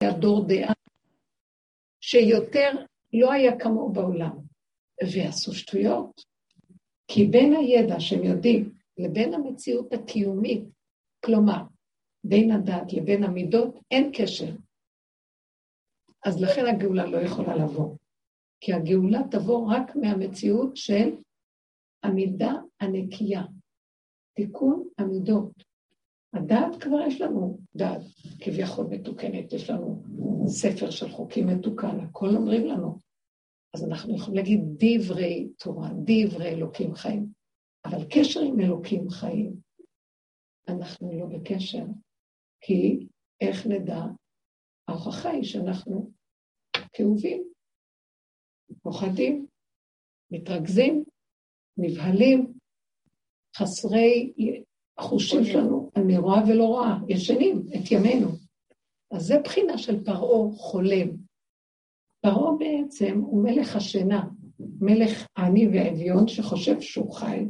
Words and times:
היה 0.00 0.12
דור 0.12 0.46
דעה 0.48 0.72
שיותר 2.00 2.70
לא 3.12 3.32
היה 3.32 3.58
כמוהו 3.58 3.92
בעולם, 3.92 4.36
ועשו 5.02 5.54
שטויות. 5.54 6.24
כי 7.08 7.24
בין 7.26 7.52
הידע 7.52 8.00
שהם 8.00 8.24
יודעים 8.24 8.74
לבין 8.98 9.34
המציאות 9.34 9.92
הקיומית, 9.92 10.64
כלומר, 11.24 11.62
בין 12.24 12.50
הדת 12.50 12.92
לבין 12.92 13.24
המידות, 13.24 13.74
אין 13.90 14.10
קשר. 14.14 14.56
אז 16.24 16.42
לכן 16.42 16.66
הגאולה 16.66 17.06
לא 17.06 17.18
יכולה 17.18 17.56
לבוא. 17.56 17.96
כי 18.60 18.72
הגאולה 18.72 19.20
תבוא 19.30 19.72
רק 19.72 19.96
מהמציאות 19.96 20.76
של 20.76 21.16
המידה 22.02 22.52
הנקייה, 22.80 23.42
תיקון 24.34 24.88
המידות. 24.98 25.52
הדעת 26.36 26.82
כבר 26.82 27.00
יש 27.06 27.20
לנו 27.20 27.58
דעת 27.76 28.02
כביכול 28.40 28.86
מתוקנת, 28.90 29.52
יש 29.52 29.70
לנו 29.70 30.02
ספר 30.46 30.90
של 30.90 31.08
חוקים 31.08 31.46
מתוקן, 31.46 32.00
הכל 32.00 32.28
אומרים 32.36 32.66
לנו. 32.66 32.98
אז 33.74 33.84
אנחנו 33.84 34.16
יכולים 34.16 34.36
להגיד 34.36 34.60
דברי 34.60 35.48
תורה, 35.58 35.88
דברי 36.04 36.48
אלוקים 36.48 36.94
חיים. 36.94 37.26
אבל 37.84 38.04
קשר 38.10 38.40
עם 38.40 38.60
אלוקים 38.60 39.10
חיים, 39.10 39.56
אנחנו 40.68 41.18
לא 41.18 41.26
בקשר, 41.26 41.84
כי 42.60 43.06
איך 43.40 43.66
נדע? 43.66 44.00
ההוכחה 44.88 45.30
היא 45.30 45.44
שאנחנו 45.44 46.10
כאובים, 46.92 47.48
פוחדים, 48.82 49.46
מתרכזים, 50.30 51.04
נבהלים, 51.78 52.52
חסרי 53.56 54.32
החושים 54.98 55.44
שלנו, 55.44 55.90
אני 55.96 56.18
רואה 56.18 56.42
ולא 56.48 56.64
רואה, 56.64 56.98
ישנים 57.08 57.62
את 57.76 57.92
ימינו. 57.92 58.28
אז 59.10 59.22
זה 59.22 59.38
בחינה 59.44 59.78
של 59.78 60.04
פרעה 60.04 60.52
חולם. 60.56 61.08
פרעה 62.20 62.52
בעצם 62.58 63.20
הוא 63.20 63.44
מלך 63.44 63.76
השינה, 63.76 64.28
מלך 64.80 65.26
עני 65.38 65.68
ואביון 65.68 66.28
שחושב 66.28 66.80
שהוא 66.80 67.12
חי, 67.12 67.44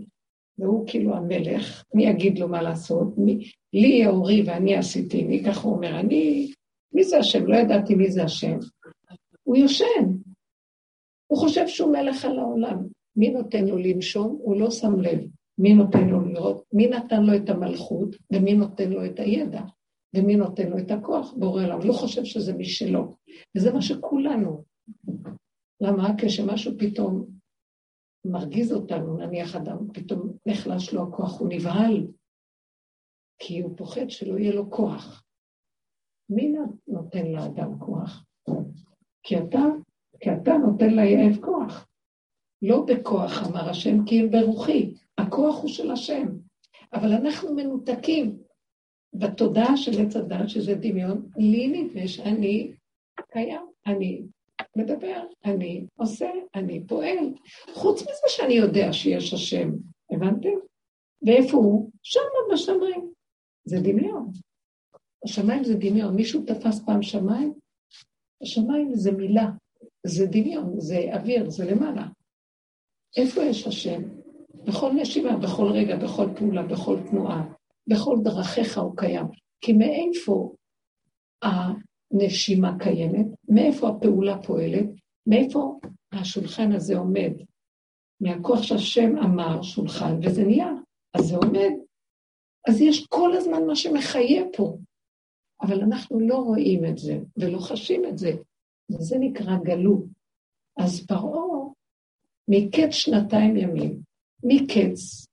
והוא 0.58 0.86
כאילו 0.86 1.14
המלך, 1.14 1.84
מי 1.94 2.06
יגיד 2.06 2.38
לו 2.38 2.48
מה 2.48 2.62
לעשות? 2.62 3.18
מי, 3.18 3.50
לי 3.72 3.88
יהיה 3.88 4.10
אורי 4.10 4.42
ואני 4.46 4.76
עשיתי, 4.76 5.24
מי 5.24 5.44
ככה 5.44 5.60
הוא 5.60 5.76
אומר, 5.76 6.00
אני, 6.00 6.52
מי 6.92 7.04
זה 7.04 7.18
השם? 7.18 7.46
לא 7.46 7.56
ידעתי 7.56 7.94
מי 7.94 8.10
זה 8.10 8.24
השם. 8.24 8.58
הוא 9.42 9.56
יושן. 9.56 10.12
הוא 11.26 11.38
חושב 11.38 11.66
שהוא 11.66 11.92
מלך 11.92 12.24
על 12.24 12.38
העולם. 12.38 12.86
מי 13.16 13.30
נותן 13.30 13.64
לו 13.64 13.78
לנשום? 13.78 14.38
הוא 14.40 14.60
לא 14.60 14.70
שם 14.70 15.00
לב. 15.00 15.20
מי 15.58 15.74
נותן 15.74 16.08
לו 16.08 16.20
לראות? 16.20 16.64
מי 16.72 16.88
נתן 16.88 17.22
לו 17.22 17.36
את 17.36 17.50
המלכות, 17.50 18.16
ומי 18.32 18.54
נותן 18.54 18.90
לו 18.90 19.04
את 19.04 19.18
הידע, 19.18 19.62
ומי 20.16 20.36
נותן 20.36 20.68
לו 20.68 20.78
את 20.78 20.90
הכוח? 20.90 21.32
בורא 21.32 21.64
עולם. 21.64 21.78
לא 21.84 21.92
חושב 21.92 22.24
שזה 22.24 22.52
משלו. 22.52 23.16
וזה 23.56 23.72
מה 23.72 23.82
שכולנו. 23.82 24.64
למה? 25.80 26.08
כשמשהו 26.18 26.72
פתאום 26.78 27.26
מרגיז 28.24 28.72
אותנו, 28.72 29.16
נניח 29.16 29.56
אדם, 29.56 29.78
פתאום 29.94 30.32
נחלש 30.46 30.94
לו 30.94 31.02
הכוח, 31.02 31.40
הוא 31.40 31.48
נבהל, 31.48 32.06
כי 33.38 33.60
הוא 33.60 33.76
פוחד 33.76 34.10
שלא 34.10 34.38
יהיה 34.38 34.54
לו 34.54 34.70
כוח. 34.70 35.22
מי 36.30 36.54
נותן 36.88 37.26
לאדם 37.26 37.78
כוח? 37.78 38.24
כי 39.22 39.38
אתה, 39.38 39.58
כי 40.20 40.30
אתה 40.32 40.52
נותן 40.52 40.90
ליעב 40.90 41.36
כוח. 41.40 41.88
לא 42.62 42.84
בכוח, 42.88 43.48
אמר 43.48 43.70
השם, 43.70 44.04
כי 44.06 44.20
אם 44.20 44.30
ברוחי. 44.30 44.94
הכוח 45.18 45.62
הוא 45.62 45.68
של 45.68 45.90
השם. 45.90 46.26
אבל 46.92 47.12
אנחנו 47.12 47.54
מנותקים 47.54 48.38
בתודעה 49.14 49.76
של 49.76 50.06
עץ 50.06 50.16
הדת, 50.16 50.48
שזה 50.48 50.74
דמיון, 50.74 51.30
לי 51.36 51.68
נדמה 51.68 52.08
שאני 52.08 52.72
קיים, 53.32 53.60
אני 53.86 54.22
מדבר, 54.76 55.22
אני 55.44 55.86
עושה, 55.96 56.30
אני 56.54 56.86
פועל. 56.86 57.34
חוץ 57.74 58.02
מזה 58.02 58.26
שאני 58.28 58.54
יודע 58.54 58.92
שיש 58.92 59.34
השם, 59.34 59.70
הבנתם? 60.10 60.48
ואיפה 61.22 61.56
הוא? 61.56 61.90
שם 62.02 62.20
בשמיים. 62.52 63.12
זה 63.64 63.76
דמיון. 63.80 64.32
השמיים 65.24 65.64
זה 65.64 65.74
דמיון. 65.74 66.16
מישהו 66.16 66.42
תפס 66.46 66.84
פעם 66.84 67.02
שמיים? 67.02 67.54
השמיים 68.42 68.94
זה 68.94 69.12
מילה, 69.12 69.46
זה 70.06 70.26
דמיון, 70.26 70.80
זה 70.80 70.98
אוויר, 71.12 71.50
זה 71.50 71.64
למעלה. 71.64 72.06
איפה 73.16 73.42
יש 73.42 73.66
השם? 73.66 74.02
בכל 74.64 74.92
נשימה, 74.92 75.36
בכל 75.36 75.72
רגע, 75.72 75.96
בכל 75.96 76.26
פעולה, 76.36 76.62
בכל 76.62 76.96
תנועה, 77.10 77.44
בכל 77.86 78.16
דרכיך 78.22 78.78
הוא 78.78 78.96
קיים. 78.96 79.26
כי 79.60 79.72
מאיפה 79.72 80.52
הנשימה 81.42 82.78
קיימת? 82.78 83.26
מאיפה 83.48 83.88
הפעולה 83.88 84.42
פועלת? 84.42 84.86
מאיפה 85.26 85.78
השולחן 86.12 86.72
הזה 86.72 86.98
עומד? 86.98 87.32
מהכוח 88.20 88.62
שהשם 88.62 89.18
אמר 89.18 89.62
שולחן, 89.62 90.18
וזה 90.22 90.44
נהיה, 90.44 90.72
אז 91.14 91.24
זה 91.24 91.36
עומד. 91.36 91.70
אז 92.68 92.80
יש 92.80 93.06
כל 93.06 93.32
הזמן 93.36 93.66
מה 93.66 93.76
שמחיה 93.76 94.44
פה, 94.56 94.76
אבל 95.62 95.80
אנחנו 95.80 96.20
לא 96.20 96.36
רואים 96.36 96.84
את 96.84 96.98
זה 96.98 97.18
ולא 97.36 97.58
חשים 97.58 98.04
את 98.04 98.18
זה, 98.18 98.32
וזה 98.90 99.16
נקרא 99.20 99.56
גלות. 99.64 100.04
אז 100.76 101.06
פרעה, 101.06 101.68
מקץ 102.48 102.90
שנתיים 102.90 103.56
ימים, 103.56 104.00
מקץ, 104.46 105.26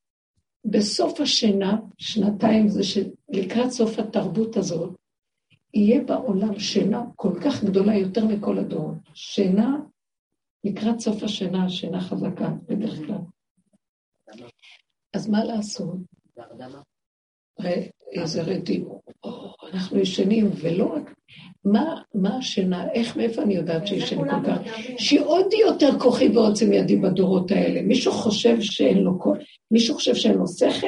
בסוף 0.66 1.22
השינה, 1.22 1.78
שנתיים 1.98 2.68
זה 2.68 2.82
שלקראת 2.84 3.70
סוף 3.70 4.00
התרבות 4.00 4.58
הזאת, 4.58 4.96
יהיה 5.74 6.04
בעולם 6.04 6.60
שינה 6.60 7.04
כל 7.16 7.40
כך 7.46 7.64
גדולה 7.64 7.96
יותר 7.96 8.26
מכל 8.26 8.58
הדורות. 8.58 8.98
שינה, 9.14 9.78
לקראת 10.64 11.00
סוף 11.00 11.24
השינה, 11.24 11.70
שינה 11.70 12.02
חזקה 12.02 12.50
בדרך 12.68 12.98
כלל. 12.98 13.18
אז 15.14 15.30
מה 15.30 15.44
לעשות? 15.44 15.98
רדים. 18.46 18.86
אנחנו 19.74 20.00
ישנים, 20.00 20.50
ולא 20.62 20.96
רק... 20.96 21.14
מה, 21.66 22.02
מה 22.14 22.38
השינה, 22.38 22.92
איך, 22.92 23.18
מאיפה 23.18 23.42
אני 23.42 23.56
יודעת 23.56 23.88
שישן 23.88 24.18
כל 24.18 24.46
כך? 24.48 24.58
שהיא 24.98 25.20
עוד 25.20 25.54
יותר 25.54 26.00
כוחי 26.00 26.28
ועוצם 26.28 26.74
ידי 26.74 26.96
בדורות 26.96 27.52
האלה. 27.52 27.82
מישהו 27.82 28.12
חושב 28.12 28.62
שאין 28.62 28.98
לו 28.98 29.20
כוח, 29.20 29.38
מישהו 29.72 29.96
חושב 29.96 30.16
שאין 30.16 30.38
לו 30.38 30.48
שכל? 30.48 30.88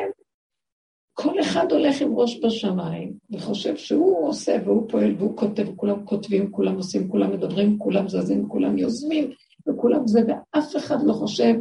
כל 1.14 1.40
אחד 1.40 1.72
הולך 1.72 2.02
עם 2.02 2.16
ראש 2.16 2.40
בשמיים, 2.44 3.14
וחושב 3.31 3.78
שהוא 3.78 4.28
עושה 4.28 4.58
והוא 4.66 4.90
פועל 4.90 5.16
והוא 5.18 5.38
כותב, 5.38 5.68
כולם 5.75 6.06
כותבים, 6.06 6.52
כולם 6.52 6.75
עושים, 6.75 7.09
כולם 7.09 7.31
מדברים, 7.31 7.80
כולם 7.80 8.09
זזים, 8.09 8.50
כולם 8.50 8.78
יוזמים, 8.78 9.31
וכולם 9.68 10.08
זה, 10.08 10.22
ואף 10.28 10.75
אחד 10.75 10.98
לא 11.04 11.14
חושב 11.14 11.54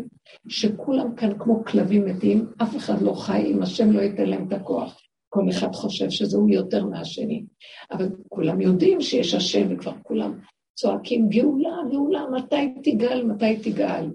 שכולם 0.48 1.14
כאן 1.16 1.38
כמו 1.38 1.64
כלבים 1.64 2.04
מתים, 2.04 2.52
אף 2.62 2.76
אחד 2.76 3.02
לא 3.02 3.12
חי 3.12 3.42
אם 3.46 3.62
השם 3.62 3.90
לא 3.92 4.00
ייתן 4.00 4.28
להם 4.28 4.48
את 4.48 4.52
הכוח. 4.52 5.00
כל 5.28 5.50
אחד 5.50 5.72
חושב 5.72 6.10
שזהו 6.10 6.48
יותר 6.48 6.86
מהשני. 6.86 7.44
אבל 7.90 8.08
כולם 8.28 8.60
יודעים 8.60 9.00
שיש 9.00 9.34
השם, 9.34 9.66
וכבר 9.70 9.92
כולם 10.02 10.38
צועקים, 10.74 11.28
גאולה, 11.28 11.76
גאולה, 11.90 12.26
מתי 12.30 12.74
תגאל, 12.82 13.24
מתי 13.24 13.56
תגאל. 13.56 14.10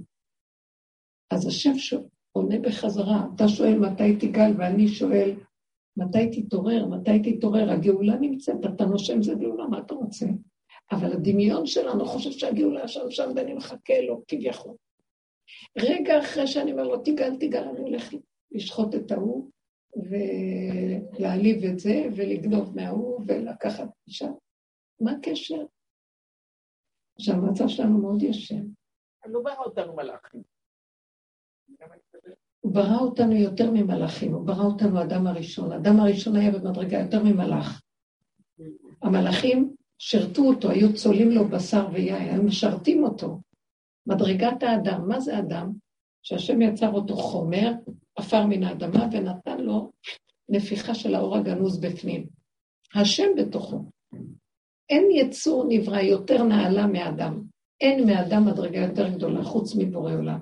אז 1.31 1.47
השם 1.47 1.73
עונה 2.31 2.59
בחזרה, 2.59 3.25
אתה 3.35 3.47
שואל 3.47 3.79
מתי 3.79 4.15
תגאל, 4.15 4.53
ואני 4.57 4.87
שואל, 4.87 5.31
מתי 5.97 6.41
תתעורר, 6.41 6.85
מתי 6.85 7.19
תתעורר, 7.19 7.71
הגאולה 7.71 8.15
נמצאת, 8.15 8.65
אתה 8.65 8.85
נושם 8.85 9.21
זה 9.21 9.33
גאולה, 9.33 9.67
מה 9.67 9.79
אתה 9.79 9.93
רוצה? 9.93 10.25
אבל 10.91 11.13
הדמיון 11.13 11.65
שלנו 11.65 12.05
חושב 12.05 12.31
שהגאולה 12.31 12.87
שם 12.87 13.09
שם 13.09 13.31
ואני 13.35 13.53
מחכה 13.53 14.01
לו, 14.07 14.21
כביכול. 14.27 14.73
רגע 15.77 16.19
אחרי 16.19 16.47
שאני 16.47 16.71
אומר 16.71 16.83
לו, 16.83 16.97
תגאל, 16.97 17.35
תגאל, 17.39 17.63
אני 17.63 17.79
הולך 17.79 18.13
לשחוט 18.51 18.95
את 18.95 19.11
ההוא, 19.11 19.49
ולהעליב 19.95 21.63
את 21.63 21.79
זה, 21.79 22.05
ולגנוב 22.15 22.75
מההוא, 22.75 23.21
ולקחת 23.27 23.89
אישה. 24.07 24.27
מה 25.01 25.11
הקשר? 25.11 25.65
עכשיו, 27.15 27.35
המצב 27.35 27.67
שלנו 27.67 27.97
מאוד 28.01 28.23
ישן. 28.23 28.65
לא 29.25 29.41
ברא 29.43 29.63
אותנו 29.65 29.95
מלאכים. 29.95 30.41
הוא 32.59 32.73
ברא 32.73 32.97
אותנו 32.99 33.35
יותר 33.35 33.71
ממלאכים, 33.71 34.33
הוא 34.33 34.47
ברא 34.47 34.63
אותנו 34.63 35.01
אדם 35.01 35.27
הראשון. 35.27 35.71
אדם 35.71 35.99
הראשון 35.99 36.35
היה 36.35 36.51
במדרגה 36.51 36.99
יותר 36.99 37.23
ממלאך. 37.23 37.81
המלאכים 39.01 39.75
שירתו 39.97 40.41
אותו, 40.41 40.69
היו 40.69 40.93
צולעים 40.93 41.31
לו 41.31 41.47
בשר 41.47 41.87
ויין, 41.93 42.29
הם 42.29 42.45
משרתים 42.45 43.03
אותו. 43.03 43.39
מדרגת 44.09 44.63
האדם, 44.63 45.07
מה 45.07 45.19
זה 45.19 45.39
אדם? 45.39 45.71
שהשם 46.23 46.61
יצר 46.61 46.91
אותו 46.91 47.15
חומר, 47.15 47.71
עפר 48.15 48.45
מן 48.45 48.63
האדמה, 48.63 49.07
ונתן 49.11 49.57
לו 49.59 49.91
נפיחה 50.49 50.93
של 50.93 51.15
האור 51.15 51.37
הגנוז 51.37 51.79
בפנים. 51.79 52.27
השם 52.95 53.27
בתוכו. 53.37 53.83
אין 54.89 55.07
יצור 55.11 55.65
נברא 55.69 55.99
יותר 55.99 56.43
נעלה 56.43 56.87
מאדם. 56.87 57.43
אין 57.81 58.07
מאדם 58.07 58.45
מדרגה 58.45 58.79
יותר 58.79 59.09
גדולה, 59.09 59.43
חוץ 59.43 59.75
מבורא 59.75 60.13
עולם. 60.13 60.39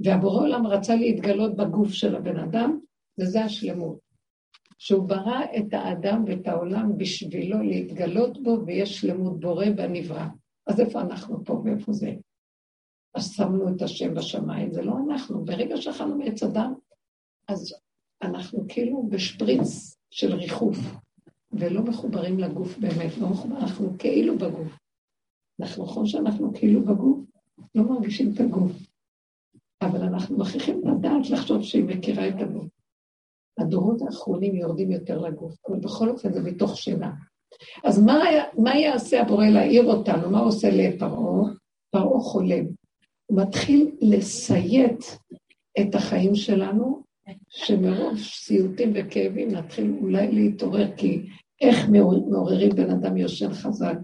והבורא 0.00 0.40
עולם 0.40 0.66
רצה 0.66 0.94
להתגלות 0.94 1.56
בגוף 1.56 1.92
של 1.92 2.16
הבן 2.16 2.38
אדם, 2.38 2.78
וזה 3.20 3.44
השלמות. 3.44 3.98
שהוא 4.78 5.08
ברא 5.08 5.40
את 5.58 5.74
האדם 5.74 6.24
ואת 6.26 6.48
העולם 6.48 6.98
בשבילו 6.98 7.62
להתגלות 7.62 8.42
בו, 8.42 8.58
ויש 8.66 9.00
שלמות 9.00 9.40
בורא 9.40 9.66
בנברא. 9.76 10.26
אז 10.66 10.80
איפה 10.80 11.00
אנחנו 11.00 11.44
פה 11.44 11.62
ואיפה 11.64 11.92
זה? 11.92 12.14
אז 13.14 13.30
שמנו 13.32 13.76
את 13.76 13.82
השם 13.82 14.14
בשמיים, 14.14 14.72
זה 14.72 14.82
לא 14.82 14.92
אנחנו. 15.06 15.44
ברגע 15.44 15.76
שאכלנו 15.76 16.18
מעץ 16.18 16.42
אדם, 16.42 16.74
אז 17.48 17.74
אנחנו 18.22 18.64
כאילו 18.68 19.08
בשפריץ 19.08 19.96
של 20.10 20.34
ריחוף, 20.34 20.76
ולא 21.52 21.82
מחוברים 21.82 22.38
לגוף 22.38 22.78
באמת, 22.78 23.18
לא 23.18 23.28
מחובר, 23.28 23.56
אנחנו 23.56 23.98
כאילו 23.98 24.38
בגוף. 24.38 24.78
אנחנו 25.60 25.84
נכון 25.84 26.06
שאנחנו 26.06 26.52
כאילו 26.54 26.84
בגוף, 26.84 27.18
לא 27.74 27.82
מרגישים 27.82 28.32
את 28.34 28.40
הגוף. 28.40 28.72
אבל 29.82 30.02
אנחנו 30.02 30.38
מכריחים 30.38 30.80
לדעת 30.88 31.30
לחשוב 31.30 31.62
שהיא 31.62 31.84
מכירה 31.84 32.28
את 32.28 32.34
הגוף. 32.40 32.66
הדורות 33.58 34.02
האחרונים 34.02 34.54
יורדים 34.54 34.90
יותר 34.90 35.18
לגוף, 35.18 35.54
אבל 35.68 35.78
בכל 35.80 36.08
אופן 36.08 36.32
זה 36.32 36.42
מתוך 36.42 36.76
שינה. 36.76 37.12
אז 37.84 37.98
מה, 37.98 38.20
מה 38.58 38.76
יעשה 38.76 39.20
הבורא 39.20 39.46
להעיר 39.46 39.84
אותנו? 39.84 40.30
מה 40.30 40.38
עושה 40.38 40.68
לפרעה? 40.72 41.52
פרעה 41.90 42.20
חולם. 42.20 42.64
הוא 43.26 43.42
מתחיל 43.42 43.96
לסיית 44.00 45.18
את 45.80 45.94
החיים 45.94 46.34
שלנו, 46.34 47.02
שמרוב 47.48 48.18
סיוטים 48.18 48.92
וכאבים 48.94 49.50
נתחיל 49.50 49.94
אולי 50.00 50.32
להתעורר, 50.32 50.96
כי 50.96 51.22
איך 51.60 51.88
מעוררים 51.88 52.70
בן 52.70 52.90
אדם 52.90 53.16
יושן 53.16 53.52
חזק? 53.52 53.96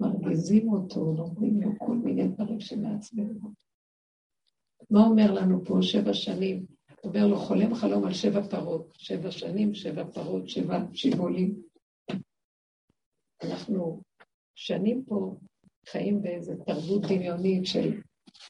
מרגיזים 0.00 0.72
אותו, 0.72 1.12
נותנים 1.12 1.62
לו 1.62 1.70
כל 1.78 1.94
מיני 1.94 2.28
דברים 2.28 2.60
שמעצבנים 2.60 3.38
אותו. 3.44 3.48
מה 4.90 5.06
אומר 5.06 5.32
לנו 5.32 5.64
פה 5.64 5.78
שבע 5.82 6.14
שנים? 6.14 6.66
אומר 7.04 7.26
לו, 7.26 7.36
חולם 7.36 7.74
חלום 7.74 8.04
על 8.04 8.12
שבע 8.12 8.42
פרות, 8.42 8.94
שבע 8.98 9.30
שנים, 9.30 9.74
שבע 9.74 10.04
פרות, 10.04 10.48
שבע 10.48 10.78
שיבולים. 10.92 11.62
אנחנו 13.42 14.02
שנים 14.54 15.04
פה 15.04 15.36
חיים 15.92 16.22
באיזו 16.22 16.52
תרבות 16.66 17.02
דמיונית 17.02 17.66
של 17.66 18.00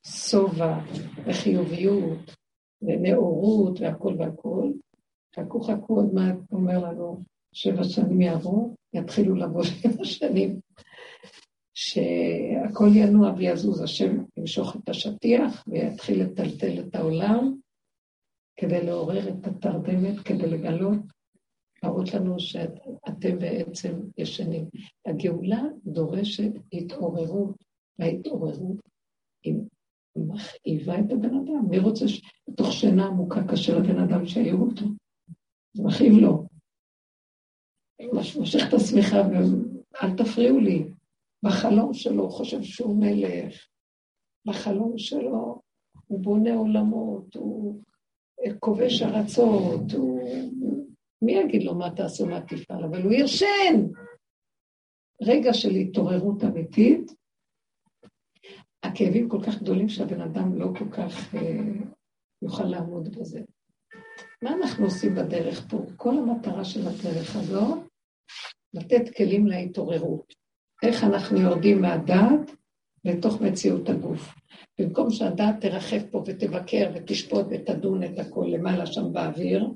שובע 0.07 0.79
וחיוביות 1.27 2.35
ונאורות 2.83 3.81
והכל 3.81 4.15
והכל. 4.19 4.73
חכו 5.37 5.61
חכו 5.61 5.97
עוד 5.97 6.15
מעט, 6.15 6.37
אומר 6.53 6.79
לנו, 6.79 7.23
שבע 7.53 7.85
שנים 7.85 8.21
יעברו, 8.21 8.75
יתחילו 8.95 9.35
לבוא 9.35 9.63
שבע 9.63 10.05
שנים, 10.19 10.61
שהכל 11.75 12.89
ינוע 12.95 13.33
ויזוז, 13.37 13.83
השם 13.83 14.25
ימשוך 14.37 14.77
את 14.77 14.89
השטיח 14.89 15.65
ויתחיל 15.69 16.23
לטלטל 16.23 16.81
את 16.81 16.95
העולם 16.95 17.55
כדי 18.57 18.87
לעורר 18.87 19.29
את 19.29 19.47
התרדמת, 19.47 20.19
כדי 20.25 20.47
לגלות, 20.47 20.99
להראות 21.83 22.15
לנו 22.15 22.41
שאתם 22.41 23.39
בעצם 23.39 24.01
ישנים. 24.19 24.65
הגאולה 25.07 25.63
דורשת 25.85 26.53
התעוררות, 26.73 27.65
וההתעוררות 27.99 28.77
היא 29.45 29.55
מכאיבה 30.17 31.01
את 31.01 31.13
הבן 31.13 31.35
אדם. 31.35 31.69
מי 31.71 31.79
רוצה 31.79 32.05
בתוך 32.49 32.73
שינה 32.73 33.07
עמוקה 33.07 33.41
קשה 33.49 33.79
לבן 33.79 33.99
אדם 33.99 34.27
שיעירו 34.27 34.65
אותו? 34.67 34.85
זה 35.73 35.83
מכאיב 35.83 36.13
לו. 36.13 36.45
מושך 38.39 38.69
את 38.69 38.75
השמיכה 38.75 39.17
ואל 39.17 40.17
תפריעו 40.17 40.59
לי. 40.59 40.85
בחלום 41.43 41.95
שלו 41.95 42.23
הוא 42.23 42.31
חושב 42.31 42.63
שהוא 42.63 42.97
מלך. 42.97 43.69
בחלום 44.47 44.99
שלו 44.99 45.61
הוא 46.07 46.21
בונה 46.21 46.55
עולמות, 46.55 47.35
הוא 47.37 47.83
כובש 48.59 49.03
ארצות, 49.03 49.93
הוא... 49.93 50.21
מי 51.23 51.33
יגיד 51.33 51.63
לו 51.63 51.75
מה 51.75 51.91
תעשו, 51.91 52.27
מה 52.27 52.41
תפעל? 52.41 52.85
אבל 52.85 53.03
הוא 53.03 53.13
ישן. 53.13 53.87
רגע 55.23 55.55
של 55.55 55.71
התעוררות 55.71 56.45
אמיתית, 56.45 57.13
הכאבים 58.83 59.29
כל 59.29 59.39
כך 59.47 59.63
גדולים 59.63 59.89
שהבן 59.89 60.21
אדם 60.21 60.59
לא 60.59 60.67
כל 60.79 60.91
כך 60.91 61.35
אה, 61.35 61.41
יוכל 62.43 62.65
לעמוד 62.65 63.17
בזה. 63.17 63.41
מה 64.43 64.53
אנחנו 64.53 64.85
עושים 64.85 65.15
בדרך 65.15 65.67
פה? 65.71 65.79
כל 65.97 66.19
המטרה 66.19 66.65
של 66.65 66.81
הדרך 66.87 67.37
הזו, 67.37 67.83
לתת 68.75 69.17
כלים 69.17 69.47
להתעוררות. 69.47 70.35
איך 70.83 71.05
אנחנו 71.05 71.41
יורדים 71.41 71.81
מהדעת 71.81 72.51
לתוך 73.05 73.41
מציאות 73.41 73.89
הגוף. 73.89 74.35
במקום 74.81 75.11
שהדעת 75.11 75.61
תרחף 75.61 76.03
פה 76.11 76.23
ותבקר 76.27 76.91
ותשפוט 76.95 77.47
ותדון 77.51 78.05
את 78.05 78.19
הכל 78.19 78.47
למעלה 78.49 78.87
שם 78.87 79.13
באוויר, 79.13 79.69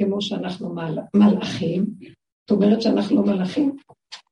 כמו 0.00 0.22
שאנחנו 0.22 0.74
מל... 0.74 0.98
מלאכים, 1.14 1.86
זאת 2.40 2.50
אומרת 2.50 2.82
שאנחנו 2.82 3.16
לא 3.16 3.22
מלאכים, 3.22 3.76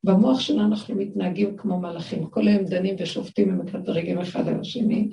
במוח 0.05 0.41
שלנו 0.41 0.69
אנחנו 0.69 0.94
מתנהגים 0.94 1.56
כמו 1.56 1.81
מלאכים, 1.81 2.31
כל 2.31 2.49
היום 2.49 2.65
דנים 2.65 2.97
ושופטים 2.99 3.61
ומקטרגים 3.61 4.19
אחד 4.19 4.49
על 4.49 4.61
השני. 4.61 5.11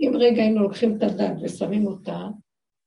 אם 0.00 0.12
רגע 0.14 0.42
היינו 0.42 0.62
לוקחים 0.62 0.96
את 0.96 1.02
הדת 1.02 1.36
ושמים 1.42 1.86
אותה 1.86 2.28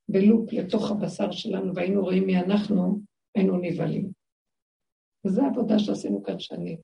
בלופ 0.08 0.52
לתוך 0.52 0.90
הבשר 0.90 1.30
שלנו 1.30 1.74
והיינו 1.74 2.02
רואים 2.02 2.26
מי 2.26 2.40
אנחנו, 2.40 3.00
היינו 3.34 3.56
נבהלים. 3.56 4.10
וזו 5.26 5.42
העבודה 5.42 5.78
שעשינו 5.78 6.22
כאן 6.22 6.38
שנים. 6.38 6.78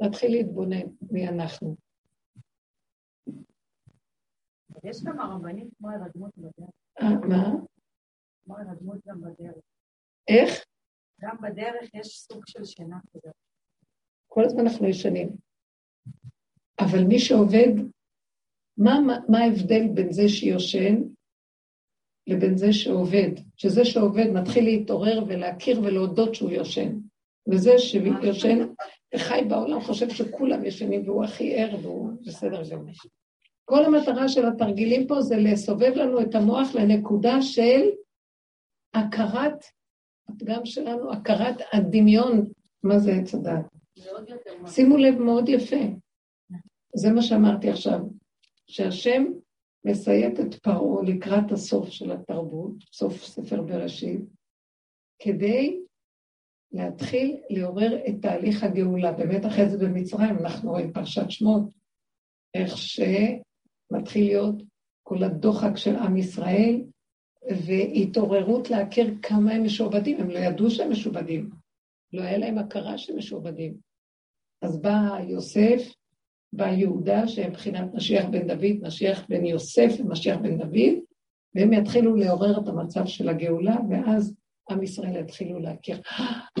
להתחיל 0.00 0.30
להתבונן 0.30 0.86
מי 1.10 1.28
אנחנו. 1.28 1.76
יש 4.84 5.02
כמה 5.04 5.34
רבנים 5.34 5.68
כמו 5.78 5.90
הרדמות 5.90 6.30
בדרך. 6.36 6.70
אה, 7.00 7.28
מה? 7.28 7.28
כמו 7.28 7.28
הרדמות 7.28 7.28
גם 7.28 7.54
בדרך. 7.54 7.64
איך? 10.28 10.64
גם 11.20 11.36
בדרך 11.42 11.94
יש 11.94 12.08
סוג 12.08 12.42
של 12.46 12.64
שינה 12.64 12.98
כזאת. 13.12 13.34
כל 14.28 14.44
הזמן 14.44 14.66
אנחנו 14.66 14.88
ישנים. 14.88 15.28
אבל 16.80 17.04
מי 17.08 17.18
שעובד, 17.18 17.72
מה, 18.76 19.00
מה, 19.06 19.18
מה 19.28 19.38
ההבדל 19.38 19.88
בין 19.94 20.12
זה 20.12 20.28
שיושן 20.28 20.94
לבין 22.26 22.56
זה 22.56 22.72
שעובד? 22.72 23.30
שזה 23.56 23.84
שעובד 23.84 24.26
מתחיל 24.26 24.64
להתעורר 24.64 25.24
ולהכיר 25.28 25.80
ולהודות 25.80 26.34
שהוא 26.34 26.50
יושן. 26.50 26.98
וזה 27.50 27.78
שיושן 27.78 28.58
וחי 29.14 29.44
בעולם 29.48 29.80
חושב 29.80 30.10
שכולם 30.10 30.64
ישנים 30.64 31.08
והוא 31.08 31.24
הכי 31.24 31.54
ער 31.54 31.76
והוא 31.82 32.10
בסדר 32.26 32.62
גמור. 32.70 32.92
כל 33.64 33.84
המטרה 33.84 34.28
של 34.28 34.46
התרגילים 34.46 35.06
פה 35.06 35.20
זה 35.20 35.36
לסובב 35.36 35.92
לנו 35.94 36.20
את 36.20 36.34
המוח 36.34 36.74
לנקודה 36.74 37.42
של 37.42 37.80
הכרת, 38.94 39.64
הפגם 40.28 40.66
שלנו, 40.66 41.12
הכרת 41.12 41.56
הדמיון, 41.72 42.46
מה 42.82 42.98
זה 42.98 43.12
עץ 43.12 43.34
הדת. 43.34 43.66
שימו 44.66 44.96
לב 44.96 45.18
מאוד 45.18 45.48
יפה, 45.48 45.76
זה 46.94 47.10
מה 47.10 47.22
שאמרתי 47.22 47.70
עכשיו, 47.70 48.00
שהשם 48.66 49.24
מסייט 49.84 50.40
את 50.40 50.54
פרעה 50.54 51.02
לקראת 51.02 51.52
הסוף 51.52 51.88
של 51.88 52.12
התרבות, 52.12 52.72
סוף 52.92 53.24
ספר 53.24 53.62
בראשית, 53.62 54.20
כדי 55.18 55.80
להתחיל 56.72 57.40
לעורר 57.50 57.96
את 58.08 58.14
תהליך 58.22 58.62
הגאולה. 58.62 59.12
באמת 59.12 59.46
אחרי 59.46 59.68
זה 59.68 59.78
במצרים, 59.78 60.38
אנחנו 60.38 60.70
רואים 60.70 60.92
פרשת 60.92 61.30
שמות, 61.30 61.62
איך 62.54 62.76
שמתחיל 62.76 64.24
להיות 64.24 64.62
כל 65.02 65.24
הדוחק 65.24 65.76
של 65.76 65.96
עם 65.96 66.16
ישראל, 66.16 66.82
והתעוררות 67.42 68.70
להכיר 68.70 69.14
כמה 69.22 69.52
הם 69.52 69.64
משועבדים, 69.64 70.20
הם 70.20 70.30
לא 70.30 70.38
ידעו 70.38 70.70
שהם 70.70 70.90
משועבדים, 70.90 71.50
לא 72.12 72.22
היה 72.22 72.38
להם 72.38 72.58
הכרה 72.58 72.98
שהם 72.98 73.18
משועבדים. 73.18 73.74
אז 74.62 74.80
בא 74.80 75.18
יוסף, 75.28 75.94
בא 76.52 76.66
יהודה, 76.66 77.28
שהם 77.28 77.50
מבחינת 77.50 77.94
משיח 77.94 78.24
בן 78.24 78.46
דוד, 78.46 78.82
משיח 78.82 79.26
בן 79.28 79.44
יוסף 79.44 79.92
ומשיח 79.98 80.36
בן 80.36 80.58
דוד, 80.58 80.98
והם 81.54 81.72
יתחילו 81.72 82.16
לעורר 82.16 82.60
את 82.60 82.68
המצב 82.68 83.06
של 83.06 83.28
הגאולה, 83.28 83.76
ואז 83.90 84.34
עם 84.70 84.82
ישראל 84.82 85.16
יתחילו 85.16 85.58
להכיר, 85.58 86.00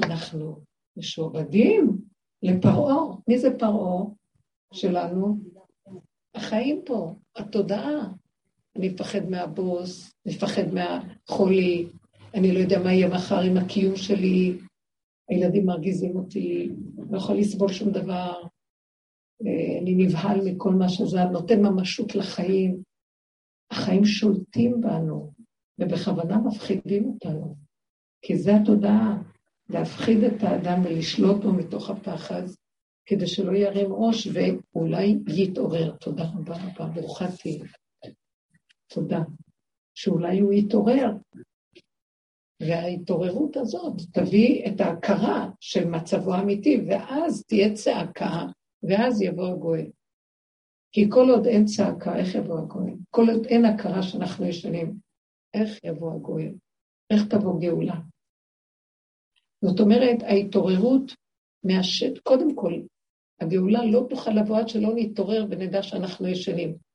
אנחנו 0.04 0.60
משועבדים 0.96 1.98
לפרעה. 2.42 3.16
מי 3.28 3.38
זה 3.38 3.58
פרעה 3.58 4.04
שלנו? 4.72 5.38
החיים 6.34 6.82
פה, 6.86 7.14
התודעה. 7.36 8.08
אני 8.78 8.88
מפחד 8.88 9.30
מהבוס, 9.30 10.14
אני 10.26 10.34
מפחד 10.34 10.62
מהחולי, 10.72 11.88
אני 12.34 12.52
לא 12.52 12.58
יודע 12.58 12.78
מה 12.78 12.92
יהיה 12.92 13.08
מחר 13.08 13.40
עם 13.40 13.56
הקיום 13.56 13.96
שלי, 13.96 14.58
הילדים 15.28 15.66
מרגיזים 15.66 16.16
אותי, 16.16 16.70
לא 17.10 17.18
יכול 17.18 17.36
לסבול 17.36 17.72
שום 17.72 17.90
דבר, 17.90 18.42
אה, 19.46 19.78
אני 19.82 19.94
נבהל 19.94 20.40
מכל 20.44 20.72
מה 20.72 20.88
שזה, 20.88 21.24
נותן 21.24 21.60
ממשות 21.62 22.14
לחיים. 22.14 22.82
החיים 23.70 24.04
שולטים 24.04 24.80
בנו, 24.80 25.32
ובכוונה 25.78 26.38
מפחידים 26.38 27.04
אותנו. 27.04 27.56
כי 28.22 28.36
זה 28.36 28.56
התודעה, 28.56 29.22
להפחיד 29.70 30.24
את 30.24 30.42
האדם 30.42 30.82
ולשלוט 30.84 31.42
בו 31.42 31.52
מתוך 31.52 31.90
הפחד, 31.90 32.42
כדי 33.06 33.26
שלא 33.26 33.52
ירים 33.52 33.92
ראש 33.92 34.28
ואולי 34.32 35.18
יתעורר. 35.26 35.96
תודה 35.96 36.24
רבה 36.34 36.56
רבה, 36.56 36.86
ברוכה 36.86 37.26
תהיי. 37.36 37.60
תודה. 38.88 39.20
שאולי 39.94 40.38
הוא 40.40 40.52
יתעורר. 40.52 41.06
וההתעוררות 42.62 43.56
הזאת 43.56 43.92
תביא 44.12 44.66
את 44.66 44.80
ההכרה 44.80 45.50
של 45.60 45.84
מצבו 45.88 46.34
האמיתי, 46.34 46.80
ואז 46.88 47.44
תהיה 47.46 47.74
צעקה, 47.74 48.46
ואז 48.82 49.22
יבוא 49.22 49.48
הגואל. 49.48 49.90
כי 50.92 51.06
כל 51.10 51.30
עוד 51.30 51.46
אין 51.46 51.64
צעקה, 51.64 52.16
איך 52.16 52.34
יבוא 52.34 52.58
הגואל? 52.58 52.94
כל 53.10 53.26
עוד 53.32 53.46
אין 53.46 53.64
הכרה 53.64 54.02
שאנחנו 54.02 54.46
ישנים, 54.46 54.94
איך 55.54 55.84
יבוא 55.84 56.14
הגואל? 56.14 56.54
איך 57.10 57.22
תבוא 57.30 57.60
גאולה? 57.60 58.00
זאת 59.64 59.80
אומרת, 59.80 60.22
ההתעוררות 60.22 61.12
מהשט, 61.64 62.18
קודם 62.18 62.54
כל, 62.54 62.72
הגאולה 63.40 63.84
לא 63.84 64.06
תוכל 64.10 64.30
לבוא 64.30 64.58
עד 64.58 64.68
שלא 64.68 64.88
נתעורר 64.94 65.46
ונדע 65.50 65.82
שאנחנו 65.82 66.28
ישנים. 66.28 66.87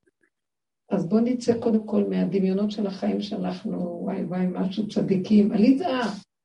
אז 0.94 1.08
בואו 1.08 1.20
נצא 1.20 1.58
קודם 1.60 1.86
כל 1.86 2.04
מהדמיונות 2.08 2.70
של 2.70 2.86
החיים 2.86 3.20
שאנחנו, 3.20 3.98
וואי 4.02 4.24
וואי, 4.24 4.46
משהו 4.46 4.88
צדיקים. 4.88 5.52
עליזה, 5.52 5.86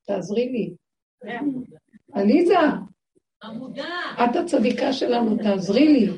תעזרי 0.05 0.49
לי. 0.49 0.73
עליזה, 2.13 2.55
את 4.23 4.35
הצדיקה 4.35 4.93
שלנו, 4.93 5.37
תעזרי 5.37 5.87
לי. 5.87 6.09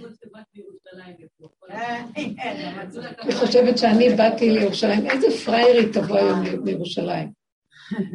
אני 3.21 3.31
חושבת 3.31 3.77
שאני 3.77 4.09
באתי 4.09 4.49
לירושלים, 4.49 5.09
איזה 5.09 5.27
פריירית 5.45 5.97
תבוא 5.97 6.17
היום 6.17 6.65
לירושלים. 6.65 7.31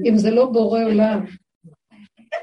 אם 0.08 0.16
זה 0.16 0.30
לא 0.30 0.46
בורא 0.46 0.84
עולם. 0.84 1.24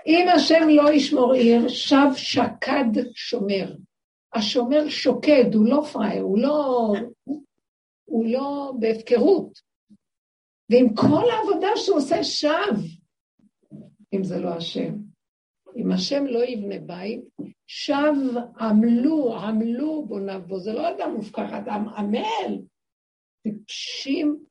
אם 0.08 0.28
השם 0.36 0.68
לא 0.70 0.94
ישמור 0.94 1.34
עיר, 1.34 1.68
שב 1.68 2.08
שקד 2.16 3.02
שומר. 3.16 3.76
השומר 4.34 4.90
שוקד, 4.90 5.54
הוא 5.54 5.66
לא 5.66 5.86
פראייר, 5.94 6.22
הוא 6.22 6.38
לא, 6.40 6.94
הוא 7.24 7.43
לא 8.26 8.74
בהפקרות. 8.80 9.60
ועם 10.70 10.96
כל 10.96 11.24
העבודה 11.32 11.68
שהוא 11.76 11.98
עושה 11.98 12.24
שב, 12.24 12.76
אם 14.14 14.24
זה 14.24 14.40
לא 14.40 14.50
השם. 14.50 14.94
אם 15.76 15.92
השם 15.92 16.26
לא 16.26 16.46
יבנה 16.46 16.80
בית, 16.80 17.22
שב 17.68 18.14
עמלו, 18.60 19.36
עמלו 19.38 20.06
בו 20.06 20.20
נבוא. 20.20 20.60
זה 20.60 20.74
לא 20.74 20.90
אדם 20.90 21.14
מופקר, 21.16 21.58
אדם 21.58 21.88
עמל. 21.98 22.60
טיפשים. 23.44 24.44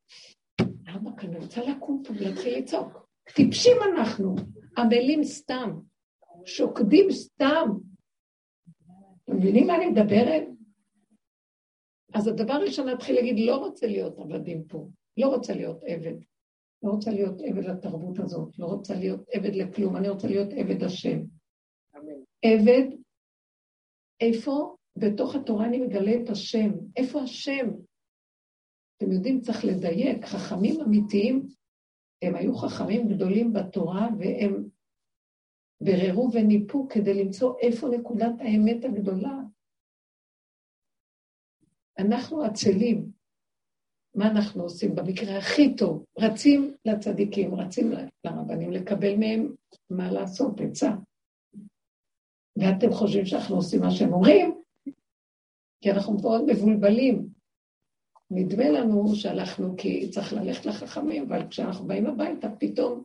למה 0.86 1.16
כאן? 1.16 1.28
אני 1.28 1.38
רוצה 1.38 1.60
לקום 1.60 2.02
פה 2.04 2.12
ולהתחיל 2.12 2.58
לצעוק. 2.58 3.08
טיפשים 3.34 3.76
אנחנו, 3.92 4.34
עמלים 4.78 5.24
סתם, 5.24 5.80
שוקדים 6.44 7.10
סתם. 7.10 7.68
אתם 9.24 9.36
מבינים 9.36 9.66
מה 9.66 9.76
אני 9.76 9.86
מדברת? 9.86 10.51
אז 12.14 12.26
הדבר 12.26 12.52
הראשון 12.52 12.86
להתחיל 12.86 13.14
להגיד, 13.14 13.46
לא 13.46 13.56
רוצה 13.56 13.86
להיות 13.86 14.18
עבדים 14.18 14.64
פה, 14.64 14.88
לא 15.16 15.26
רוצה 15.26 15.54
להיות 15.54 15.82
עבד. 15.86 16.14
לא 16.82 16.90
רוצה 16.90 17.10
להיות 17.10 17.40
עבד 17.44 17.64
לתרבות 17.64 18.18
הזאת, 18.18 18.58
לא 18.58 18.66
רוצה 18.66 18.94
להיות 18.94 19.28
עבד 19.32 19.54
לכלום, 19.54 19.96
אני 19.96 20.08
רוצה 20.08 20.28
להיות 20.28 20.48
עבד 20.56 20.82
השם. 20.82 21.18
עבד, 22.42 22.96
איפה? 24.20 24.76
בתוך 24.96 25.34
התורה 25.34 25.66
אני 25.66 25.78
מגלה 25.78 26.12
את 26.22 26.30
השם. 26.30 26.70
איפה 26.96 27.22
השם? 27.22 27.68
אתם 28.96 29.12
יודעים, 29.12 29.40
צריך 29.40 29.64
לדייק, 29.64 30.24
חכמים 30.24 30.80
אמיתיים, 30.80 31.48
הם 32.22 32.34
היו 32.34 32.54
חכמים 32.54 33.08
גדולים 33.08 33.52
בתורה, 33.52 34.08
והם 34.18 34.68
ביררו 35.80 36.30
וניפו 36.32 36.88
כדי 36.88 37.24
למצוא 37.24 37.58
איפה 37.58 37.88
נקודת 37.88 38.32
האמת 38.38 38.84
הגדולה. 38.84 39.38
אנחנו 41.98 42.44
עצלים. 42.44 43.10
מה 44.14 44.30
אנחנו 44.30 44.62
עושים 44.62 44.94
במקרה 44.94 45.38
הכי 45.38 45.76
טוב? 45.76 46.04
רצים 46.18 46.74
לצדיקים, 46.84 47.54
רצים 47.54 47.92
לרבנים 48.24 48.72
לקבל 48.72 49.16
מהם 49.16 49.54
מה 49.90 50.12
לעשות, 50.12 50.60
עצה. 50.60 50.90
ואתם 52.58 52.92
חושבים 52.92 53.26
שאנחנו 53.26 53.56
עושים 53.56 53.80
מה 53.80 53.90
שהם 53.90 54.12
אומרים? 54.12 54.62
כי 55.80 55.90
אנחנו 55.90 56.16
מאוד 56.22 56.44
מבולבלים. 56.46 57.28
נדמה 58.30 58.68
לנו 58.68 59.14
שהלכנו 59.14 59.74
כי 59.76 60.08
צריך 60.10 60.32
ללכת 60.32 60.66
לחכמים, 60.66 61.22
אבל 61.22 61.48
כשאנחנו 61.48 61.86
באים 61.86 62.06
הביתה, 62.06 62.48
פתאום 62.58 63.04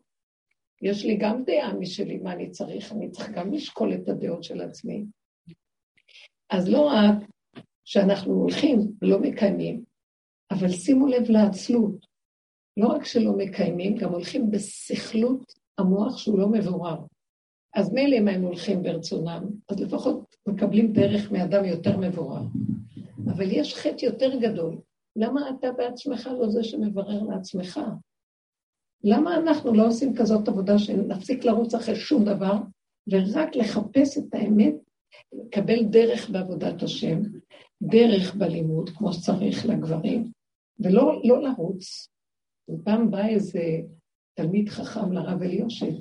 יש 0.81 1.05
לי 1.05 1.17
גם 1.17 1.43
דעה 1.43 1.73
משלי, 1.73 2.17
מה 2.17 2.33
אני 2.33 2.49
צריך, 2.49 2.91
אני 2.91 3.11
צריך 3.11 3.29
גם 3.29 3.53
לשקול 3.53 3.93
את 3.93 4.09
הדעות 4.09 4.43
של 4.43 4.61
עצמי. 4.61 5.05
אז 6.49 6.69
לא 6.69 6.81
רק 6.81 7.13
שאנחנו 7.87 8.33
הולכים 8.33 8.91
ולא 9.01 9.19
מקיימים, 9.19 9.83
אבל 10.51 10.69
שימו 10.69 11.07
לב 11.07 11.29
לעצלות. 11.29 12.07
לא 12.77 12.87
רק 12.87 13.05
שלא 13.05 13.33
מקיימים, 13.37 13.95
גם 13.95 14.11
הולכים 14.11 14.51
בסכלות 14.51 15.53
המוח 15.77 16.17
שהוא 16.17 16.39
לא 16.39 16.49
מבורר. 16.49 16.97
אז 17.75 17.93
מילא 17.93 18.17
אם 18.17 18.27
הם 18.27 18.41
הולכים 18.41 18.83
ברצונם, 18.83 19.43
אז 19.69 19.79
לפחות 19.79 20.35
מקבלים 20.47 20.93
דרך 20.93 21.31
מאדם 21.31 21.65
יותר 21.65 21.97
מבורר. 21.97 22.41
אבל 23.27 23.51
יש 23.51 23.75
חטא 23.75 24.05
יותר 24.05 24.39
גדול. 24.39 24.77
למה 25.15 25.49
אתה 25.49 25.71
בעצמך 25.71 26.29
לא 26.39 26.49
זה 26.49 26.63
שמברר 26.63 27.23
לעצמך? 27.23 27.79
למה 29.03 29.35
אנחנו 29.35 29.73
לא 29.73 29.87
עושים 29.87 30.15
כזאת 30.15 30.47
עבודה 30.47 30.79
שנפסיק 30.79 31.45
לרוץ 31.45 31.73
אחרי 31.73 31.95
שום 31.95 32.25
דבר, 32.25 32.53
ורק 33.07 33.55
לחפש 33.55 34.17
את 34.17 34.33
האמת, 34.33 34.75
לקבל 35.33 35.83
דרך 35.83 36.29
בעבודת 36.29 36.83
השם, 36.83 37.21
דרך 37.81 38.35
בלימוד, 38.35 38.89
כמו 38.89 39.13
שצריך 39.13 39.65
לגברים, 39.65 40.31
ולא 40.79 41.21
לא 41.23 41.41
לרוץ. 41.41 42.09
פעם 42.83 43.11
בא 43.11 43.25
איזה 43.27 43.61
תלמיד 44.33 44.69
חכם 44.69 45.11
לרב 45.11 45.41
אליושי, 45.41 45.91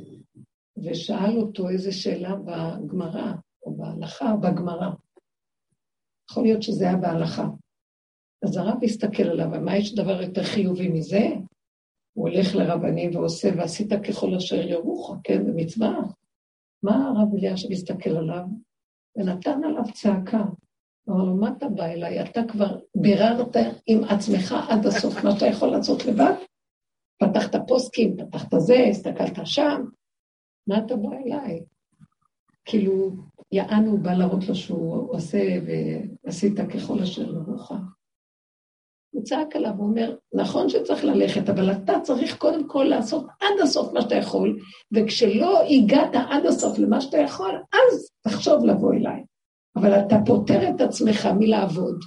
ושאל 0.84 1.38
אותו 1.38 1.68
איזה 1.68 1.92
שאלה 1.92 2.34
בגמרא, 2.36 3.32
או 3.62 3.76
בהלכה, 3.76 4.32
או 4.32 4.40
בגמרא. 4.40 4.90
יכול 6.30 6.42
להיות 6.42 6.62
שזה 6.62 6.84
היה 6.84 6.96
בהלכה. 6.96 7.48
אז 8.44 8.56
הרב 8.56 8.84
הסתכל 8.84 9.22
עליו, 9.22 9.46
ומה 9.52 9.76
יש 9.76 9.94
דבר 9.94 10.22
יותר 10.22 10.42
חיובי 10.42 10.88
מזה? 10.88 11.28
הוא 12.12 12.28
הולך 12.28 12.54
לרבנים 12.54 13.16
ועושה, 13.16 13.48
ועשית 13.56 13.92
ככל 14.08 14.34
אשר 14.34 14.68
יורוך, 14.68 15.16
כן, 15.24 15.46
במצווה. 15.46 15.98
מה 16.82 17.08
הרב 17.08 17.34
אלישב 17.34 17.72
הסתכל 17.72 18.16
עליו? 18.16 18.44
ונתן 19.16 19.64
עליו 19.64 19.92
צעקה. 19.92 20.44
אמר 21.08 21.24
לו, 21.24 21.36
מה 21.36 21.50
אתה 21.58 21.68
בא 21.68 21.84
אליי? 21.84 22.22
אתה 22.22 22.40
כבר 22.48 22.78
ביררת 22.94 23.56
עם 23.86 24.04
עצמך 24.04 24.54
עד 24.68 24.86
הסוף 24.86 25.24
מה 25.24 25.30
שאתה 25.30 25.46
יכול 25.46 25.68
לעשות 25.68 26.06
לבד? 26.06 26.32
פתחת 27.22 27.56
פוסקים, 27.68 28.16
פתחת 28.16 28.48
זה, 28.58 28.76
הסתכלת 28.90 29.38
שם, 29.44 29.84
מה 30.68 30.78
אתה 30.78 30.96
בא 30.96 31.08
אליי? 31.24 31.60
כאילו, 32.64 33.10
יענו 33.52 33.98
בא 33.98 34.12
להראות 34.12 34.48
לו 34.48 34.54
שהוא 34.54 35.14
עושה 35.14 35.38
ועשית 35.66 36.60
ככל 36.60 37.02
אשר 37.02 37.22
יורוך. 37.22 37.72
הוא 39.10 39.22
צעק 39.22 39.56
עליו, 39.56 39.72
הוא 39.76 39.88
אומר, 39.88 40.16
נכון 40.34 40.68
שצריך 40.68 41.04
ללכת, 41.04 41.48
אבל 41.48 41.72
אתה 41.72 42.00
צריך 42.02 42.36
קודם 42.38 42.68
כל 42.68 42.84
לעשות 42.84 43.26
עד 43.40 43.60
הסוף 43.62 43.92
מה 43.92 44.00
שאתה 44.00 44.14
יכול, 44.14 44.58
וכשלא 44.92 45.62
הגעת 45.68 46.14
עד 46.30 46.46
הסוף 46.46 46.78
למה 46.78 47.00
שאתה 47.00 47.18
יכול, 47.18 47.62
אז 47.72 48.10
תחשוב 48.22 48.64
לבוא 48.64 48.94
אליי. 48.94 49.24
אבל 49.76 50.00
אתה 50.00 50.16
פוטר 50.26 50.70
את 50.70 50.80
עצמך 50.80 51.28
מלעבוד, 51.38 52.04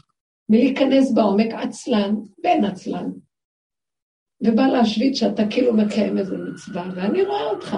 מלהיכנס 0.49 1.13
בעומק 1.13 1.53
עצלן, 1.53 2.15
בן 2.43 2.65
עצלן, 2.65 3.09
ובא 4.43 4.67
להשוויץ 4.67 5.19
שאתה 5.19 5.43
כאילו 5.49 5.73
מקיים 5.73 6.17
איזה 6.17 6.37
מצווה, 6.37 6.89
ואני 6.95 7.23
רואה 7.23 7.43
אותך. 7.43 7.75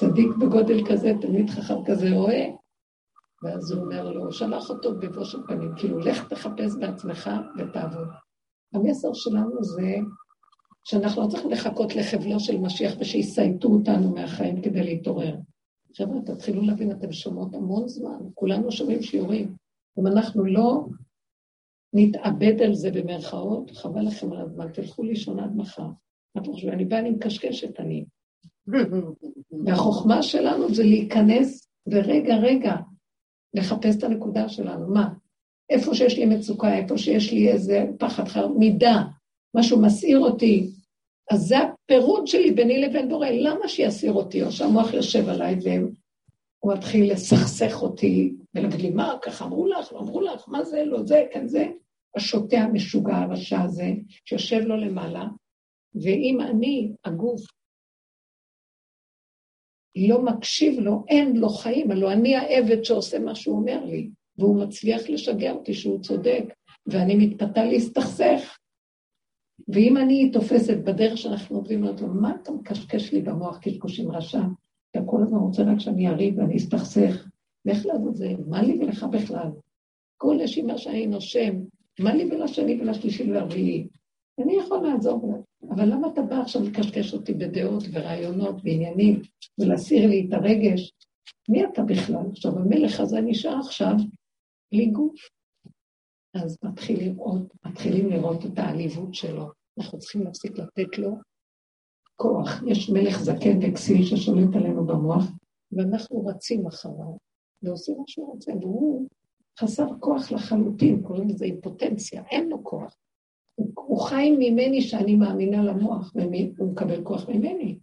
צדיק 0.00 0.36
בגודל 0.40 0.86
כזה, 0.88 1.12
תלמיד 1.20 1.50
חכם 1.50 1.84
כזה 1.86 2.10
רואה, 2.10 2.46
ואז 3.42 3.72
הוא 3.72 3.84
אומר 3.84 4.10
לו, 4.10 4.32
שלח 4.32 4.70
אותו 4.70 4.94
בבושת 4.94 5.38
פנים, 5.48 5.72
כאילו, 5.76 5.98
לך 5.98 6.28
תחפש 6.28 6.74
בעצמך 6.80 7.30
ותעבוד. 7.58 8.08
המסר 8.74 9.12
שלנו 9.14 9.62
זה 9.62 9.96
שאנחנו 10.84 11.22
לא 11.22 11.28
צריכים 11.28 11.50
לחכות 11.50 11.96
לחבלו 11.96 12.40
של 12.40 12.58
משיח 12.58 12.94
ושיסייטו 13.00 13.68
אותנו 13.68 14.14
מהחיים 14.14 14.62
כדי 14.62 14.82
להתעורר. 14.82 15.34
חבר'ה, 15.98 16.20
תתחילו 16.22 16.62
להבין, 16.62 16.90
אתם 16.90 17.12
שומעות 17.12 17.54
המון 17.54 17.88
זמן, 17.88 18.18
כולנו 18.34 18.72
שומעים 18.72 19.02
שיעורים. 19.02 19.54
אם 19.98 20.06
אנחנו 20.06 20.44
לא 20.44 20.86
נתאבד 21.94 22.62
על 22.62 22.74
זה 22.74 22.90
במרכאות, 22.90 23.70
חבל 23.70 24.06
לכם 24.06 24.32
על 24.32 24.40
הזמן, 24.40 24.72
תלכו 24.72 25.02
לישון 25.02 25.40
עד 25.40 25.56
מחר. 25.56 25.86
מה 26.34 26.42
אתם 26.42 26.52
חושבים? 26.52 26.72
אני 26.72 26.84
באה, 26.84 26.98
אני 26.98 27.10
מקשקשת, 27.10 27.80
אני. 27.80 28.04
והחוכמה 29.66 30.22
שלנו 30.22 30.74
זה 30.74 30.82
להיכנס, 30.82 31.68
ורגע, 31.86 32.36
רגע, 32.36 32.76
לחפש 33.54 33.96
את 33.96 34.04
הנקודה 34.04 34.48
שלנו. 34.48 34.88
מה? 34.94 35.14
איפה 35.70 35.94
שיש 35.94 36.18
לי 36.18 36.26
מצוקה, 36.26 36.74
איפה 36.74 36.98
שיש 36.98 37.32
לי 37.32 37.48
איזה 37.48 37.86
פחד 37.98 38.28
חר, 38.28 38.48
מידה, 38.48 39.02
משהו 39.56 39.82
מסעיר 39.82 40.18
אותי, 40.18 40.70
אז 41.30 41.40
זה 41.40 41.56
הפירוד 41.90 42.26
שלי 42.26 42.50
ביני 42.50 42.80
לבין 42.80 43.08
בורא, 43.08 43.28
למה 43.28 43.68
שיסיר 43.68 44.12
אותי? 44.12 44.42
או 44.42 44.52
שהמוח 44.52 44.94
יושב 44.94 45.28
עליי 45.28 45.56
והוא 45.62 46.74
מתחיל 46.74 47.12
לסכסך 47.12 47.82
אותי 47.82 48.34
ולהגיד 48.54 48.80
לי, 48.80 48.90
מה, 48.90 49.16
ככה 49.22 49.44
אמרו 49.44 49.66
לך, 49.66 49.92
לא 49.92 49.98
אמרו 49.98 50.20
לך, 50.20 50.44
מה 50.48 50.64
זה, 50.64 50.84
לא 50.84 51.02
זה, 51.02 51.24
כן 51.32 51.46
זה. 51.46 51.66
השוטה 52.16 52.56
המשוגע 52.56 53.16
הרשע 53.16 53.60
הזה, 53.60 53.90
שיושב 54.24 54.58
לו 54.58 54.76
למעלה, 54.76 55.24
ואם 55.94 56.40
אני, 56.40 56.92
הגוף, 57.04 57.40
לא 60.08 60.22
מקשיב 60.22 60.80
לו, 60.80 61.04
אין 61.08 61.36
לו 61.36 61.48
חיים, 61.48 61.90
הלוא 61.90 62.12
אני 62.12 62.36
העבד 62.36 62.82
שעושה 62.84 63.18
מה 63.18 63.34
שהוא 63.34 63.56
אומר 63.56 63.84
לי, 63.84 64.10
והוא 64.38 64.62
מצליח 64.62 65.08
לשגע 65.08 65.52
אותי 65.52 65.74
שהוא 65.74 66.02
צודק, 66.02 66.44
ואני 66.86 67.14
מתפתה 67.14 67.64
להסתכסך. 67.64 68.47
ואם 69.68 69.96
אני 69.96 70.30
תופסת 70.30 70.76
בדרך 70.84 71.18
שאנחנו 71.18 71.56
עובדים, 71.56 71.82
אומרת 71.84 72.00
לו, 72.00 72.08
מה 72.08 72.34
אתה 72.42 72.52
מקשקש 72.52 73.12
לי 73.12 73.22
במוח 73.22 73.58
קשקושים 73.58 74.10
רשע? 74.10 74.42
אתה 74.90 75.00
כל 75.06 75.22
הזמן 75.22 75.38
רוצה 75.38 75.62
רק 75.62 75.78
שאני 75.78 76.08
אריב 76.08 76.38
ואני 76.38 76.56
אסתכסך. 76.56 77.26
לך 77.64 77.86
לעזאזל, 77.86 78.36
מה 78.46 78.62
לי 78.62 78.78
ולך 78.78 79.04
בכלל? 79.04 79.50
כל 80.16 80.36
נשימה 80.42 80.78
שאני 80.78 81.06
נושם, 81.06 81.54
מה 82.00 82.14
לי 82.14 82.24
ולשני 82.24 82.80
ולשלישי 82.80 83.30
ולרביעי? 83.30 83.88
אני 84.44 84.56
יכול 84.56 84.86
לעזור. 84.86 85.44
אבל 85.70 85.92
למה 85.92 86.08
אתה 86.08 86.22
בא 86.22 86.40
עכשיו 86.40 86.62
לקשקש 86.62 87.14
אותי 87.14 87.34
בדעות 87.34 87.84
ורעיונות 87.92 88.60
ועניינים 88.64 89.20
ולהסיר 89.58 90.06
לי 90.06 90.26
את 90.28 90.34
הרגש? 90.34 90.92
מי 91.48 91.64
אתה 91.64 91.82
בכלל? 91.82 92.26
עכשיו, 92.30 92.58
המלך 92.58 93.00
הזה 93.00 93.20
נשאר 93.20 93.58
עכשיו 93.58 93.92
בלי 94.72 94.86
גוף. 94.86 95.28
אז 96.34 96.58
מתחיל 96.64 97.00
לראות, 97.00 97.42
מתחילים 97.66 98.10
לראות 98.10 98.46
את 98.46 98.58
העליבות 98.58 99.14
שלו. 99.14 99.57
אנחנו 99.78 99.98
צריכים 99.98 100.22
להפסיק 100.22 100.58
לתת 100.58 100.98
לו 100.98 101.16
כוח. 102.16 102.62
יש 102.66 102.90
מלך 102.90 103.20
זקן 103.20 103.58
וכסיל 103.62 104.04
ששולט 104.04 104.56
עלינו 104.56 104.86
במוח, 104.86 105.24
ואנחנו 105.72 106.26
רצים 106.26 106.66
אחריו, 106.66 107.16
ועושים 107.62 107.94
מה 107.98 108.04
שהוא 108.06 108.26
רוצה, 108.26 108.52
והוא 108.60 109.08
חסר 109.60 109.86
כוח 110.00 110.32
לחלוטין, 110.32 111.02
קוראים 111.02 111.28
לזה 111.28 111.44
אימפוטנציה, 111.44 112.22
אין 112.30 112.48
לו 112.48 112.64
כוח. 112.64 112.96
הוא 113.74 114.00
חי 114.00 114.30
ממני 114.38 114.82
שאני 114.82 115.16
מאמינה 115.16 115.64
למוח, 115.64 116.12
והוא 116.14 116.72
מקבל 116.72 117.04
כוח 117.04 117.28
ממני. 117.28 117.78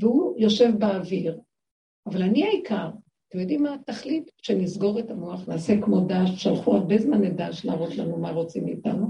והוא 0.00 0.34
יושב 0.38 0.70
באוויר, 0.78 1.40
אבל 2.06 2.22
אני 2.22 2.44
העיקר. 2.44 2.90
אתם 3.28 3.38
יודעים 3.38 3.62
מה 3.62 3.74
התכלית? 3.74 4.30
שנסגור 4.42 4.98
את 4.98 5.10
המוח, 5.10 5.48
נעשה 5.48 5.80
כמו 5.82 6.00
דש, 6.00 6.42
שלחו 6.42 6.76
הרבה 6.76 6.98
זמן 6.98 7.26
את 7.26 7.36
דש 7.36 7.64
להראות 7.64 7.96
לנו 7.96 8.18
מה 8.18 8.30
רוצים 8.30 8.64
מאיתנו, 8.64 9.06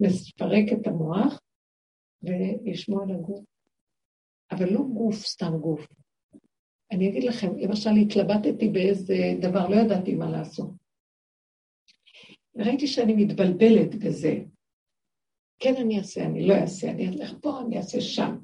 נפרק 0.00 0.72
את 0.72 0.86
המוח 0.86 1.40
ולשמוע 2.22 3.02
על 3.02 3.10
הגוף. 3.10 3.44
אבל 4.50 4.72
לא 4.72 4.80
גוף, 4.80 5.26
סתם 5.26 5.52
גוף. 5.60 5.86
אני 6.92 7.08
אגיד 7.08 7.24
לכם, 7.24 7.58
למשל 7.58 7.90
התלבטתי 7.90 8.68
באיזה 8.68 9.14
דבר, 9.40 9.68
לא 9.68 9.76
ידעתי 9.76 10.14
מה 10.14 10.30
לעשות. 10.30 10.70
ראיתי 12.56 12.86
שאני 12.86 13.24
מתבלבלת 13.24 13.94
בזה. 13.94 14.34
כן, 15.58 15.74
אני 15.76 15.98
אעשה, 15.98 16.24
אני 16.24 16.46
לא 16.46 16.54
אעשה, 16.54 16.90
אני 16.90 17.08
אלך 17.08 17.32
פה, 17.40 17.60
אני 17.60 17.78
אעשה 17.78 18.00
שם. 18.00 18.36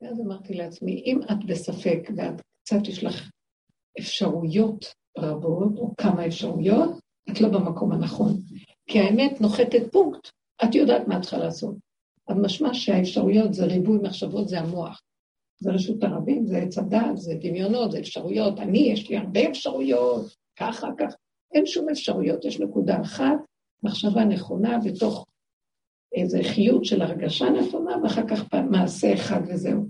ואז 0.00 0.20
אמרתי 0.20 0.54
לעצמי, 0.54 1.02
אם 1.06 1.20
את 1.22 1.46
בספק 1.46 2.08
ואת 2.16 2.40
קצת 2.62 2.88
יש 2.88 3.04
לך 3.04 3.30
אפשרויות 3.98 4.84
רבות, 5.18 5.78
או 5.78 5.94
כמה 5.96 6.26
אפשרויות, 6.26 6.90
את 7.30 7.40
לא 7.40 7.48
במקום 7.48 7.92
הנכון. 7.92 8.32
כי 8.86 8.98
האמת 8.98 9.40
נוחתת 9.40 9.92
פונקט, 9.92 10.30
את 10.64 10.74
יודעת 10.74 11.08
מה 11.08 11.16
את 11.16 11.22
צריכה 11.22 11.38
לעשות. 11.38 11.87
אז 12.28 12.36
משמע 12.36 12.74
שהאפשרויות 12.74 13.54
זה 13.54 13.64
ריבוי 13.64 13.98
מחשבות, 14.02 14.48
זה 14.48 14.60
המוח. 14.60 15.00
זה 15.60 15.70
רשות 15.70 16.04
הרבים, 16.04 16.46
זה 16.46 16.58
עץ 16.58 16.78
הדת, 16.78 17.16
זה 17.16 17.34
דמיונות, 17.40 17.92
זה 17.92 17.98
אפשרויות. 17.98 18.58
אני, 18.58 18.78
יש 18.78 19.10
לי 19.10 19.16
הרבה 19.16 19.48
אפשרויות, 19.50 20.36
ככה, 20.56 20.88
ככה. 20.98 21.16
אין 21.54 21.66
שום 21.66 21.88
אפשרויות, 21.88 22.44
יש 22.44 22.60
נקודה 22.60 23.00
אחת, 23.00 23.38
מחשבה 23.82 24.24
נכונה 24.24 24.78
בתוך 24.84 25.26
איזה 26.12 26.38
חיות 26.42 26.84
של 26.84 27.02
הרגשה 27.02 27.46
נכונה, 27.50 27.96
ואחר 28.02 28.28
כך 28.28 28.54
מעשה 28.70 29.14
אחד 29.14 29.40
וזהו. 29.48 29.88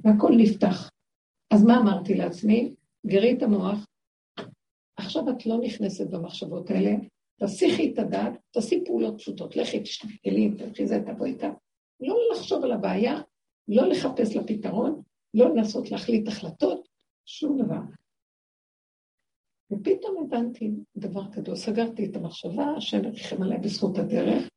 והכל 0.00 0.32
נפתח. 0.36 0.90
אז 1.50 1.64
מה 1.64 1.80
אמרתי 1.80 2.14
לעצמי? 2.14 2.74
גרי 3.06 3.32
את 3.32 3.42
המוח, 3.42 3.86
עכשיו 4.96 5.30
את 5.30 5.46
לא 5.46 5.58
נכנסת 5.60 6.10
במחשבות 6.10 6.70
האלה, 6.70 6.90
תסיכי 7.40 7.92
את 7.92 7.98
הדעת, 7.98 8.32
תעשי 8.50 8.84
פעולות 8.84 9.18
פשוטות, 9.18 9.56
לכי, 9.56 9.80
תשתפי 9.80 10.18
כלים, 10.24 10.56
תלכי 10.56 10.86
זה, 10.86 10.94
תבואי 11.06 11.30
איתה. 11.30 11.48
לא 12.00 12.16
לחשוב 12.32 12.64
על 12.64 12.72
הבעיה, 12.72 13.14
לא 13.68 13.88
לחפש 13.88 14.36
לפתרון, 14.36 15.02
לא 15.34 15.54
לנסות 15.54 15.90
להחליט 15.90 16.28
החלטות, 16.28 16.88
שום 17.26 17.62
דבר. 17.62 17.80
ופתאום 19.72 20.24
הבנתי 20.24 20.70
דבר 20.96 21.30
גדול, 21.30 21.56
סגרתי 21.56 22.10
את 22.10 22.16
המחשבה, 22.16 22.64
השם 22.76 23.04
יריחם 23.04 23.42
עליה 23.42 23.58
בזכות 23.58 23.98
הדרך, 23.98 24.48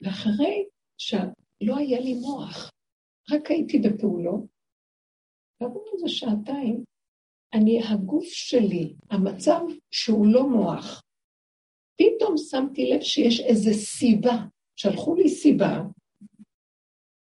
ואחרי 0.00 0.68
שלא 0.98 1.76
היה 1.76 2.00
לי 2.00 2.14
מוח, 2.14 2.70
רק 3.32 3.50
הייתי 3.50 3.78
בפעולות, 3.78 4.44
ועבור 5.60 5.84
איזה 5.94 6.08
שעתיים, 6.08 6.84
אני, 7.56 7.80
הגוף 7.82 8.24
שלי, 8.24 8.94
המצב 9.10 9.60
שהוא 9.90 10.26
לא 10.26 10.48
מוח, 10.48 11.02
פתאום 11.96 12.36
שמתי 12.36 12.86
לב 12.86 13.00
שיש 13.00 13.40
איזו 13.40 13.70
סיבה, 13.74 14.36
שלחו 14.76 15.14
לי 15.14 15.28
סיבה, 15.28 15.82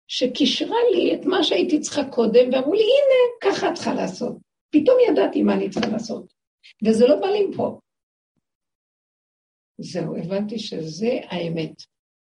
שקישרה 0.07 0.77
לי 0.91 1.15
את 1.15 1.25
מה 1.25 1.43
שהייתי 1.43 1.79
צריכה 1.79 2.01
קודם, 2.11 2.49
ואמרו 2.51 2.73
לי, 2.73 2.81
הנה, 2.81 3.53
ככה 3.53 3.69
את 3.69 3.73
צריכה 3.73 3.93
לעשות. 3.93 4.37
פתאום 4.69 4.97
ידעתי 5.09 5.43
מה 5.43 5.53
אני 5.53 5.69
צריכה 5.69 5.89
לעשות, 5.89 6.33
וזה 6.85 7.07
לא 7.07 7.15
בא 7.15 7.27
לי 7.27 7.57
פה. 7.57 7.79
זהו, 9.77 10.17
הבנתי 10.17 10.59
שזה 10.59 11.11
האמת. 11.29 11.73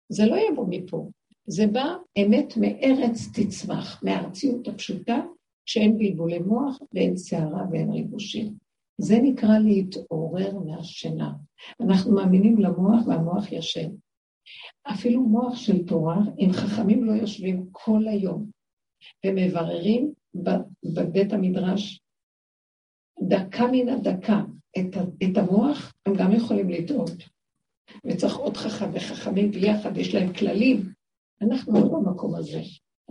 זה 0.10 0.24
לא 0.26 0.36
יבוא 0.36 0.66
מפה, 0.70 1.10
זה 1.48 1.68
בא 1.68 1.96
אמת 2.18 2.54
מארץ 2.58 3.18
תצמח, 3.34 4.04
מהארציות 4.04 4.68
הפשוטה, 4.68 5.20
שאין 5.70 5.98
בלבולי 5.98 6.40
מוח 6.40 6.78
ואין 6.94 7.18
שערה 7.18 7.64
ואין 7.72 7.92
ריבושים. 7.92 8.54
זה 8.98 9.20
נקרא 9.22 9.60
להתעורר 9.60 10.60
מהשינה. 10.60 11.34
אנחנו 11.82 12.12
מאמינים 12.12 12.58
למוח 12.58 13.08
והמוח 13.08 13.52
ישן. 13.52 13.90
אפילו 14.84 15.22
מוח 15.22 15.56
של 15.56 15.86
תורה, 15.86 16.18
אם 16.40 16.50
חכמים 16.54 17.04
לא 17.04 17.12
יושבים 17.12 17.66
כל 17.72 18.08
היום 18.08 18.50
ומבררים 19.26 20.14
בבית 20.84 21.34
המדרש 21.34 22.02
דקה 23.28 23.68
מן 23.72 23.90
הדקה 23.90 24.42
את 25.24 25.38
המוח, 25.38 25.94
הם 26.06 26.14
גם 26.16 26.32
יכולים 26.32 26.70
לטעות. 26.70 27.12
וצריך 28.06 28.36
עוד 28.36 28.58
חכם 28.58 28.90
וחכמים 28.94 29.52
ביחד, 29.52 29.98
יש 29.98 30.16
להם 30.16 30.34
כללים. 30.34 30.94
אנחנו 31.42 31.74
לא 31.74 31.90
במקום 31.90 32.36
הזה, 32.36 32.62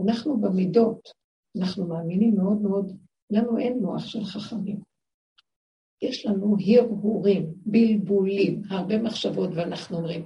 אנחנו 0.04 0.40
במידות. 0.40 1.18
אנחנו 1.58 1.88
מאמינים 1.88 2.34
מאוד 2.36 2.62
מאוד, 2.62 2.96
לנו 3.30 3.58
אין 3.58 3.78
מוח 3.78 4.06
של 4.06 4.24
חכמים. 4.24 4.80
יש 6.02 6.26
לנו 6.26 6.56
הרהורים, 6.76 7.54
בלבולים, 7.66 8.62
הרבה 8.70 8.98
מחשבות, 8.98 9.50
ואנחנו 9.54 9.96
אומרים, 9.96 10.24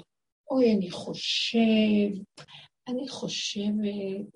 אוי, 0.51 0.73
אני 0.77 0.90
חושב, 0.90 2.23
אני 2.88 3.09
חושבת, 3.09 4.27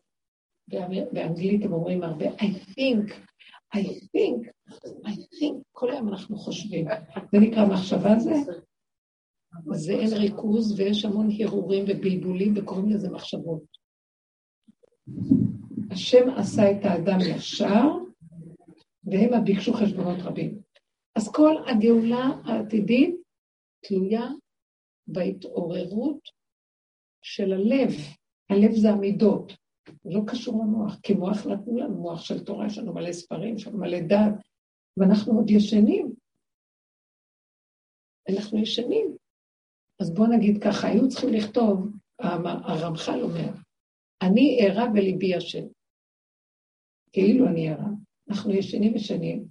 באנגלית 1.12 1.64
הם 1.64 1.72
אומרים 1.72 2.02
הרבה, 2.02 2.24
I 2.24 2.44
think, 2.70 3.12
I 3.74 3.78
think, 3.78 4.48
I 5.04 5.10
think, 5.10 5.54
כל 5.72 5.90
היום 5.90 6.08
אנחנו 6.08 6.36
חושבים. 6.36 6.86
זה 7.32 7.38
נקרא 7.40 7.66
מחשבה 7.66 8.18
זה? 8.18 8.30
זה 9.72 9.92
אין 9.92 10.12
ריכוז 10.12 10.80
ויש 10.80 11.04
המון 11.04 11.28
הרהורים 11.40 11.84
ובלבולים 11.88 12.54
וקוראים 12.56 12.88
לזה 12.90 13.10
מחשבות. 13.10 13.62
השם 15.96 16.30
עשה 16.36 16.70
את 16.70 16.84
האדם 16.84 17.18
ישר, 17.20 17.84
והם 19.04 19.44
ביקשו 19.44 19.72
חשבונות 19.72 20.18
רבים. 20.22 20.58
אז 21.14 21.32
כל 21.32 21.54
הגאולה 21.66 22.30
העתידית 22.44 23.16
תלויה 23.80 24.28
בהתעוררות 25.06 26.18
של 27.22 27.52
הלב. 27.52 27.90
הלב 28.50 28.72
זה 28.72 28.90
המידות, 28.90 29.52
לא 30.04 30.20
קשור 30.26 30.64
למוח, 30.64 31.00
כי 31.02 31.14
מוח 31.14 31.46
נתנו 31.46 31.78
לנו, 31.78 31.94
מוח 31.94 32.20
של 32.20 32.44
תורה, 32.44 32.66
יש 32.66 32.78
לנו 32.78 32.94
מלא 32.94 33.12
ספרים, 33.12 33.56
יש 33.56 33.66
לנו 33.66 33.78
מלא 33.78 34.00
דת, 34.00 34.34
ואנחנו 34.96 35.32
עוד 35.32 35.50
ישנים. 35.50 36.12
אנחנו 38.28 38.58
ישנים. 38.58 39.16
אז 40.00 40.14
בואו 40.14 40.28
נגיד 40.36 40.62
ככה, 40.62 40.88
היו 40.88 41.08
צריכים 41.08 41.32
לכתוב, 41.32 41.90
הרמח"ל 42.18 43.22
אומר, 43.22 43.50
אני 44.22 44.58
ערה 44.60 44.86
בליבי 44.86 45.26
ישן. 45.26 45.66
כאילו 47.12 47.46
אני 47.46 47.68
ערה. 47.68 47.88
אנחנו 48.30 48.52
ישנים 48.52 48.94
ושנים, 48.94 49.44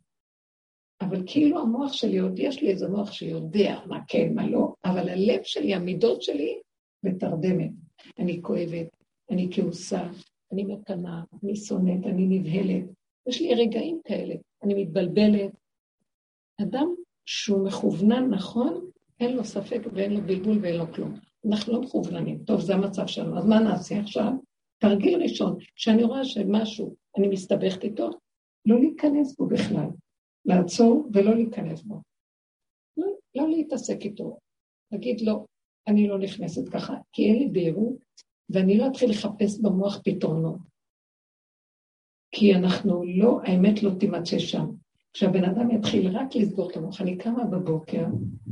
אבל 1.02 1.24
כאילו 1.26 1.60
המוח 1.62 1.94
שלי, 1.94 2.18
עוד 2.18 2.39
יש 2.39 2.62
לי 2.62 2.70
איזה 2.70 2.88
מוח 2.88 3.12
שיודע 3.12 3.80
מה 3.86 4.00
כן, 4.08 4.34
מה 4.36 4.48
לא, 4.48 4.74
אבל 4.86 5.10
הלב 5.10 5.44
שלי, 5.44 5.74
המידות 5.74 6.22
שלי, 6.22 6.60
בתרדמת. 7.04 7.72
אני 8.20 8.41
כואבת, 8.41 8.88
אני 9.32 9.48
כעוסה, 9.52 10.10
אני 10.52 10.63
מקנאה, 10.63 11.22
אני 11.44 11.56
שונאת, 11.56 12.06
אני 12.06 12.26
נבהלת. 12.28 12.84
יש 13.28 13.41
לי 13.41 13.54
רגעים 13.54 14.00
כאלה, 14.04 14.36
אני 14.63 14.84
מתבלבלת. 14.84 15.52
אדם 16.62 16.96
שהוא 17.26 17.68
מכוונן 17.68 18.30
נכון, 18.30 18.89
אין 19.20 19.36
לו 19.36 19.44
ספק 19.44 19.82
ואין 19.94 20.13
לו 20.13 20.22
בלבול 20.22 20.58
ואין 20.62 20.76
לו 20.76 20.94
כלום. 20.94 21.13
אנחנו 21.50 21.74
לא 21.74 21.82
מכווננים. 21.82 22.44
טוב, 22.44 22.62
זה 22.62 22.74
המצב 22.76 23.08
שלנו, 23.08 23.38
אז 23.38 23.46
מה 23.46 23.60
נעשה 23.60 24.00
עכשיו? 24.00 24.32
תרגיל 24.78 25.22
ראשון, 25.22 25.58
כשאני 25.76 26.04
רואה 26.04 26.26
שמשהו, 26.26 26.96
אני 27.17 27.28
מסתבכת 27.28 27.84
איתו, 27.84 28.10
לא 28.65 28.80
להיכנס 28.80 29.38
בו 29.38 29.47
בכלל. 29.47 29.88
לעצור 30.45 31.10
ולא 31.13 31.36
להיכנס 31.36 31.82
בו. 31.82 32.01
לא, 32.97 33.08
לא 33.36 33.49
להתעסק 33.49 33.97
איתו. 34.01 34.39
להגיד 34.91 35.21
לא, 35.21 35.45
אני 35.88 36.08
לא 36.08 36.19
נכנסת 36.19 36.69
ככה, 36.69 36.93
כי 37.12 37.25
אין 37.25 37.39
לי 37.39 37.49
בהירות, 37.51 37.97
ואני 38.49 38.78
לא 38.78 38.88
אתחיל 38.88 39.10
לחפש 39.10 39.60
במוח 39.62 40.01
פתרונות. 40.04 40.60
כי 42.32 42.56
אנחנו 42.56 43.04
לא, 43.04 43.39
האמת 43.43 43.84
לא 43.84 43.91
תימצא 43.99 44.39
שם. 44.39 44.65
כשהבן 45.13 45.43
אדם 45.43 45.71
יתחיל 45.71 46.17
רק 46.17 46.36
לסגור 46.36 46.71
את 46.71 46.78
המוח, 46.78 47.01
אני 47.01 47.17
קמה 47.17 47.45
בבוקר, 47.45 48.06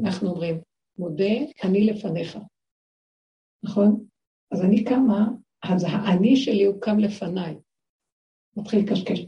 אנחנו 0.04 0.30
אומרים, 0.30 0.62
מודה, 0.98 1.34
אני 1.64 1.86
לפניך. 1.86 2.38
נכון? 3.64 4.06
אז 4.52 4.62
אני 4.62 4.84
קמה, 4.84 5.28
אז 5.64 5.86
האני 5.90 6.36
שלי 6.36 6.66
הוא 6.66 6.82
קם 6.82 7.00
לפניי. 7.00 7.56
מתחיל 8.58 8.80
לקשקש. 8.80 9.26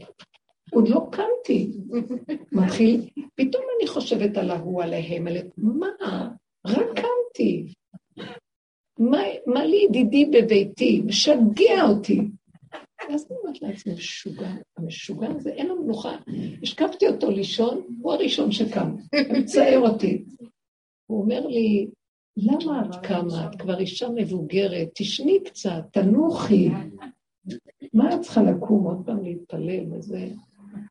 עוד 0.72 0.88
לא 0.88 1.06
קמתי. 1.12 1.72
מתחיל, 2.52 3.08
פתאום 3.34 3.62
אני 3.78 3.88
חושבת 3.88 4.36
על 4.36 4.50
ההוא, 4.50 4.82
עליהם, 4.82 5.26
על... 5.26 5.36
מה? 5.56 6.28
רק 6.66 6.86
קמתי. 6.94 7.66
מה, 8.98 9.18
מה 9.46 9.64
לי 9.64 9.76
ידידי 9.88 10.24
בביתי? 10.24 11.02
משגע 11.06 11.82
אותי. 11.88 12.20
ואז 13.08 13.26
אני 13.30 13.38
אומרת 13.38 13.62
לעצמי, 13.62 13.94
משוגע, 13.94 14.50
המשוגע 14.76 15.28
הזה, 15.30 15.50
אין 15.50 15.66
לו 15.66 15.82
מנוחה. 15.82 16.16
השקפתי 16.62 17.08
אותו 17.08 17.30
לישון, 17.30 17.82
הוא 18.00 18.12
הראשון 18.12 18.52
שקם, 18.52 18.96
מצער 19.38 19.78
אותי. 19.78 20.24
הוא 21.06 21.22
אומר 21.22 21.46
לי, 21.46 21.88
למה 22.36 22.82
את 22.86 23.06
קמה? 23.06 23.46
את 23.46 23.60
כבר 23.60 23.78
אישה 23.78 24.08
מבוגרת, 24.14 24.88
תשני 24.94 25.38
קצת, 25.44 25.82
תנוחי. 25.90 26.68
מה 27.94 28.14
את 28.14 28.20
צריכה 28.20 28.42
לקום 28.42 28.84
עוד 28.84 29.02
פעם 29.06 29.22
להתפלל 29.22 29.84
וזה? 29.92 30.28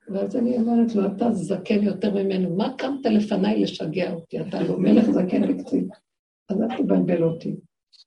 ואז 0.09 0.35
אני 0.35 0.57
אומרת 0.57 0.95
לו, 0.95 1.05
אתה 1.05 1.31
זקן 1.31 1.83
יותר 1.83 2.23
ממנו, 2.23 2.55
מה 2.55 2.73
קמת 2.77 3.05
לפניי 3.05 3.61
לשגע 3.61 4.13
אותי? 4.13 4.39
אתה 4.39 4.61
לא 4.63 4.79
מלך 4.79 5.09
זקן 5.09 5.41
וקצין. 5.49 5.89
אז 6.49 6.61
אל 6.61 6.77
תבלבל 6.77 7.23
אותי. 7.23 7.55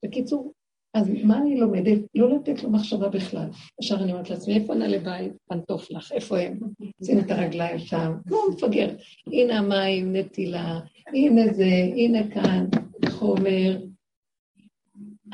בקיצור, 0.05 0.53
אז 0.95 1.11
מה 1.25 1.39
אני 1.39 1.61
לומדת? 1.61 1.99
לא 2.15 2.37
לתת 2.37 2.63
לו 2.63 2.71
מחשבה 2.71 3.09
בכלל. 3.09 3.49
ישר 3.83 3.97
אני 4.03 4.13
אומרת 4.13 4.31
לעצמי, 4.31 4.55
איפה 4.55 4.75
נעלי 4.75 4.99
בית? 4.99 5.33
פנטוף 5.49 5.91
לך, 5.91 6.13
איפה 6.13 6.39
הם? 6.39 6.59
שים 7.05 7.19
את 7.19 7.31
הרגליים 7.31 7.79
שם, 7.79 8.13
כמו 8.29 8.39
מפגר. 8.51 8.89
הנה 9.27 9.59
המים, 9.59 10.17
נטילה, 10.17 10.81
הנה 11.07 11.53
זה, 11.53 11.65
הנה 11.97 12.31
כאן, 12.31 12.67
חומר. 13.09 13.81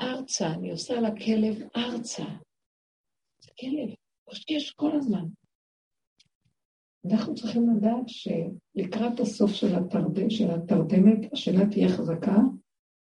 ארצה, 0.00 0.50
אני 0.52 0.70
עושה 0.70 1.00
לכלב 1.00 1.62
ארצה. 1.76 2.24
זה 3.44 3.50
כלב, 3.60 3.94
קושקש 4.24 4.70
כל 4.70 4.96
הזמן. 4.96 5.24
אנחנו 7.10 7.34
צריכים 7.34 7.62
לדעת 7.70 8.08
שלקראת 8.08 9.20
הסוף 9.20 9.52
של, 9.52 9.74
התרד... 9.74 10.30
של 10.30 10.50
התרדמת, 10.50 11.32
השאלה 11.32 11.70
תהיה 11.70 11.88
חזקה, 11.88 12.36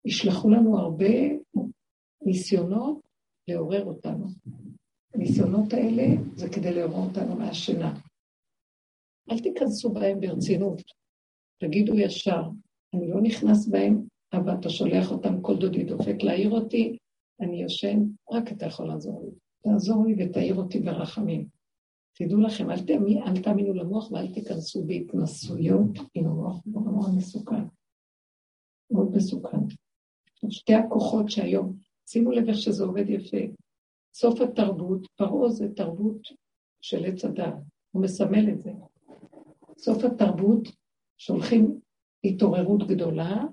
ישלחו 0.04 0.50
לנו 0.50 0.78
הרבה 0.78 1.14
ניסיונות 2.26 3.00
לעורר 3.48 3.84
אותנו. 3.84 4.26
הניסיונות 5.14 5.72
האלה 5.72 6.06
זה 6.36 6.48
כדי 6.48 6.74
לעורר 6.74 7.08
אותנו 7.08 7.36
מהשינה. 7.36 7.94
אל 9.30 9.38
תיכנסו 9.38 9.90
בהם 9.92 10.20
ברצינות, 10.20 10.82
תגידו 11.60 11.98
ישר, 11.98 12.42
אני 12.94 13.08
לא 13.08 13.20
נכנס 13.22 13.68
בהם, 13.68 14.02
אבל 14.32 14.52
אתה 14.60 14.70
שולח 14.70 15.10
אותם, 15.10 15.42
כל 15.42 15.56
דודי 15.56 15.84
דופק 15.84 16.22
להעיר 16.22 16.50
אותי, 16.50 16.96
אני 17.40 17.62
יושן, 17.62 17.98
רק 18.32 18.52
אתה 18.52 18.66
יכול 18.66 18.88
לעזור 18.88 19.24
לי. 19.24 19.49
תעזור 19.62 20.06
לי 20.06 20.24
ותעיר 20.24 20.54
אותי 20.54 20.80
ברחמים. 20.80 21.46
תדעו 22.12 22.40
לכם, 22.40 22.70
אל, 22.70 22.86
תאמי, 22.86 23.22
אל 23.22 23.42
תאמינו 23.42 23.74
למוח 23.74 24.12
ואל 24.12 24.34
תיכנסו 24.34 24.84
בהתנסויות 24.86 25.98
עם 26.14 26.26
המוח, 26.26 26.62
הוא 26.64 26.92
מאוד 26.92 27.16
מסוכן. 27.16 27.64
מאוד 28.90 29.16
מסוכן. 29.16 29.58
שתי 30.50 30.74
הכוחות 30.74 31.30
שהיום, 31.30 31.76
שימו 32.06 32.30
לב 32.30 32.48
איך 32.48 32.56
שזה 32.56 32.84
עובד 32.84 33.08
יפה. 33.08 33.36
סוף 34.14 34.40
התרבות, 34.40 35.06
פרעה 35.16 35.48
זה 35.48 35.74
תרבות 35.76 36.28
של 36.80 37.04
עץ 37.04 37.24
הדת, 37.24 37.54
הוא 37.90 38.02
מסמל 38.02 38.48
את 38.52 38.60
זה. 38.60 38.72
סוף 39.78 40.04
התרבות, 40.04 40.68
שולחים 41.18 41.80
התעוררות 42.24 42.88
גדולה, 42.88 43.44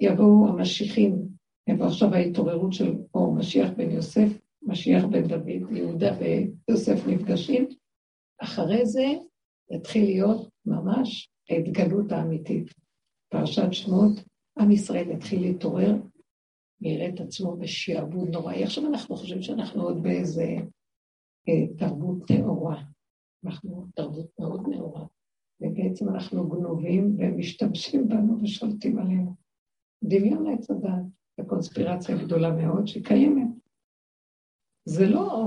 יבואו 0.00 0.48
המשיחים, 0.48 1.27
יבוא 1.68 1.86
עכשיו 1.86 2.14
ההתעוררות 2.14 2.72
של 2.72 2.94
אור 3.14 3.34
משיח 3.34 3.70
בן 3.76 3.90
יוסף, 3.90 4.28
משיח 4.62 5.04
בן 5.04 5.26
דוד, 5.28 5.72
יהודה 5.76 6.16
ויוסף 6.18 7.06
נפגשים, 7.06 7.68
אחרי 8.42 8.86
זה 8.86 9.04
יתחיל 9.70 10.04
להיות 10.04 10.48
ממש 10.66 11.30
ההתגלות 11.50 12.12
האמיתית. 12.12 12.74
פרשת 13.28 13.72
שמות, 13.72 14.12
עם 14.58 14.70
ישראל 14.70 15.10
יתחיל 15.10 15.40
להתעורר 15.40 15.94
ויראה 16.80 17.08
את 17.08 17.20
עצמו 17.20 17.56
בשעבוד 17.56 18.28
נוראי. 18.28 18.64
עכשיו 18.64 18.86
אנחנו 18.86 19.16
חושבים 19.16 19.42
שאנחנו 19.42 19.82
עוד 19.82 20.02
באיזה 20.02 20.56
אה, 21.48 21.76
תרבות 21.78 22.30
נאורה. 22.30 22.82
אנחנו 23.44 23.86
תרבות 23.94 24.30
מאוד 24.38 24.68
נאורה. 24.68 25.06
ובעצם 25.60 26.08
אנחנו 26.08 26.48
גנובים 26.48 27.16
ומשתמשים 27.18 28.08
בנו 28.08 28.42
ושולטים 28.42 28.98
עלינו. 28.98 29.34
דמיון 30.04 30.46
עץ 30.52 30.70
הדת, 30.70 31.17
וקונספירציה 31.38 32.16
גדולה 32.16 32.50
מאוד 32.50 32.86
שקיימת. 32.86 33.48
זה 34.84 35.06
לא 35.06 35.44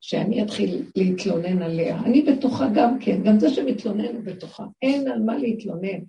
שאני 0.00 0.42
אתחיל 0.42 0.90
להתלונן 0.96 1.62
עליה, 1.62 2.00
אני 2.04 2.22
בתוכה 2.22 2.68
גם 2.74 2.98
כן, 3.00 3.22
גם 3.24 3.38
זה 3.38 3.50
שמתלונן 3.50 4.24
בתוכה. 4.24 4.66
אין 4.82 5.08
על 5.08 5.22
מה 5.22 5.36
להתלונן. 5.36 6.00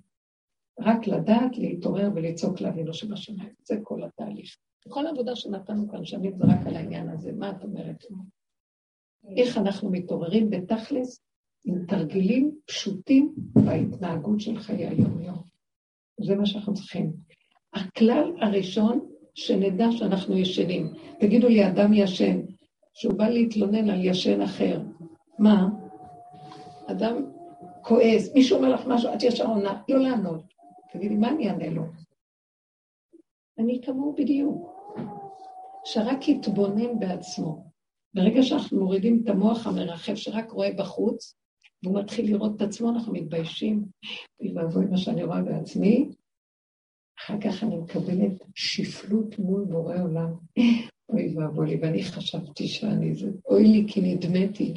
רק 0.80 1.08
לדעת, 1.08 1.58
להתעורר 1.58 2.10
ולצעוק 2.16 2.62
לאבינו 2.62 2.94
שבשמיים. 2.94 3.54
זה 3.64 3.76
כל 3.84 4.04
התהליך. 4.04 4.58
כל 4.90 5.08
העבודה 5.08 5.36
שנתנו 5.36 5.90
כאן 5.90 6.06
שנים 6.06 6.38
זה 6.38 6.44
רק 6.44 6.68
על 6.68 6.76
העניין 6.76 7.10
הזה. 7.10 7.32
מה 7.32 7.52
את 7.52 7.64
אומרת? 7.64 8.06
איך 9.38 9.58
אנחנו 9.58 9.92
מתעוררים 9.92 10.50
בתכלס 10.50 11.22
עם 11.66 11.86
תרגילים 11.86 12.58
פשוטים 12.66 13.34
בהתנהגות 13.38 14.40
של 14.40 14.60
חיי 14.60 14.88
היום-יום. 14.88 15.44
זה 16.22 16.36
מה 16.36 16.46
שאנחנו 16.46 16.74
צריכים. 16.74 17.14
הכלל 17.74 18.32
הראשון, 18.42 19.00
שנדע 19.36 19.92
שאנחנו 19.92 20.38
ישנים. 20.38 20.94
תגידו 21.20 21.48
לי, 21.48 21.68
אדם 21.68 21.94
ישן, 21.94 22.42
שהוא 22.94 23.14
בא 23.14 23.30
להתלונן 23.30 23.90
על 23.90 24.06
ישן 24.06 24.42
אחר, 24.42 24.82
מה? 25.40 25.70
אדם 26.88 27.26
כועס, 27.82 28.34
מישהו 28.34 28.58
אומר 28.58 28.70
לך 28.70 28.82
משהו, 28.88 29.14
את 29.14 29.24
ישר 29.24 29.46
עונה, 29.46 29.82
לא 29.90 30.00
לענות. 30.00 30.44
תגידי, 30.94 31.16
מה 31.16 31.30
אני 31.30 31.50
אענה 31.50 31.70
לו? 31.70 31.84
אני 33.60 33.82
כמוהו 33.82 34.16
בדיוק. 34.18 34.74
שרק 35.86 36.28
יתבונן 36.28 37.00
בעצמו. 37.00 37.64
ברגע 38.14 38.44
שאנחנו 38.44 38.80
מורידים 38.80 39.22
את 39.24 39.30
המוח 39.30 39.68
המרחב 39.68 40.16
שרק 40.16 40.52
רואה 40.52 40.74
בחוץ, 40.78 41.36
והוא 41.84 42.00
מתחיל 42.00 42.26
לראות 42.26 42.56
את 42.56 42.62
עצמו, 42.62 42.90
אנחנו 42.90 43.14
מתביישים. 43.14 43.86
אוי 44.40 44.54
ואבוי 44.54 44.86
מה 44.86 44.98
שאני 44.98 45.24
רואה 45.24 45.42
בעצמי, 45.42 46.10
אחר 47.26 47.34
כך 47.42 47.64
אני 47.64 47.76
מקבלת 47.78 48.44
שפלות 48.56 49.40
מול 49.40 49.66
בורא 49.66 49.96
עולם. 50.02 50.34
אוי 51.10 51.34
ואבוי 51.36 51.68
לי, 51.68 51.78
ואני 51.82 52.04
חשבתי 52.04 52.68
שאני 52.68 53.16
זה, 53.16 53.30
אוי 53.46 53.64
לי 53.64 53.86
כי 53.88 54.02
נדמתי. 54.02 54.74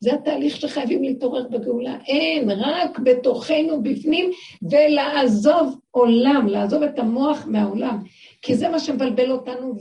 זה 0.00 0.14
התהליך 0.14 0.56
שחייבים 0.56 1.02
להתעורר 1.02 1.48
בגאולה. 1.48 1.98
אין, 2.06 2.50
רק 2.50 2.98
בתוכנו 2.98 3.82
בפנים, 3.82 4.30
ולעזוב 4.70 5.78
עולם, 5.90 6.46
לעזוב 6.46 6.82
את 6.82 6.98
המוח 6.98 7.46
מהעולם. 7.46 8.02
כי 8.42 8.54
זה 8.54 8.68
מה 8.68 8.78
שמבלבל 8.78 9.30
אותנו, 9.30 9.74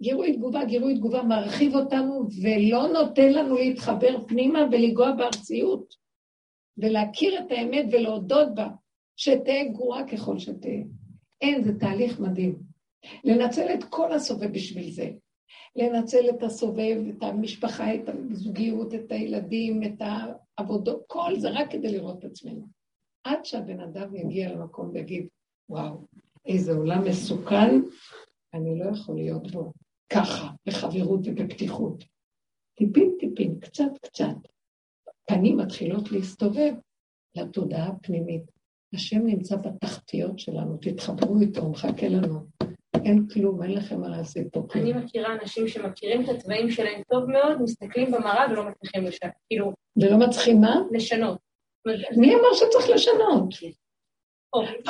וגירוי 0.00 0.32
תגובה, 0.32 0.64
גירוי 0.64 0.94
תגובה 0.94 1.22
מרחיב 1.22 1.74
אותנו, 1.74 2.28
ולא 2.42 2.88
נותן 2.88 3.32
לנו 3.32 3.54
להתחבר 3.54 4.24
פנימה 4.26 4.66
ולגוע 4.72 5.12
בארציות, 5.12 5.94
ולהכיר 6.78 7.38
את 7.38 7.50
האמת 7.50 7.86
ולהודות 7.92 8.54
בה, 8.54 8.68
שתהא 9.16 9.64
גרועה 9.72 10.08
ככל 10.08 10.38
שתהא. 10.38 10.82
אין, 11.40 11.64
זה 11.64 11.78
תהליך 11.78 12.20
מדהים. 12.20 12.58
לנצל 13.24 13.74
את 13.74 13.84
כל 13.84 14.12
הסובב 14.12 14.52
בשביל 14.52 14.90
זה. 14.90 15.10
לנצל 15.76 16.30
את 16.30 16.42
הסובב, 16.42 16.96
את 17.08 17.22
המשפחה, 17.22 17.94
את 17.94 18.08
הזוגיות, 18.08 18.94
את 18.94 19.12
הילדים, 19.12 19.82
את 19.82 20.02
העבודות, 20.58 21.02
כל 21.06 21.32
זה 21.38 21.50
רק 21.50 21.70
כדי 21.70 21.92
לראות 21.92 22.18
את 22.18 22.24
עצמנו. 22.24 22.66
עד 23.24 23.44
שהבן 23.44 23.80
אדם 23.80 24.16
יגיע 24.16 24.52
למקום 24.52 24.90
ויגיד, 24.90 25.26
וואו, 25.68 26.06
איזה 26.46 26.72
עולם 26.72 27.04
מסוכן, 27.08 27.80
אני 28.54 28.78
לא 28.78 28.84
יכול 28.84 29.14
להיות 29.14 29.50
בו 29.50 29.72
ככה, 30.12 30.48
בחברות 30.66 31.20
ובפתיחות. 31.24 32.04
טיפין 32.74 33.16
טיפין, 33.20 33.60
קצת 33.60 33.98
קצת. 34.02 34.36
פנים 35.26 35.56
מתחילות 35.56 36.12
להסתובב 36.12 36.74
לתודעה 37.36 37.88
הפנימית. 37.88 38.53
השם 38.94 39.26
נמצא 39.26 39.56
בתחתיות 39.56 40.38
שלנו, 40.38 40.76
תתחברו 40.80 41.40
איתו, 41.40 41.60
הוא 41.60 41.70
מחכה 41.70 42.08
לנו. 42.08 42.40
אין 43.04 43.26
כלום, 43.32 43.62
אין 43.62 43.72
לכם 43.72 44.00
מה 44.00 44.08
לעשות 44.08 44.42
פה 44.52 44.66
אני 44.74 44.92
מכירה 44.92 45.34
אנשים 45.42 45.68
שמכירים 45.68 46.24
את 46.24 46.28
הצבעים 46.28 46.70
שלהם 46.70 47.02
טוב 47.10 47.24
מאוד, 47.30 47.62
מסתכלים 47.62 48.10
במראה 48.10 48.50
ולא 48.50 48.64
מצליחים 48.64 49.04
לשנות, 49.04 49.32
כאילו... 49.48 49.72
ולא 49.96 50.16
מצליחים 50.16 50.60
מה? 50.60 50.76
לשנות. 50.92 51.38
מי 52.16 52.34
אמר 52.34 52.54
שצריך 52.54 52.88
לשנות? 52.88 53.54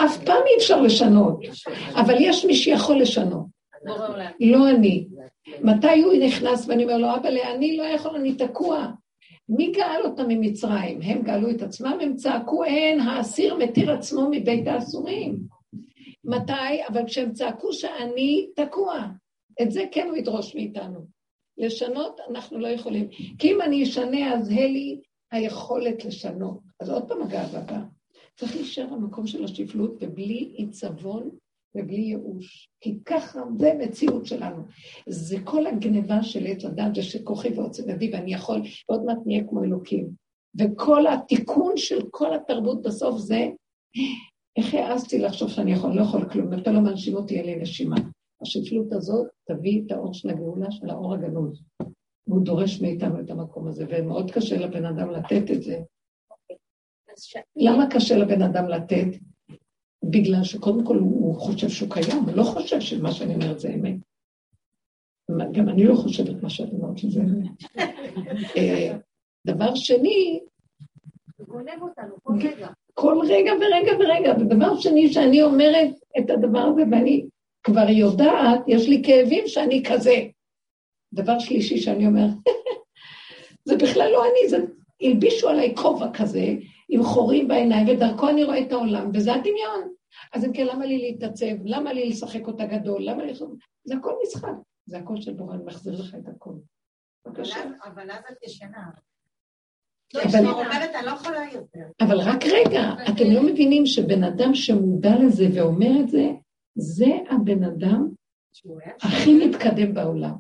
אף 0.05 0.25
פעם 0.25 0.43
אי 0.47 0.57
אפשר 0.59 0.83
לשנות, 0.83 1.41
אבל 2.01 2.15
יש 2.21 2.45
מי 2.45 2.55
שיכול 2.55 3.01
לשנות. 3.01 3.47
לא 4.41 4.71
אני. 4.71 5.07
מתי 5.63 6.03
הוא 6.03 6.13
נכנס 6.27 6.69
ואני 6.69 6.85
אומר 6.85 6.99
לו, 6.99 7.15
אבל 7.15 7.39
אני 7.55 7.77
לא 7.77 7.83
יכול, 7.83 8.17
אני 8.17 8.35
תקוע. 8.35 8.87
מי 9.49 9.73
גאל 9.73 10.01
אותם 10.05 10.29
ממצרים? 10.29 11.03
הם 11.03 11.23
גאלו 11.23 11.51
את 11.51 11.63
עצמם, 11.63 11.99
הם 12.03 12.17
צעקו, 12.17 12.65
אין, 12.65 13.01
האסיר 13.01 13.55
מתיר 13.55 13.93
עצמו 13.93 14.29
מבית 14.31 14.67
האסורים. 14.67 15.39
מתי? 16.25 16.87
אבל 16.89 17.07
כשהם 17.07 17.33
צעקו 17.33 17.73
שאני 17.73 18.47
תקוע. 18.57 19.07
את 19.63 19.71
זה 19.71 19.85
כן 19.93 20.07
הוא 20.09 20.17
ידרוש 20.17 20.55
מאיתנו. 20.55 21.01
לשנות 21.59 22.21
אנחנו 22.31 22.59
לא 22.59 22.69
יכולים. 22.69 23.09
כי 23.39 23.53
אם 23.53 23.61
אני 23.61 23.83
אשנה, 23.83 24.35
אז 24.35 24.51
לי 24.51 25.01
היכולת 25.33 26.05
לשנות. 26.05 26.59
אז 26.81 26.91
עוד 26.91 27.09
פעם 27.09 27.23
הגאווה 27.23 27.61
באה. 27.61 27.83
צריך 28.37 28.57
להישאר 28.57 28.87
במקום 28.87 29.27
של 29.27 29.45
השפלות 29.45 29.97
ובלי 30.01 30.53
עיצבון 30.55 31.31
ובלי 31.75 32.01
ייאוש. 32.01 32.69
כי 32.81 32.99
ככה, 33.05 33.41
זה 33.59 33.73
מציאות 33.79 34.27
שלנו. 34.27 34.63
זה 35.07 35.37
כל 35.45 35.67
הגניבה 35.67 36.23
של 36.23 36.47
עץ 36.47 36.65
הדת, 36.65 36.95
זה 36.95 37.03
שכוחי 37.03 37.49
ועוצמתי 37.49 38.11
ואני 38.13 38.35
יכול, 38.35 38.63
ועוד 38.89 39.05
מעט 39.05 39.19
נהיה 39.27 39.45
כמו 39.49 39.65
אלוקים. 39.65 40.09
וכל 40.59 41.07
התיקון 41.07 41.77
של 41.77 41.99
כל 42.11 42.35
התרבות 42.35 42.83
בסוף 42.83 43.19
זה, 43.19 43.49
איך 44.57 44.75
העזתי 44.75 45.19
לחשוב 45.19 45.49
שאני 45.49 45.73
יכול, 45.73 45.93
לא 45.93 46.03
יכול 46.03 46.29
כלום, 46.29 46.59
אתה 46.59 46.73
לא 46.73 46.81
מנשים 46.81 47.15
אותי, 47.15 47.39
אין 47.39 47.47
לי 47.47 47.57
נשימה. 47.57 47.97
השפלות 48.43 48.93
הזאת 48.93 49.27
תביא 49.45 49.83
את 49.87 49.93
האור 49.93 50.15
של 50.15 50.31
הגאולה, 50.31 50.71
של 50.71 50.91
האור 50.91 51.15
הגנוז. 51.15 51.63
והוא 52.27 52.45
דורש 52.45 52.81
מאיתנו 52.81 53.21
את 53.21 53.31
המקום 53.31 53.69
הזה, 53.69 53.85
ומאוד 53.89 54.31
קשה 54.31 54.57
לבן 54.57 54.85
אדם 54.85 55.11
לתת 55.11 55.51
את 55.51 55.63
זה. 55.63 55.81
למה 57.57 57.87
קשה 57.91 58.17
לבן 58.17 58.43
אדם 58.43 58.69
לתת? 58.69 59.07
בגלל 60.11 60.45
שקודם 60.45 60.85
כל 60.85 60.97
הוא 60.97 61.35
חושב 61.35 61.69
שהוא 61.69 61.91
קיים, 61.91 62.23
הוא 62.27 62.37
לא 62.37 62.43
חושב 62.43 62.81
שמה 62.81 63.13
שאני 63.13 63.35
אומרת 63.35 63.61
זה 63.61 63.69
אמת. 63.69 63.97
גם 65.53 65.69
אני 65.69 65.85
לא 65.85 65.95
חושבת 65.95 66.43
מה 66.43 66.51
שאת 66.51 66.69
אומרת 66.73 66.99
שזה 66.99 67.21
אמת. 67.21 67.51
אה, 68.57 68.97
דבר 69.47 69.75
שני... 69.75 70.41
הוא 71.37 71.47
גונב 71.47 71.83
אותנו 71.83 72.15
כל 72.23 72.33
רגע. 72.39 72.69
כל 72.95 73.19
רגע 73.29 73.53
ורגע 73.53 73.93
ורגע. 73.99 74.33
ודבר 74.41 74.81
שני 74.81 75.13
שאני 75.13 75.43
אומרת 75.43 75.91
את 76.19 76.31
הדבר 76.31 76.59
הזה, 76.59 76.83
ואני 76.91 77.27
כבר 77.63 77.89
יודעת, 77.89 78.61
יש 78.67 78.89
לי 78.89 79.03
כאבים 79.05 79.45
שאני 79.47 79.83
כזה. 79.83 80.15
דבר 81.13 81.39
שלישי 81.39 81.79
שאני 81.79 82.07
אומרת, 82.07 82.31
זה 83.69 83.77
בכלל 83.77 84.11
לא 84.13 84.25
אני, 84.25 84.49
זה 84.49 84.57
הלבישו 85.03 85.49
עליי 85.49 85.75
כובע 85.77 86.11
כזה, 86.15 86.55
עם 86.89 87.03
חורים 87.03 87.49
בעיניים, 87.49 87.89
ודרכו 87.89 88.29
אני 88.29 88.45
רואה 88.45 88.61
את 88.61 88.73
העולם, 88.73 89.11
וזה 89.15 89.35
הדמיון. 89.35 89.94
אז 90.35 90.45
אם 90.45 90.53
כן, 90.53 90.67
למה 90.67 90.87
לי 90.87 90.99
להתעצב? 90.99 91.65
למה 91.65 91.93
לי 91.93 92.09
לשחק 92.09 92.47
אותה 92.47 92.65
גדול? 92.67 93.03
למה 93.03 93.25
לי... 93.25 93.35
זה 93.85 93.95
הכל 93.97 94.15
משחק. 94.23 94.49
זה 94.87 94.99
הכל 94.99 95.21
של 95.21 95.33
בורא, 95.33 95.55
אני 95.55 95.65
מחזיר 95.65 96.01
לך 96.01 96.15
את 96.15 96.29
הכל. 96.29 96.53
אבל 97.85 98.11
אז 98.11 98.25
את 98.31 98.43
ישנה. 98.43 98.91
לא, 100.15 100.63
אבל 102.01 102.21
רק 102.21 102.45
רגע, 102.45 102.81
אתם 103.09 103.31
לא 103.35 103.43
מבינים 103.43 103.87
שבן 103.87 104.25
אדם 104.25 104.55
שמודע 104.55 105.11
לזה 105.23 105.45
ואומר 105.55 106.01
את 106.01 106.09
זה, 106.09 106.31
זה 106.75 107.07
הבן 107.31 107.65
אדם 107.65 108.09
הכי 109.03 109.47
מתקדם 109.47 109.95
בעולם. 109.95 110.35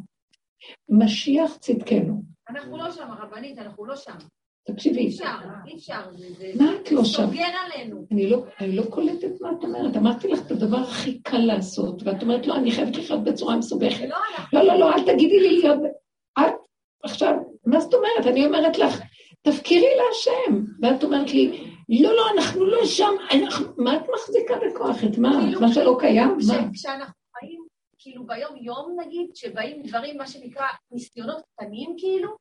משיח 0.89 1.57
צדקנו. 1.57 2.23
אנחנו 2.49 2.77
לא 2.77 2.93
שם, 2.93 3.11
הרבנית, 3.11 3.59
אנחנו 3.59 3.85
לא 3.85 3.97
שם. 3.97 4.17
תקשיבי. 4.67 5.01
אי 5.01 5.09
אפשר, 5.09 5.37
אי 5.67 5.77
אפשר. 5.77 6.01
מה 6.55 6.73
את 6.83 6.93
לא 6.93 7.05
שם? 7.05 7.27
סוגר 7.27 7.45
עלינו. 7.65 8.07
אני 8.13 8.31
לא, 8.31 8.45
אני 8.61 8.77
לא 8.77 8.83
קולטת 8.83 9.41
מה 9.41 9.51
את 9.59 9.65
אומרת. 9.65 9.97
אמרתי 9.97 10.29
לך 10.29 10.47
את 10.47 10.51
הדבר 10.51 10.77
הכי 10.77 11.19
קל 11.19 11.39
לעשות, 11.39 12.03
ואת 12.03 12.23
אומרת, 12.23 12.47
לא, 12.47 12.57
אני 12.57 12.73
חייבת 12.73 12.97
לחיות 12.97 13.25
בצורה 13.25 13.57
מסובכת. 13.57 14.09
לא, 14.53 14.63
לא, 14.63 14.79
לא, 14.79 14.95
אל 14.95 15.03
תגידי 15.07 15.41
לי 15.41 15.61
להיות... 15.61 15.79
את 16.39 16.55
עכשיו, 17.03 17.35
מה 17.67 17.81
זאת 17.81 17.95
אומרת? 17.95 18.27
אני 18.27 18.47
אומרת 18.47 18.79
לך, 18.79 19.01
תפקירי 19.43 19.89
להשם. 19.97 20.65
ואת 20.83 21.05
אומרת 21.05 21.31
לי, 21.31 21.65
לא, 21.89 22.17
לא, 22.17 22.23
אנחנו 22.37 22.65
לא 22.65 22.85
שם, 22.85 23.15
אנחנו... 23.33 23.67
מה 23.77 23.97
את 23.97 24.03
מחזיקה 24.15 24.55
בכוח? 24.67 24.97
את 25.05 25.19
מה? 25.19 25.41
כאילו, 25.45 25.61
מה 25.61 25.73
שלא 25.73 25.97
קיים? 26.01 26.29
מה? 26.49 26.73
כשאנחנו 26.73 27.15
חיים, 27.39 27.67
כאילו 27.99 28.27
ביום-יום 28.27 28.97
נגיד, 29.07 29.37
שבאים 29.37 29.83
דברים, 29.83 30.17
מה 30.17 30.27
שנקרא, 30.27 30.67
ניסיונות 30.91 31.43
קטנים 31.55 31.95
כאילו, 31.99 32.37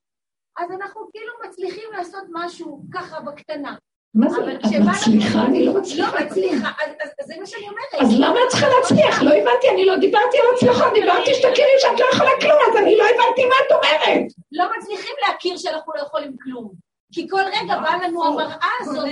אז 0.60 0.72
אנחנו 0.72 1.02
כאילו 1.12 1.34
מצליחים 1.48 1.89
לעשות 1.98 2.24
משהו 2.32 2.84
ככה 2.94 3.20
בקטנה. 3.22 3.76
מה 4.16 4.30
זה? 4.30 4.52
את 4.52 4.66
מצליחה? 4.89 5.46
אני 5.46 5.66
לא 5.66 5.74
מצליחה. 5.74 6.20
לא 6.20 6.26
מצליחה, 6.26 6.70
אז 6.80 7.28
זה 7.28 7.34
מה 7.39 7.46
שאני 7.46 7.70
אומרת. 7.70 7.94
אז 8.00 8.20
למה 8.20 8.39
את 8.44 8.50
צריכה 8.50 8.68
להצליח? 8.68 9.22
לא 9.22 9.30
הבנתי, 9.30 9.70
אני 9.70 9.86
לא 9.86 9.96
דיברתי 9.98 10.38
על 10.38 10.46
הצלחה, 10.56 10.94
דיברתי 10.94 11.34
שתכירי 11.34 11.76
שאת 11.80 12.00
לא 12.00 12.06
יכולה 12.13 12.32
כלום, 12.42 12.58
אז 12.72 12.78
אני 12.82 12.98
לא 12.98 13.04
הבנתי 13.04 13.46
מה 13.46 13.56
את 13.68 13.72
אומרת. 13.72 14.32
לא 14.52 14.66
מצליחים 14.78 15.16
להכיר 15.28 15.58
שאנחנו 15.58 15.94
לא 15.94 16.02
יכולים 16.02 16.36
כלום. 16.44 16.72
כי 17.13 17.30
כל 17.30 17.42
רגע 17.46 17.80
באה 17.80 18.08
לנו 18.08 18.26
המראה 18.26 18.70
הזאת 18.82 19.10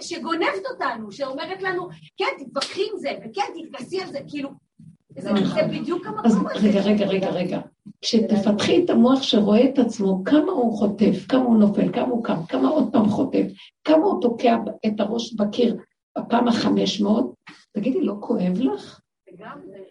שגונבת 0.00 0.66
אותנו, 0.70 1.12
שאומרת 1.12 1.62
לנו, 1.62 1.88
כן, 2.16 2.44
תתווכחי 2.44 2.82
עם 2.92 2.98
זה, 2.98 3.10
וכן, 3.24 3.42
תתכסי 3.54 4.00
על 4.00 4.08
זה, 4.08 4.18
כאילו, 4.28 4.50
זה 5.18 5.62
בדיוק 5.70 6.06
המקום 6.06 6.46
הזה. 6.54 6.68
רגע, 6.68 6.80
רגע, 6.80 7.06
רגע, 7.06 7.30
רגע. 7.30 7.60
כשתפתחי 8.00 8.84
את 8.84 8.90
המוח 8.90 9.22
שרואה 9.22 9.64
את 9.64 9.78
עצמו, 9.78 10.24
כמה 10.24 10.52
הוא 10.52 10.78
חוטף, 10.78 11.26
כמה 11.28 11.44
הוא 11.44 11.56
נופל, 11.56 11.92
כמה 11.92 12.08
הוא 12.08 12.24
קם, 12.24 12.46
כמה 12.48 12.68
עוד 12.68 12.92
פעם 12.92 13.08
חוטף, 13.08 13.46
כמה 13.84 14.04
הוא 14.04 14.22
תוקע 14.22 14.56
את 14.86 15.00
הראש 15.00 15.34
בקיר 15.34 15.76
בפעם 16.18 16.48
החמש 16.48 17.00
מאות, 17.00 17.34
תגידי, 17.72 18.00
לא 18.00 18.14
כואב 18.20 18.58
לך? 18.60 19.00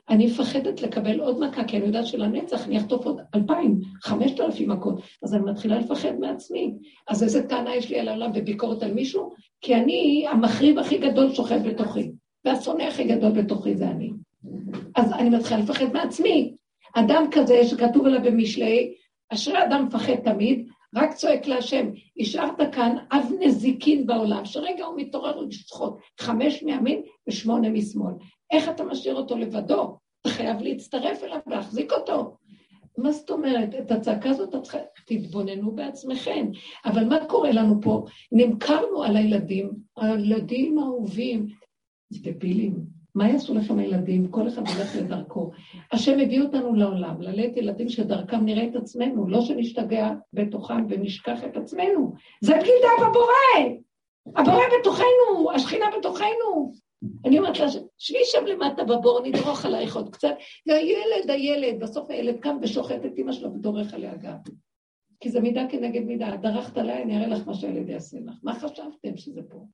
אני 0.09 0.25
מפחדת 0.25 0.81
לקבל 0.81 1.19
עוד 1.19 1.39
מכה, 1.39 1.63
כי 1.63 1.77
אני 1.77 1.85
יודעת 1.85 2.07
שלנצח 2.07 2.67
אני 2.67 2.77
אחטוף 2.77 3.05
עוד 3.05 3.21
אלפיים, 3.35 3.81
חמשת 4.01 4.39
אלפים 4.39 4.69
מכות, 4.69 5.01
אז 5.23 5.33
אני 5.33 5.51
מתחילה 5.51 5.79
לפחד 5.79 6.19
מעצמי. 6.19 6.73
אז 7.07 7.23
איזה 7.23 7.47
טענה 7.47 7.75
יש 7.75 7.89
לי 7.89 7.99
על 7.99 8.07
העולם 8.07 8.31
וביקורת 8.35 8.83
על 8.83 8.93
מישהו? 8.93 9.33
כי 9.61 9.75
אני, 9.75 10.25
המחריב 10.31 10.79
הכי 10.79 10.97
גדול 10.97 11.33
שוכב 11.33 11.59
בתוכי, 11.67 12.11
והשונא 12.45 12.83
הכי 12.83 13.03
גדול 13.03 13.31
בתוכי 13.31 13.75
זה 13.75 13.89
אני. 13.89 14.11
אז 14.95 15.11
אני 15.11 15.29
מתחילה 15.29 15.59
לפחד 15.59 15.93
מעצמי. 15.93 16.55
אדם 16.93 17.25
כזה 17.31 17.63
שכתוב 17.63 18.05
עליו 18.05 18.21
במשלי, 18.23 18.93
אשרי 19.29 19.63
אדם 19.63 19.85
מפחד 19.85 20.15
תמיד, 20.15 20.67
רק 20.95 21.13
צועק 21.13 21.47
להשם, 21.47 21.89
השארת 22.19 22.75
כאן 22.75 22.95
אב 23.11 23.31
נזיקין 23.39 24.07
בעולם, 24.07 24.45
שרגע 24.45 24.85
הוא 24.85 24.97
מתעורר 24.97 25.41
לשחות, 25.41 25.97
חמש 26.19 26.63
מימין 26.63 27.01
ושמונה 27.27 27.69
משמאל. 27.69 28.13
איך 28.51 28.69
אתה 28.69 28.83
משאיר 28.83 29.15
אותו 29.15 29.37
לבדו? 29.37 29.97
אתה 30.21 30.29
חייב 30.29 30.61
להצטרף 30.61 31.23
אליו, 31.23 31.39
להחזיק 31.47 31.91
אותו. 31.91 32.37
מה 32.97 33.11
זאת 33.11 33.29
אומרת? 33.29 33.75
את 33.79 33.91
הצעקה 33.91 34.29
הזאת. 34.29 34.55
תתבוננו 35.05 35.71
בעצמכם. 35.71 36.47
אבל 36.85 37.03
מה 37.03 37.25
קורה 37.25 37.51
לנו 37.51 37.81
פה? 37.81 38.05
נמכרנו 38.31 39.03
על 39.03 39.15
הילדים, 39.15 39.71
הילדים 39.97 40.79
האהובים, 40.79 41.47
דבילים. 42.13 43.02
מה 43.15 43.29
יעשו 43.29 43.53
לכם 43.53 43.79
הילדים? 43.79 44.27
כל 44.27 44.47
אחד 44.47 44.61
הולך 44.67 44.95
לדרכו. 44.95 45.51
השם 45.91 46.19
הביא 46.19 46.41
אותנו 46.41 46.75
לעולם, 46.75 47.21
ללדת 47.21 47.57
ילדים 47.57 47.89
שדרכם 47.89 48.45
נראה 48.45 48.67
את 48.67 48.75
עצמנו, 48.75 49.27
לא 49.27 49.41
שנשתגע 49.41 50.09
בתוכם 50.33 50.85
ונשכח 50.89 51.43
את 51.43 51.57
עצמנו. 51.57 52.13
זה 52.41 52.53
בגידה 52.53 53.09
בבורא! 53.09 53.75
הבורא 54.35 54.63
בתוכנו, 54.79 55.51
השכינה 55.55 55.85
בתוכנו. 55.99 56.73
אני 57.25 57.39
אומרת 57.39 57.59
לה, 57.59 57.65
שבי 57.97 58.19
שם 58.23 58.45
למטה 58.45 58.83
בבור, 58.83 59.21
נדרוך 59.23 59.65
עלייך 59.65 59.95
עוד 59.95 60.09
קצת. 60.09 60.35
והילד, 60.67 61.29
הילד, 61.29 61.79
בסוף 61.79 62.09
הילד 62.09 62.39
קם 62.39 62.57
ושוחט 62.61 63.05
את 63.05 63.17
אמא 63.17 63.31
שלו 63.31 63.53
ודורך 63.53 63.93
עליה 63.93 64.15
גם. 64.15 64.37
כי 65.19 65.29
זה 65.29 65.41
מידה 65.41 65.61
כנגד 65.69 66.03
מידה. 66.03 66.35
דרכת 66.35 66.77
עליי, 66.77 67.03
אני 67.03 67.17
אראה 67.17 67.27
לך 67.27 67.47
מה 67.47 67.53
שהילד 67.53 67.89
יעשה 67.89 68.17
לך. 68.25 68.33
מה 68.43 68.53
חשבתם 68.53 69.17
שזה 69.17 69.41
פה? 69.49 69.65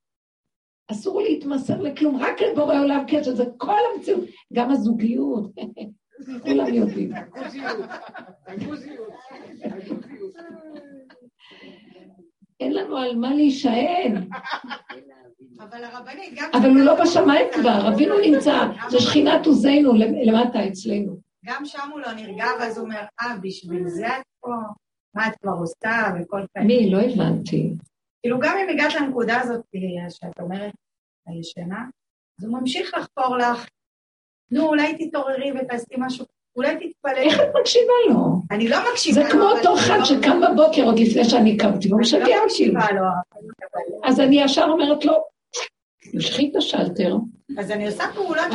אסור 0.92 1.22
להתמסר 1.22 1.82
לכלום, 1.82 2.18
רק 2.18 2.42
לבורא 2.42 2.80
עולם 2.80 3.04
כן, 3.08 3.24
שזה 3.24 3.44
כל 3.58 3.80
המציאות, 3.96 4.24
גם 4.54 4.72
הזוגיות, 4.72 5.52
כולם 6.44 6.74
יודעים. 6.74 7.12
אין 12.60 12.74
לנו 12.74 12.98
על 12.98 13.16
מה 13.16 13.34
להישען. 13.34 14.28
אבל 15.60 15.84
הרבנית, 15.84 16.34
גם... 16.36 16.50
אבל 16.54 16.70
הוא 16.70 16.80
לא 16.80 17.04
בשמיים 17.04 17.48
כבר, 17.54 17.88
אבינו 17.94 18.16
נמצא, 18.20 18.68
זה 18.90 19.00
שכינת 19.00 19.46
עוזנו 19.46 19.94
למטה 20.26 20.68
אצלנו. 20.68 21.18
גם 21.46 21.66
שם 21.66 21.90
הוא 21.92 22.00
לא 22.00 22.14
נרגע, 22.14 22.46
ואז 22.60 22.78
הוא 22.78 22.86
אומר, 22.86 23.02
אה, 23.22 23.36
בשביל 23.42 23.88
זה 23.88 24.08
את 24.08 24.24
פה? 24.40 24.52
מה 25.16 25.28
את 25.28 25.34
כבר 25.42 25.52
עושה 25.52 26.14
וכל 26.16 26.42
כאלה. 26.54 26.66
מי? 26.66 26.90
לא 26.90 26.98
הבנתי. 27.02 27.74
כאילו, 28.22 28.40
גם 28.40 28.58
אם 28.58 28.70
הגעת 28.70 28.94
לנקודה 28.96 29.42
הזאת, 29.42 29.62
שאת 30.10 30.40
אומרת, 30.40 30.74
הישנה, 31.28 31.84
אז 32.40 32.46
הוא 32.46 32.60
ממשיך 32.60 32.94
לחפור 32.98 33.38
לך, 33.38 33.68
נו, 34.52 34.68
אולי 34.68 35.08
תתעוררי 35.08 35.52
ותעשי 35.52 35.96
משהו, 35.98 36.26
אולי 36.56 36.76
תתפלאי. 36.76 37.24
איך 37.30 37.40
את 37.40 37.48
מקשיבה 37.62 37.94
לו? 38.10 38.42
אני 38.52 38.68
לא 38.68 38.78
מקשיבה 38.92 39.22
לו. 39.22 39.26
זה 39.28 39.32
כמו 39.32 39.44
אותו 39.44 39.76
אחד 39.76 39.98
לא- 40.00 40.06
שקם 40.06 40.42
בבוקר 40.42 40.84
עוד 40.84 41.00
לפני 41.00 41.24
שאני 41.26 41.58
קמתי, 41.58 41.88
והוא 41.88 42.02
משגע 42.02 42.20
אותי. 42.20 42.34
אני 42.34 42.36
לא 42.36 42.46
מקשיבה 42.46 42.88
לו. 42.92 43.06
אז 44.04 44.20
אני 44.20 44.42
ישר 44.42 44.66
אומרת 44.70 45.06
לו, 45.06 45.14
משחי 46.14 46.50
את 46.52 46.56
השלטר. 46.56 47.16
אז 47.58 47.72
אני 47.72 47.88
עושה 47.88 48.04
פעולה... 48.16 48.48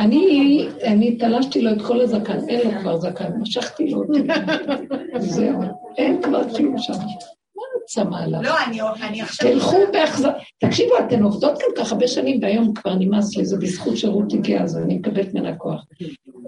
אני 0.83 1.17
תלשתי 1.19 1.61
לו 1.61 1.71
את 1.71 1.81
כל 1.87 2.01
הזקן, 2.01 2.49
אין 2.49 2.71
לו 2.71 2.81
כבר 2.81 2.97
זקן, 2.97 3.31
משכתי 3.41 3.89
לו 3.89 4.03
אותי. 4.03 4.27
זהו, 5.35 5.59
אין 5.97 6.21
כבר 6.21 6.55
כלום 6.57 6.77
שם. 6.77 6.93
צמא 7.85 8.17
עליו. 8.23 8.41
לא, 8.41 8.53
אני 9.01 9.21
עכשיו... 9.21 9.51
תלכו 9.51 9.77
באכזר... 9.93 10.29
תקשיבו, 10.59 10.97
אתן 10.99 11.23
עובדות 11.23 11.57
כאן 11.57 11.83
כך 11.83 11.91
הרבה 11.91 12.07
שנים, 12.07 12.39
והיום 12.41 12.73
כבר 12.73 12.95
נמאס 12.95 13.37
לי, 13.37 13.45
זה 13.45 13.57
בזכות 13.57 13.97
שרות 13.97 14.33
הגיעה, 14.33 14.63
אז 14.63 14.77
אני 14.77 14.95
מקבלת 14.97 15.33
ממנה 15.33 15.55
כוח. 15.55 15.85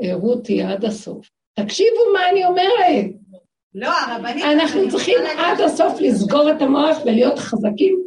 אה, 0.04 0.16
רותי, 0.16 0.62
עד 0.62 0.86
הסוף. 0.86 1.30
תקשיבו 1.60 2.00
מה 2.14 2.30
אני 2.32 2.46
אומרת. 2.46 3.06
לא, 3.76 3.90
הרבנית... 4.08 4.44
אנחנו 4.44 4.90
צריכים 4.90 5.18
עד 5.38 5.62
הסוף 5.62 6.02
לסגור 6.02 6.52
את 6.52 6.62
המוח 6.62 6.98
ולהיות 7.06 7.40
חזקים, 7.40 8.02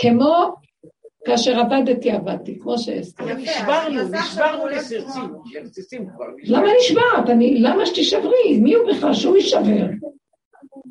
כמו 0.00 0.54
כאשר 1.24 1.60
עבדתי, 1.60 2.10
עבדתי, 2.10 2.58
כמו 2.60 2.78
שאסתר. 2.78 3.24
נשברנו, 3.34 4.02
נשברנו 4.02 4.66
לסרסים 4.66 6.06
כבר. 6.14 6.24
למה 6.44 6.68
נשברת? 6.80 7.36
למה 7.60 7.86
שתישברי? 7.86 8.58
מי 8.60 8.74
הוא 8.74 8.90
בכלל 8.90 9.14
שהוא 9.14 9.36
יישבר? 9.36 9.86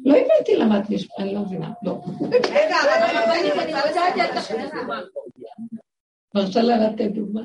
לא 0.06 0.15
הבנתי 0.15 0.56
למה 0.56 0.80
את 0.80 0.89
נשברת, 0.89 1.19
אני 1.19 1.34
לא 1.34 1.41
מבינה, 1.41 1.71
לא. 1.84 2.02
רגע, 2.32 2.76
אני 3.63 3.73
רוצה 3.73 4.10
לתת 4.10 4.36
לך 4.36 4.52
דוגמה. 4.52 5.02
מרשה 6.36 6.62
לה 6.62 6.78
לתת 6.78 7.12
דוגמה. 7.12 7.41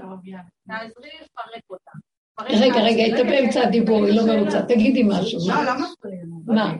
תעזרי 0.69 1.09
לפרק 1.23 1.63
אותה. 1.71 1.91
רגע, 2.41 2.81
רגע, 2.81 3.03
היית 3.03 3.27
באמצע 3.27 3.61
הדיבור, 3.63 4.05
היא 4.05 4.15
לא 4.15 4.27
מרוצה. 4.27 4.63
תגידי 4.63 5.03
משהו. 5.03 5.39
לא, 5.49 5.65
לא 5.65 5.73
מפריע. 5.75 6.21
מה? 6.47 6.73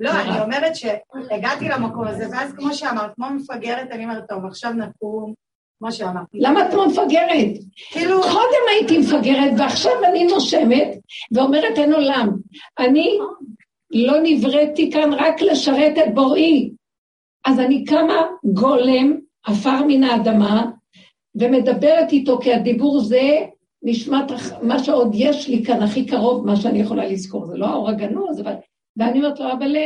לא, 0.00 0.10
אני 0.10 0.40
אומרת 0.40 0.76
שהגעתי 0.76 1.68
למקום 1.68 2.06
הזה, 2.06 2.26
ואז 2.32 2.52
כמו 2.52 2.74
שאמרת, 2.74 3.14
כמו 3.14 3.26
מפגרת, 3.30 3.90
אני 3.90 4.04
אומרת, 4.04 4.28
טוב, 4.28 4.44
עכשיו 4.44 4.72
נקום, 4.72 5.34
כמו 5.78 5.92
שאמרתי. 5.92 6.38
למה 6.40 6.66
את 6.66 6.70
כמו 6.72 6.86
מפגרת? 6.86 7.58
כאילו... 7.90 8.22
קודם 8.22 8.64
הייתי 8.70 8.98
מפגרת, 8.98 9.52
ועכשיו 9.58 9.92
אני 10.10 10.24
נושמת, 10.24 10.88
ואומרת 11.32 11.78
אין 11.78 11.92
עולם. 11.92 12.28
אני 12.78 13.18
לא 13.90 14.14
נבראתי 14.22 14.90
כאן 14.92 15.10
רק 15.12 15.42
לשרת 15.42 15.98
את 15.98 16.14
בוראי. 16.14 16.70
אז 17.46 17.60
אני 17.60 17.84
קמה 17.84 18.26
גולם, 18.44 19.20
עפר 19.42 19.84
מן 19.88 20.04
האדמה, 20.04 20.70
ומדברת 21.34 22.12
איתו, 22.12 22.38
כי 22.38 22.54
הדיבור 22.54 23.00
זה 23.00 23.46
נשמע 23.82 24.26
מה 24.62 24.78
שעוד 24.78 25.10
יש 25.14 25.48
לי 25.48 25.64
כאן 25.64 25.82
הכי 25.82 26.06
קרוב, 26.06 26.46
מה 26.46 26.56
שאני 26.56 26.78
יכולה 26.78 27.06
לזכור. 27.06 27.46
זה 27.46 27.56
לא 27.56 27.66
האור 27.66 27.88
הגנוז, 27.88 28.40
אבל... 28.40 28.54
ואני 28.96 29.18
אומרת 29.18 29.40
לו, 29.40 29.52
אבל 29.52 29.76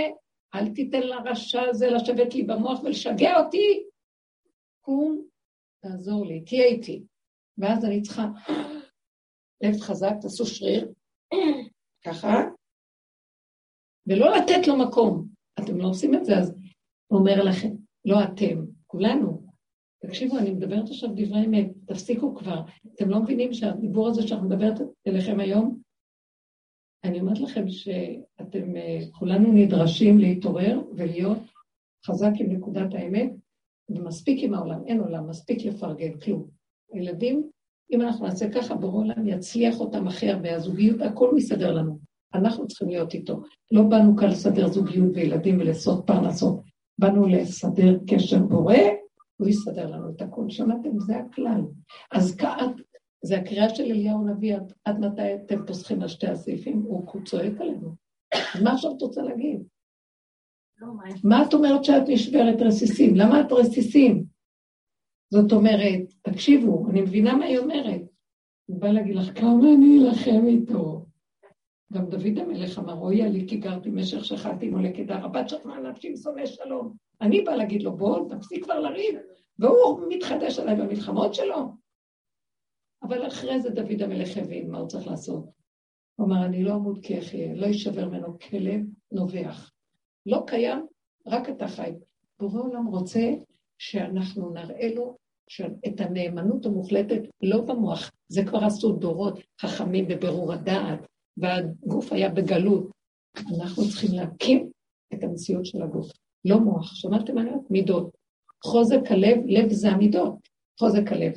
אל 0.55 0.69
תיתן 0.69 1.01
לרשע 1.01 1.63
הזה 1.63 1.91
לשבת 1.91 2.35
לי 2.35 2.43
במוח 2.43 2.83
ולשגע 2.83 3.41
אותי. 3.41 3.83
קום, 4.81 5.23
תעזור 5.83 6.27
לי, 6.27 6.41
תהיה 6.41 6.65
איתי. 6.65 7.03
ואז 7.59 7.85
אני 7.85 8.03
צריכה 8.03 8.27
לב 9.63 9.81
חזק, 9.81 10.13
תעשו 10.21 10.47
שריר, 10.47 10.93
ככה, 12.05 12.43
ולא 14.07 14.37
לתת 14.37 14.67
לו 14.67 14.77
מקום. 14.77 15.27
אתם 15.61 15.79
לא 15.79 15.89
עושים 15.89 16.15
את 16.15 16.25
זה, 16.25 16.39
אז 16.39 16.55
הוא 17.07 17.19
אומר 17.19 17.45
לכם, 17.45 17.71
לא 18.05 18.25
אתם, 18.25 18.65
כולנו. 18.87 19.43
תקשיבו, 20.07 20.39
אני 20.39 20.51
מדברת 20.51 20.89
עכשיו 20.89 21.09
דברי 21.15 21.47
אמת, 21.47 21.71
תפסיקו 21.87 22.35
כבר. 22.35 22.63
אתם 22.95 23.11
לא 23.11 23.23
מבינים 23.23 23.53
שהדיבור 23.53 24.09
הזה 24.09 24.29
שאנחנו 24.29 24.49
מדברת 24.49 24.81
אליכם 25.07 25.41
היום, 25.41 25.79
אני 27.05 27.21
אומרת 27.21 27.41
לכם 27.41 27.69
שאתם 27.69 28.77
אה, 28.77 28.99
כולנו 29.13 29.53
נדרשים 29.53 30.19
להתעורר 30.19 30.81
ולהיות 30.97 31.39
חזק 32.07 32.31
עם 32.41 32.53
נקודת 32.53 32.95
האמת, 32.95 33.33
ומספיק 33.91 34.45
עם 34.45 34.55
העולם, 34.55 34.87
אין 34.87 35.01
עולם, 35.01 35.29
מספיק 35.29 35.65
לפרגן, 35.65 36.21
כלום. 36.21 36.49
הילדים, 36.93 37.51
אם 37.93 38.01
אנחנו 38.01 38.27
נעשה 38.27 38.51
ככה, 38.53 38.75
ברור 38.75 39.01
העולם 39.01 39.29
יצליח 39.29 39.81
אותם 39.81 40.09
הכי 40.09 40.31
הרבה, 40.31 40.57
הזוגיות, 40.57 41.01
הכל 41.01 41.35
מסתדר 41.35 41.73
לנו. 41.73 41.99
אנחנו 42.35 42.67
צריכים 42.67 42.89
להיות 42.89 43.15
איתו. 43.15 43.43
לא 43.73 43.83
באנו 43.83 44.17
כאן 44.17 44.29
לסדר 44.29 44.69
זוגיות 44.69 45.11
וילדים 45.15 45.61
ולעשות 45.61 46.07
פרנסות, 46.07 46.61
באנו 46.99 47.27
לסדר 47.27 47.99
קשר 48.07 48.39
בורא, 48.39 48.75
הוא 49.37 49.49
יסדר 49.49 49.91
לנו 49.91 50.11
את 50.11 50.23
הכול. 50.23 50.51
שמעתם? 50.51 50.99
זה 50.99 51.17
הכלל. 51.17 51.61
אז 52.13 52.37
כעת, 52.37 52.71
זה 53.25 53.39
הקריאה 53.39 53.69
של 53.69 53.83
אליהו 53.83 54.29
הנביא, 54.29 54.57
עד, 54.57 54.73
עד 54.85 55.01
מתי 55.01 55.35
אתם 55.35 55.67
פוסחים 55.67 56.03
על 56.03 56.09
שתי 56.09 56.27
הסעיפים? 56.27 56.83
הוא 56.87 57.25
צועק 57.25 57.61
עלינו. 57.61 57.95
אז 58.55 58.63
מה 58.63 58.73
עכשיו 58.73 58.91
את 58.97 59.03
רוצה 59.03 59.23
להגיד? 59.23 59.63
לא, 60.81 60.89
מה 61.25 61.43
את 61.43 61.55
אומרת 61.55 61.85
שאת 61.85 62.03
נשברת 62.09 62.61
רסיסים? 62.61 63.17
למה 63.17 63.41
את 63.41 63.53
רסיסים? 63.53 64.25
זאת 65.31 65.53
אומרת, 65.53 66.01
תקשיבו, 66.23 66.87
אני 66.91 67.01
מבינה 67.01 67.37
מה 67.37 67.45
היא 67.45 67.59
אומרת. 67.59 68.01
הוא 68.67 68.81
בא 68.81 68.89
להגיד 68.89 69.17
לך, 69.17 69.41
כמה 69.41 69.75
אני 69.77 69.99
אלחם 69.99 70.47
איתו. 70.47 71.07
גם 71.93 72.07
דוד 72.07 72.39
המלך 72.39 72.79
אמר, 72.79 72.99
אוי 72.99 73.23
לי 73.31 73.49
כי 73.49 73.57
גרתי 73.57 73.91
משך 73.91 74.25
שחטתי 74.25 74.71
מולי 74.71 74.95
כדר, 74.95 75.25
הבת 75.25 75.49
שכנה 75.49 75.81
נפשי 75.81 76.13
ושונא 76.13 76.47
שלום. 76.47 76.97
אני 77.21 77.43
באה 77.43 77.57
להגיד 77.57 77.83
לו, 77.83 77.97
בוא, 77.97 78.29
תפסיק 78.29 78.65
כבר 78.65 78.81
לריב, 78.81 79.19
והוא 79.59 80.01
מתחדש 80.09 80.59
עליי 80.59 80.77
במלחמות 80.77 81.35
שלו. 81.35 81.69
אבל 83.03 83.27
אחרי 83.27 83.61
זה 83.61 83.71
דוד 83.71 84.03
המלך 84.03 84.37
הבין 84.37 84.71
מה 84.71 84.79
הוא 84.79 84.89
צריך 84.89 85.07
לעשות. 85.07 85.45
הוא 86.17 86.27
אמר, 86.27 86.45
אני 86.45 86.65
לא 86.65 86.75
אמות 86.75 86.99
כי 87.03 87.19
אחיה, 87.19 87.55
לא 87.55 87.67
יישבר 87.67 88.09
ממנו 88.09 88.39
כלב 88.39 88.81
נובח. 89.13 89.73
לא 90.27 90.45
קיים, 90.47 90.87
רק 91.27 91.49
אתה 91.49 91.69
חי. 91.69 91.93
בורא 92.41 92.61
עולם 92.61 92.87
רוצה 92.87 93.35
שאנחנו 93.79 94.51
נראה 94.51 94.95
לו 94.95 95.17
את 95.87 96.01
הנאמנות 96.01 96.67
המוחלטת, 96.67 97.23
לא 97.43 97.61
במוח, 97.61 98.11
זה 98.29 98.45
כבר 98.47 98.65
עשו 98.65 98.93
דורות 98.93 99.39
חכמים 99.61 100.09
בבירור 100.09 100.53
הדעת, 100.53 101.07
והגוף 101.37 102.13
היה 102.13 102.29
בגלות. 102.29 102.91
אנחנו 103.37 103.83
צריכים 103.89 104.11
להקים 104.13 104.71
את 105.15 105.25
המציאות 105.25 105.67
של 105.67 105.83
הגוף, 105.83 106.11
לא 106.45 106.61
מוח. 106.61 106.95
שמעתם 106.95 107.39
עליו? 107.39 107.59
מידות. 107.71 108.11
חוזק 108.65 109.01
הלב, 109.11 109.39
לב 109.47 109.73
זה 109.73 109.91
המידות, 109.91 110.35
חוזק 110.81 111.13
הלב. 111.13 111.33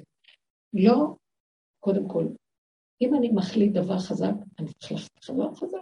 לא, 0.74 1.16
קודם 1.80 2.08
כל, 2.08 2.26
אם 3.02 3.16
אני 3.16 3.30
מחליט 3.30 3.74
דבר 3.74 4.00
חזק, 4.00 4.34
אני 4.60 4.68
צריך 4.80 4.92
להחליט 4.92 5.30
דבר 5.30 5.54
חזק. 5.54 5.78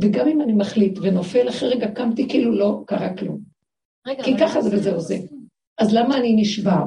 וגם 0.00 0.28
אם 0.28 0.42
אני 0.42 0.52
מחליט 0.52 0.98
ונופל, 1.02 1.48
אחרי 1.48 1.68
רגע 1.68 1.94
קמתי 1.94 2.28
כאילו 2.28 2.52
לא 2.52 2.82
קרה 2.86 3.16
כלום. 3.16 3.40
רגע, 4.06 4.24
כי 4.24 4.30
ככה 4.40 4.60
זה 4.60 4.76
וזהו 4.76 5.00
זה. 5.00 5.16
אז 5.78 5.94
למה 5.94 6.16
אני 6.16 6.36
נשבר? 6.36 6.84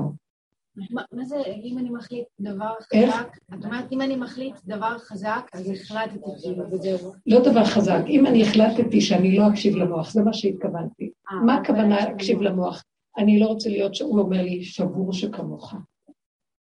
מה 1.11 1.23
זה, 1.23 1.35
אם 1.63 1.77
אני 1.77 1.89
מחליט 1.89 2.27
דבר 2.39 2.73
חזק, 2.81 3.37
את 3.53 3.65
אומרת, 3.65 3.91
אם 3.91 4.01
אני 4.01 4.15
מחליט 4.15 4.55
דבר 4.65 4.97
חזק, 4.97 5.49
אז 5.53 5.69
החלטתי 5.69 6.17
כאילו, 6.41 6.63
וזהו. 6.71 7.11
לא 7.25 7.39
דבר 7.39 7.65
חזק, 7.65 8.01
אם 8.07 8.25
אני 8.25 8.43
החלטתי 8.43 9.01
שאני 9.01 9.37
לא 9.37 9.43
אקשיב 9.51 9.75
למוח, 9.75 10.11
זה 10.11 10.21
מה 10.23 10.33
שהתכוונתי. 10.33 11.11
אה, 11.31 11.35
מה 11.45 11.55
הכוונה 11.55 12.05
להקשיב 12.05 12.41
למוח? 12.41 12.83
אני 13.17 13.39
לא 13.39 13.45
רוצה 13.45 13.69
להיות 13.69 13.95
שהוא 13.95 14.19
אומר 14.19 14.41
לי, 14.41 14.63
שבור 14.63 15.13
שכמוך. 15.13 15.73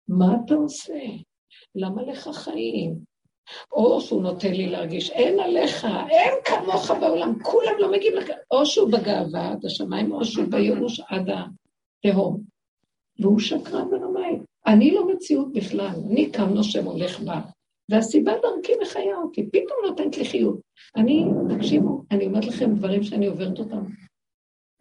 מה 0.07 0.35
אתה 0.45 0.53
עושה? 0.53 0.99
למה 1.75 2.03
לך 2.03 2.29
חיים? 2.33 3.11
או 3.71 4.01
שהוא 4.01 4.23
נותן 4.23 4.53
לי 4.53 4.69
להרגיש, 4.69 5.09
אין 5.09 5.39
עליך, 5.39 5.87
אין 6.09 6.33
כמוך 6.45 6.91
בעולם, 6.91 7.43
כולם 7.43 7.73
לא 7.79 7.91
מגיעים 7.91 8.15
לך, 8.15 8.29
או 8.51 8.65
שהוא 8.65 8.91
בגאווה 8.91 9.51
עד 9.51 9.65
השמיים, 9.65 10.11
או 10.11 10.25
שהוא 10.25 10.45
בייאוש 10.49 10.99
עד 10.99 11.29
התהום. 12.05 12.50
והוא 13.21 13.39
שקרן 13.39 13.87
ורמאי. 13.93 14.39
אני 14.67 14.91
לא 14.91 15.13
מציאות 15.13 15.53
בכלל, 15.53 15.95
אני 16.11 16.31
קם 16.31 16.49
נושם 16.49 16.85
הולך 16.85 17.19
בה, 17.19 17.41
והסיבה 17.91 18.31
דרכי 18.31 18.71
מחיה 18.81 19.17
אותי, 19.17 19.49
פתאום 19.49 19.77
נותנת 19.87 20.17
לי 20.17 20.25
חיות. 20.25 20.59
אני, 20.95 21.25
תקשיבו, 21.57 22.03
אני 22.11 22.25
אומרת 22.25 22.45
לכם 22.45 22.75
דברים 22.75 23.03
שאני 23.03 23.27
עוברת 23.27 23.59
אותם. 23.59 23.83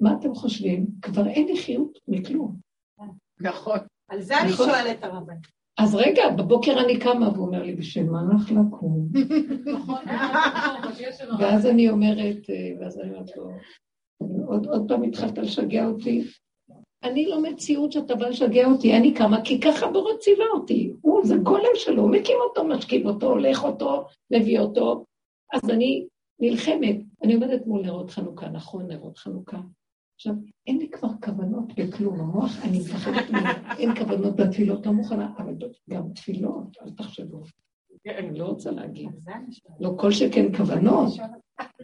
מה 0.01 0.15
אתם 0.21 0.35
חושבים? 0.35 0.87
כבר 1.03 1.27
אין 1.27 1.47
לי 1.47 1.57
חיות 1.57 1.99
מכלום. 2.09 2.57
נכון. 3.41 3.79
על 4.09 4.21
זה 4.21 4.41
אני 4.41 4.51
נכון. 4.51 4.67
שואלת 4.67 5.05
הרבן. 5.05 5.37
אז 5.79 5.95
רגע, 5.95 6.23
בבוקר 6.39 6.81
אני 6.85 6.99
קמה, 6.99 7.29
והוא 7.29 7.47
אומר 7.47 7.63
לי, 7.63 7.75
בשביל 7.75 8.11
מה 8.11 8.23
לך 8.35 8.51
לקום? 8.51 9.09
נכון. 9.75 10.05
ואז 11.39 11.67
אני 11.67 11.91
אומרת, 11.91 12.51
אה, 12.51 12.73
ואז 12.81 13.01
אני 13.01 13.11
אומרת 13.11 13.37
לו, 13.37 13.51
עוד 14.73 14.89
פעם 14.89 15.03
התחלת 15.03 15.39
לשגע 15.39 15.87
אותי, 15.87 16.25
אני 17.03 17.27
לא 17.27 17.43
מציאות 17.43 17.93
שאתה 17.93 18.15
בא 18.15 18.29
לשגע 18.29 18.67
אותי, 18.67 18.97
אני 18.97 19.15
קמה, 19.15 19.45
כי 19.45 19.61
ככה 19.61 19.91
בורא 19.91 20.13
ציווה 20.21 20.47
אותי. 20.55 20.93
הוא, 21.01 21.27
זה 21.27 21.37
גולם 21.37 21.73
שלו, 21.75 22.03
הוא 22.03 22.11
מקים 22.11 22.37
אותו, 22.49 22.65
משכיב 22.65 23.07
אותו, 23.07 23.27
הולך 23.27 23.65
אותו, 23.65 24.05
מביא 24.31 24.61
אותו. 24.61 25.05
אז 25.53 25.71
אני 25.71 26.07
נלחמת. 26.41 26.97
אני 27.23 27.35
עומדת 27.35 27.67
מול 27.67 27.83
נרות 27.83 28.11
חנוכה, 28.11 28.49
נכון, 28.49 28.87
נרות 28.87 29.19
חנוכה. 29.19 29.59
עכשיו, 30.15 30.35
אין 30.67 30.79
לי 30.79 30.89
כבר 30.89 31.09
כוונות 31.25 31.75
בכלום, 31.75 32.21
המוח, 32.21 32.65
אני 32.65 32.79
מפחדת 32.79 33.31
ממנו, 33.31 33.49
אין 33.79 33.95
כוונות 33.95 34.37
בתפילות, 34.37 34.87
לא 34.87 34.93
מוכנה, 34.93 35.33
אבל 35.39 35.55
גם 35.91 36.13
תפילות, 36.15 36.77
אל 36.83 36.91
תחשבו. 36.91 37.43
אני 38.07 38.39
לא 38.39 38.45
רוצה 38.45 38.71
להגיד. 38.71 39.09
לא 39.81 39.95
כל 39.99 40.13
שכן 40.13 40.57
כוונות, 40.57 41.13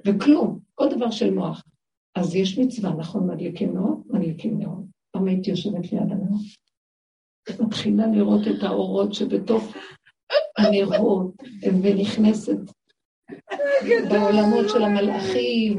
וכלום, 0.06 0.58
כל 0.74 0.88
דבר 0.88 1.10
של 1.10 1.34
מוח. 1.34 1.64
אז 2.14 2.34
יש 2.34 2.58
מצווה, 2.58 2.90
נכון, 2.90 3.30
מדליקים 3.30 3.74
נאות? 3.74 3.98
מדליקים 4.06 4.58
נאות. 4.58 4.85
פעם 5.16 5.28
הייתי 5.28 5.50
יושבת 5.50 5.92
ליד 5.92 6.02
הנאות. 6.02 6.40
מתחילה 7.60 8.06
לראות 8.06 8.40
את 8.48 8.62
האורות 8.62 9.14
שבתוך 9.14 9.64
הנרות, 10.58 11.34
ונכנסת 11.82 12.58
בעולמות 14.10 14.68
של 14.68 14.82
המלאכים. 14.82 15.78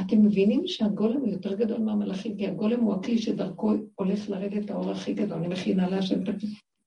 אתם 0.00 0.24
מבינים 0.24 0.66
שהגולם 0.66 1.20
הוא 1.20 1.28
יותר 1.28 1.54
גדול 1.54 1.78
מהמלאכים, 1.78 2.36
כי 2.36 2.46
הגולם 2.46 2.80
הוא 2.80 2.94
הכלי 2.94 3.18
שדרכו 3.18 3.72
הולך 3.94 4.30
לרדת 4.30 4.70
האור 4.70 4.90
הכי 4.90 5.14
גדול, 5.14 5.38
אני 5.38 5.48
מכינה 5.48 5.90
להשם. 5.90 6.20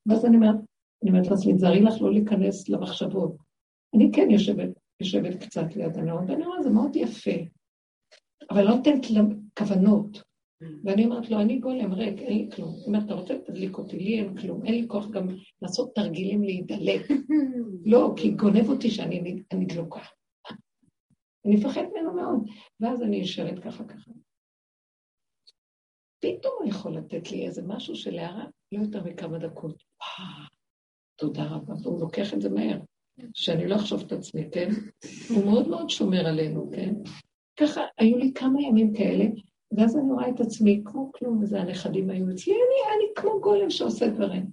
ואז 0.06 0.26
אני 0.26 0.36
אומרת, 0.36 0.56
אני 1.04 1.12
אומרת 1.12 1.28
לעצמי, 1.28 1.54
תזהרי 1.54 1.82
לך 1.82 2.02
לא 2.02 2.14
להיכנס 2.14 2.70
למחשבות. 2.70 3.36
אני 3.96 4.10
כן 4.14 4.28
יושבת, 4.32 4.70
יושבת 5.02 5.44
קצת 5.44 5.76
ליד 5.76 5.98
הנאות, 5.98 6.24
ואני 6.28 6.46
אומרת, 6.46 6.64
זה 6.64 6.70
מאוד 6.70 6.96
יפה, 6.96 7.32
אבל 8.52 8.64
לא 8.64 8.76
נותנת 8.76 9.06
כוונות. 9.60 10.29
ואני 10.84 11.06
אומרת 11.06 11.30
לו, 11.30 11.42
אני 11.42 11.60
גולם 11.60 11.94
ריק, 11.94 12.20
אין 12.20 12.38
לי 12.38 12.50
כלום. 12.56 12.76
היא 12.76 12.86
אומרת, 12.86 13.04
אתה 13.06 13.14
רוצה 13.14 13.34
תדליק 13.46 13.78
אותי, 13.78 14.00
לי 14.00 14.20
אין 14.20 14.38
כלום, 14.38 14.66
אין 14.66 14.74
לי 14.74 14.88
כוח 14.88 15.10
גם 15.10 15.28
לעשות 15.62 15.96
תרגילים 15.96 16.44
להידלק. 16.44 17.02
לא, 17.92 18.14
כי 18.18 18.32
גונב 18.32 18.70
אותי 18.70 18.90
שאני 18.90 19.44
דלוקה. 19.54 20.02
אני 21.46 21.56
מפחד 21.56 21.82
ממנו 21.82 22.14
מאוד. 22.14 22.48
ואז 22.80 23.02
אני 23.02 23.18
יושבת 23.18 23.60
ככה 23.60 23.84
ככה. 23.84 24.12
פתאום 26.20 26.54
הוא 26.60 26.70
יכול 26.70 26.98
לתת 26.98 27.32
לי 27.32 27.48
איזה 27.48 27.62
משהו 27.68 27.96
של 27.96 28.20
הערה, 28.20 28.46
לא 28.72 28.80
יותר 28.82 29.04
מכמה 29.04 29.38
דקות. 29.38 29.84
תודה 31.16 31.44
רבה, 31.44 31.74
והוא 31.84 32.00
לוקח 32.00 32.34
את 32.34 32.42
זה 32.42 32.50
מהר. 32.50 32.80
שאני 33.34 33.68
לא 33.68 33.76
אחשוב 33.76 34.02
את 34.02 34.12
עצמי, 34.12 34.50
כן? 34.52 34.70
הוא 35.30 35.46
מאוד 35.46 35.68
מאוד 35.68 35.90
שומר 35.90 36.28
עלינו, 36.28 36.72
כן? 36.76 36.94
ככה, 37.60 37.82
היו 37.98 38.18
לי 38.18 38.32
כמה 38.36 38.62
ימים 38.62 38.94
כאלה, 38.94 39.26
ואז 39.72 39.98
אני 39.98 40.12
רואה 40.12 40.30
את 40.30 40.40
עצמי 40.40 40.82
כמו 40.86 41.12
כלום, 41.12 41.44
וזה 41.44 41.62
הנכדים 41.62 42.10
היו 42.10 42.32
אצלי, 42.32 42.54
אני, 42.54 42.96
אני 42.96 43.14
כמו 43.16 43.42
גולם 43.42 43.70
שעושה 43.70 44.08
דברים. 44.08 44.46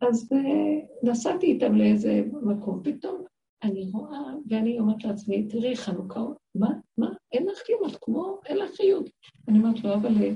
אז 0.00 0.32
uh, 0.32 1.08
נסעתי 1.10 1.46
איתם 1.46 1.74
לאיזה 1.74 2.22
מקום, 2.42 2.82
פתאום 2.84 3.24
אני 3.62 3.90
רואה, 3.92 4.20
ואני 4.48 4.78
אומרת 4.78 5.04
לעצמי, 5.04 5.48
תראי, 5.48 5.76
חנוכה, 5.76 6.20
מה, 6.54 6.68
מה, 6.98 7.10
אין 7.32 7.46
לך 7.46 7.58
כלום, 7.66 7.90
את 7.90 7.96
כמו, 8.00 8.40
אין 8.46 8.56
לך 8.56 8.70
חיות. 8.76 9.10
אני 9.48 9.58
אומרת 9.58 9.84
לו, 9.84 9.94
אבל 9.94 10.22
אה, 10.22 10.30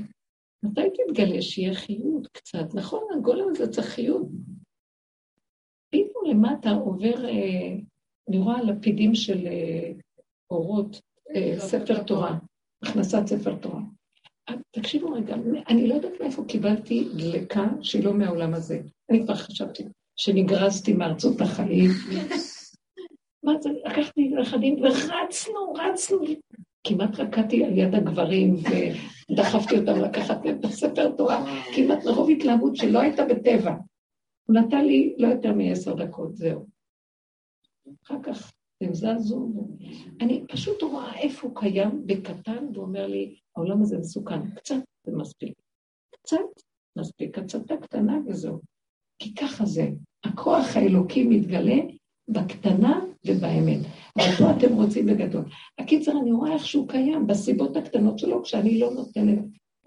מתי 0.63 0.81
תתגלה 0.91 1.43
שיהיה 1.43 1.75
חיות 1.75 2.27
קצת? 2.27 2.75
נכון, 2.75 3.03
הגולם 3.15 3.49
הזה 3.51 3.69
צריך 3.69 3.87
חיות. 3.87 4.27
פתאום 5.91 6.25
למטה 6.31 6.71
עובר, 6.71 7.25
אה, 7.25 7.77
אני 8.29 8.39
רואה 8.39 8.63
לפידים 8.63 9.15
של 9.15 9.47
אה, 9.47 9.93
אורות, 10.51 11.01
אה, 11.35 11.55
ספר 11.59 12.03
תורה, 12.03 12.39
הכנסת 12.87 13.27
ספר 13.27 13.55
תורה. 13.55 13.81
תקשיבו 14.71 15.13
רגע, 15.13 15.35
אני 15.69 15.87
לא 15.87 15.95
יודעת 15.95 16.13
מאיפה 16.21 16.45
קיבלתי 16.49 17.09
דלקה 17.17 17.65
שהיא 17.83 18.05
לא 18.05 18.15
מהעולם 18.15 18.55
הזה. 18.55 18.81
אני 19.11 19.25
כבר 19.25 19.35
חשבתי 19.35 19.85
שנגרזתי 20.17 20.93
מארצות 20.93 21.41
החיים. 21.41 21.91
מה 23.43 23.53
זה, 23.61 23.71
לקחתי 23.85 24.29
נכדים 24.29 24.77
ורצנו, 24.83 25.73
רצנו, 25.73 26.19
כמעט 26.85 27.21
רקדתי 27.21 27.65
על 27.65 27.79
יד 27.79 27.95
הגברים 27.95 28.55
ודחפתי 29.31 29.79
אותם 29.79 30.01
לקחת 30.01 30.45
להם 30.45 30.59
את 30.61 30.65
הספר 30.65 31.11
תורה, 31.17 31.45
כמעט 31.77 32.05
מרוב 32.05 32.31
התלהבות 32.31 32.77
שלא 32.77 32.99
הייתה 32.99 33.25
בטבע. 33.25 33.75
הוא 34.47 34.57
נתן 34.57 34.85
לי 34.85 35.15
לא 35.19 35.29
יותר 35.29 35.53
מעשר 35.53 35.95
דקות, 35.95 36.37
זהו. 36.37 36.67
אחר 38.05 38.23
כך 38.23 38.53
הם 38.81 38.95
זזו, 38.95 39.49
אני 40.21 40.45
פשוט 40.49 40.83
רואה 40.83 41.19
איפה 41.19 41.49
הוא 41.49 41.57
קיים 41.57 42.07
בקטן, 42.07 42.67
ואומר 42.75 43.07
לי, 43.07 43.37
העולם 43.57 43.83
הזה 43.83 43.99
מסוכן, 43.99 44.51
קצת 44.51 44.77
זה 45.07 45.17
מספיק. 45.17 45.55
קצת 46.11 46.37
מספיק, 46.99 47.39
הצתה 47.39 47.77
קטנה 47.77 48.19
וזהו. 48.27 48.61
כי 49.19 49.35
ככה 49.35 49.67
זה, 49.67 49.89
הכוח 50.25 50.77
האלוקי 50.77 51.25
מתגלה 51.25 51.77
בקטנה 52.29 53.01
ובאמת. 53.27 53.81
ואותו 54.19 54.57
אתם 54.59 54.75
רוצים 54.75 55.07
בגדול. 55.07 55.45
הקיצר, 55.79 56.13
אני 56.23 56.33
רואה 56.33 56.53
איך 56.53 56.67
שהוא 56.67 56.89
קיים 56.89 57.27
בסיבות 57.27 57.77
הקטנות 57.77 58.19
שלו, 58.19 58.43
כשאני 58.43 58.79
לא 58.79 58.91
נותנת 58.95 59.39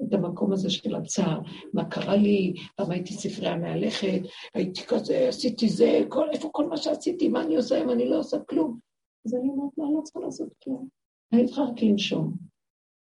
את 0.04 0.14
המקום 0.14 0.54
הזה 0.54 0.70
של 0.70 0.96
הצער. 0.96 1.40
מה 1.74 1.86
קרה 1.86 2.16
לי, 2.16 2.54
פעם 2.76 2.92
הייתי 2.92 3.14
ספרייה 3.14 3.56
מהלכת, 3.56 4.20
הייתי 4.54 4.82
כזה, 4.88 5.28
עשיתי 5.30 5.70
זה, 5.70 6.02
כל, 6.10 6.30
איפה 6.30 6.50
כל 6.52 6.68
מה 6.68 6.78
שעשיתי, 6.78 7.28
מה 7.28 7.42
אני 7.42 7.56
עושה 7.56 7.84
אם 7.84 7.90
אני 7.90 8.10
לא 8.10 8.20
עושה 8.20 8.38
כלום? 8.40 8.80
אז 9.26 9.36
אני 9.36 9.50
אומרת, 9.50 9.72
לא, 9.78 9.86
אני 9.86 9.94
לא 9.96 10.02
צריכה 10.04 10.20
לעשות 10.20 10.50
כלום. 10.64 10.88
אני 11.34 11.46
צריכה 11.46 11.62
רק 11.62 11.82
לנשום. 11.82 12.34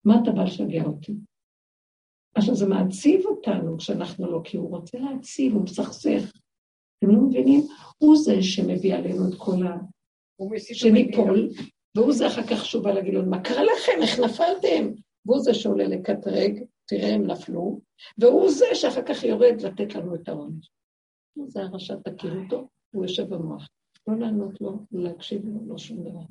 מה 0.05 0.19
אתה 0.23 0.31
בא 0.31 0.43
לשגע 0.43 0.84
אותי? 0.84 1.13
עכשיו, 2.36 2.55
זה 2.55 2.67
מעציב 2.67 3.25
אותנו 3.25 3.77
כשאנחנו 3.77 4.31
לא, 4.31 4.41
כי 4.43 4.57
הוא 4.57 4.69
רוצה 4.69 4.97
להציב, 4.97 5.53
הוא 5.53 5.63
מסכסך. 5.63 6.31
אתם 6.99 7.11
לא 7.11 7.21
מבינים? 7.21 7.61
הוא 7.97 8.15
זה 8.15 8.41
שמביא 8.41 8.95
עלינו 8.95 9.27
את 9.29 9.34
כל 9.38 9.67
ה... 9.67 9.77
שניפול, 10.73 11.49
והוא 11.95 12.13
זה 12.13 12.27
אחר 12.27 12.43
כך 12.43 12.65
שהוא 12.65 12.84
בא 12.84 12.91
להגיד 12.91 13.13
לנו, 13.13 13.29
מה 13.29 13.43
קרה 13.43 13.63
לכם? 13.63 13.91
איך 14.01 14.19
נפלתם? 14.19 14.93
והוא 15.25 15.39
זה 15.39 15.53
שעולה 15.53 15.88
לקטרג, 15.88 16.63
תראה 16.86 17.13
הם 17.13 17.27
נפלו, 17.27 17.79
והוא 18.17 18.49
זה 18.49 18.65
שאחר 18.73 19.01
כך 19.01 19.23
יורד 19.23 19.61
לתת 19.61 19.95
לנו 19.95 20.15
את 20.15 20.29
העונש. 20.29 20.69
זה 21.47 21.61
הרשע, 21.61 21.95
תכיר 22.03 22.39
אותו, 22.43 22.67
הוא 22.93 23.05
יושב 23.05 23.29
במוח. 23.29 23.69
לא 24.07 24.19
לענות 24.19 24.61
לו, 24.61 24.79
לא 24.91 25.03
להקשיב 25.03 25.45
לו, 25.45 25.59
לא 25.67 25.77
שום 25.77 26.03
דבר. 26.03 26.23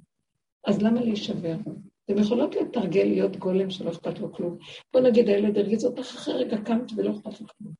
אז 0.66 0.82
למה 0.82 1.00
להישבר? 1.00 1.57
אתם 2.05 2.18
יכולות 2.18 2.57
לתרגל 2.57 3.05
להיות 3.05 3.36
גולם 3.36 3.70
שלא 3.70 3.90
אכפת 3.90 4.18
לו 4.18 4.32
כלום. 4.32 4.59
בוא 4.92 5.00
נגיד, 5.00 5.28
הילד 5.28 5.59
הרגיז 5.59 5.84
אותך, 5.84 6.00
אחרי 6.00 6.34
רגע 6.34 6.57
קמת 6.64 6.92
ולא 6.96 7.11
אכפת 7.11 7.40
לו 7.40 7.46
כלום. 7.46 7.72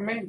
אמן. 0.00 0.26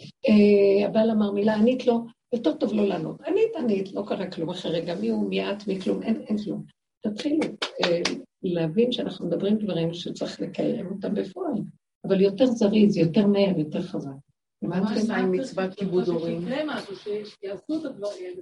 אה, 0.00 0.86
הבעל 0.86 1.10
אמר 1.10 1.30
מילה, 1.30 1.54
ענית 1.54 1.86
לו, 1.86 2.04
יותר 2.32 2.56
טוב 2.56 2.72
לא 2.72 2.86
לענות. 2.86 3.20
ענית, 3.20 3.56
ענית, 3.58 3.92
לא 3.92 4.02
קרה 4.06 4.30
כלום 4.30 4.50
אחרי 4.50 4.80
רגע, 4.80 4.94
מי 4.94 5.08
הוא, 5.08 5.28
מי 5.28 5.52
את, 5.52 5.66
מי 5.68 5.80
כלום, 5.80 6.02
אין, 6.02 6.20
אין 6.20 6.36
כלום. 6.44 6.64
תתחילו 7.00 7.40
אה, 7.84 8.00
להבין 8.42 8.92
שאנחנו 8.92 9.26
מדברים 9.26 9.58
דברים 9.58 9.94
שצריך 9.94 10.40
לקיים 10.40 10.86
אותם 10.86 11.14
בפועל, 11.14 11.54
אבל 12.04 12.20
יותר 12.20 12.46
זריז, 12.46 12.96
יותר 12.96 13.26
מהר, 13.26 13.58
יותר 13.58 13.82
חזק. 13.82 14.10
מה 14.62 14.78
עושה 14.78 15.16
עם 15.16 15.32
מצוות 15.32 15.74
כיבוד 15.74 16.08
הורים? 16.08 16.48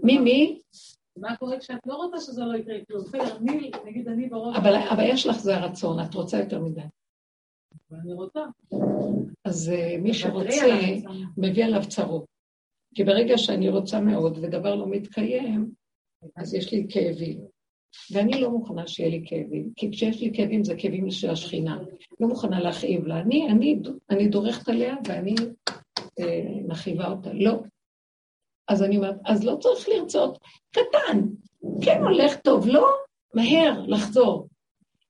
מי, 0.02 0.18
מי? 0.18 0.60
מה 1.16 1.36
קורה 1.36 1.58
כשאת 1.58 1.86
לא 1.86 1.94
רוצה 1.94 2.20
שזה 2.20 2.44
לא 2.44 2.58
יקרה 2.58 2.74
כלום? 2.88 3.04
בסדר, 3.04 3.36
אני, 3.36 3.70
נגיד 3.86 4.08
אני 4.08 4.28
בראש... 4.28 4.56
אבל 4.56 5.04
יש 5.04 5.26
לך 5.26 5.38
זה 5.38 5.56
הרצון, 5.56 6.00
את 6.00 6.14
רוצה 6.14 6.38
יותר 6.38 6.60
מדי. 6.60 6.80
אני 7.92 8.12
רוצה. 8.12 8.40
אז 9.44 9.70
אה, 9.70 9.96
מי 9.98 10.14
שרוצה, 10.14 10.66
מביא 11.36 11.64
עליו 11.64 11.82
צרות. 11.88 12.24
כי 12.94 13.04
ברגע 13.04 13.38
שאני 13.38 13.68
רוצה 13.68 14.00
מאוד 14.00 14.38
ודבר 14.38 14.74
לא 14.74 14.86
מתקיים, 14.86 15.70
אז 16.36 16.54
יש 16.54 16.72
לי 16.72 16.86
כאבים. 16.88 17.57
ואני 18.12 18.40
לא 18.40 18.50
מוכנה 18.50 18.86
שיהיה 18.86 19.10
לי 19.10 19.22
כאבים, 19.26 19.70
כי 19.76 19.90
כשיש 19.90 20.20
לי 20.20 20.30
כאבים 20.34 20.64
זה 20.64 20.74
כאבים 20.78 21.10
של 21.10 21.30
השכינה. 21.30 21.78
לא 22.20 22.28
מוכנה 22.28 22.60
להכאיב 22.60 23.06
לה. 23.06 23.20
אני, 23.20 23.48
אני, 23.50 23.78
אני 24.10 24.28
דורכת 24.28 24.68
עליה 24.68 24.96
ואני 25.08 25.34
אה, 26.20 26.44
מכאיבה 26.68 27.08
אותה. 27.08 27.30
לא. 27.32 27.62
אז 28.68 28.82
אני 28.82 28.96
אומרת, 28.96 29.16
אז 29.24 29.44
לא 29.44 29.56
צריך 29.60 29.88
לרצות. 29.88 30.38
קטן, 30.70 31.20
כן 31.82 32.02
הולך 32.02 32.36
טוב, 32.36 32.66
לא 32.66 32.86
מהר 33.34 33.82
לחזור. 33.86 34.48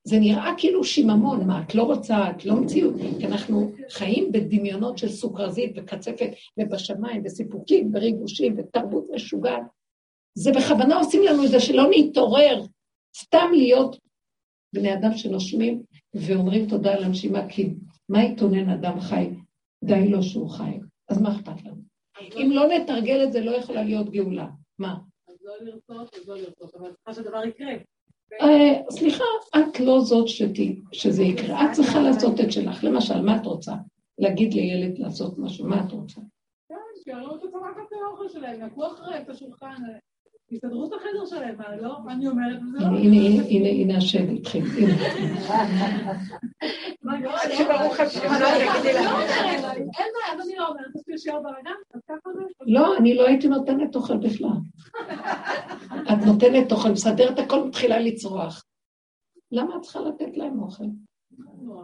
זה 0.05 0.19
נראה 0.19 0.53
כאילו 0.59 0.85
שיממון, 0.85 1.47
מה, 1.47 1.63
את 1.63 1.75
לא 1.75 1.83
רוצה, 1.83 2.31
את 2.31 2.45
לא 2.45 2.55
מציאות, 2.57 2.95
כי 3.19 3.27
אנחנו 3.27 3.73
חיים 3.91 4.33
בדמיונות 4.33 4.99
של 4.99 5.09
סוכרזית 5.09 5.73
וקצפת 5.77 6.31
ובשמיים 6.59 7.23
וסיפוקים 7.25 7.91
וריגושים 7.95 8.55
ותרבות 8.59 9.07
משוגעת. 9.15 9.63
זה 10.43 10.53
בכוונה 10.53 10.97
עושים 10.97 11.23
לנו 11.23 11.45
את 11.45 11.51
זה 11.51 11.61
שלא 11.61 11.83
נתעורר, 11.91 12.63
סתם 13.17 13.49
להיות 13.53 13.97
בני 14.75 14.95
אדם 14.95 15.17
שנושמים 15.17 15.83
ואומרים 16.15 16.69
תודה 16.69 16.95
על 16.95 17.05
הנשימה, 17.05 17.49
כי 17.49 17.75
מה 18.09 18.25
יתונן 18.25 18.69
אדם 18.71 19.01
חי? 19.01 19.31
די 19.85 20.09
לו 20.09 20.23
שהוא 20.23 20.51
חי. 20.51 20.79
אז 21.09 21.23
מה 21.23 21.37
אכפת 21.37 21.65
לנו? 21.65 21.83
אם 22.37 22.51
לא 22.53 22.67
נתרגל 22.69 23.25
את 23.25 23.33
זה, 23.33 23.41
לא 23.41 23.51
יכולה 23.51 23.83
להיות 23.83 24.11
גאולה. 24.11 24.47
מה? 24.79 24.97
אז 25.29 25.37
לא 25.43 25.53
לרצות, 25.61 26.15
אז 26.15 26.29
לא 26.29 26.37
לרצות, 26.37 26.75
אבל 26.75 26.93
צריכה 26.93 27.15
שהדבר 27.15 27.45
יקרה. 27.45 27.73
אה, 28.41 28.91
סליחה, 28.91 29.25
את 29.57 29.81
לא 29.81 30.01
זאת 30.01 30.29
שזה 30.93 31.23
יקרה, 31.23 31.65
את 31.65 31.73
צריכה 31.73 32.01
לעשות 32.01 32.41
את 32.41 32.53
שלך. 32.53 32.85
למשל, 32.85 33.21
מה 33.21 33.37
את 33.37 33.47
רוצה? 33.47 33.73
להגיד 34.19 34.55
לילד 34.55 34.99
לעשות 34.99 35.39
משהו, 35.39 35.67
מה 35.69 35.85
את 35.87 35.93
רוצה? 35.93 36.21
כן, 36.69 36.75
שיראו 37.05 37.37
את 37.37 37.43
הצמחת 37.45 37.93
האוכל 38.09 38.29
שלהם, 38.29 38.67
יקחו 38.67 38.87
אחרי 38.87 39.19
את 39.19 39.29
השולחן. 39.29 39.83
יסדרו 40.51 40.87
את 40.87 40.93
החדר 40.93 41.27
שלהם, 41.27 41.57
לא? 41.81 41.97
אני 42.09 42.29
אומרת, 42.29 42.59
וזה 42.63 42.79
לא... 42.79 42.85
הנה, 42.85 43.17
הנה, 43.17 43.43
הנה, 43.49 43.69
הנה 43.69 43.97
השד 43.99 44.31
התחיל. 44.31 44.65
הנה. 44.65 44.95
עד 47.43 47.51
שברוך 47.53 48.01
השם, 48.01 48.21
לא 48.21 48.73
תגידי 48.73 48.93
לה. 48.93 49.01
אין 49.73 49.83
בעיה, 50.15 50.33
אז 50.33 50.47
אני 50.47 50.57
לא 50.57 50.69
אומרת, 50.69 50.87
אז 50.97 51.03
שישאר 51.05 51.41
ברגע, 51.43 51.71
אז 51.95 52.01
ככה 52.09 52.31
זה. 52.35 52.41
לא, 52.67 52.97
אני 52.97 53.15
לא 53.15 53.27
הייתי 53.27 53.49
נותנת 53.49 53.97
אוכל 53.97 54.17
בכלל. 54.17 54.49
את 56.13 56.27
נותנת 56.27 56.73
אוכל, 56.73 56.91
מסדרת 56.91 57.39
הכל, 57.39 57.65
מתחילה 57.65 57.99
לצרוח. 57.99 58.65
למה 59.53 59.77
את 59.77 59.81
צריכה 59.81 60.01
לתת 60.01 60.37
להם 60.37 60.63
אוכל? 60.63 60.85
לא. 61.63 61.83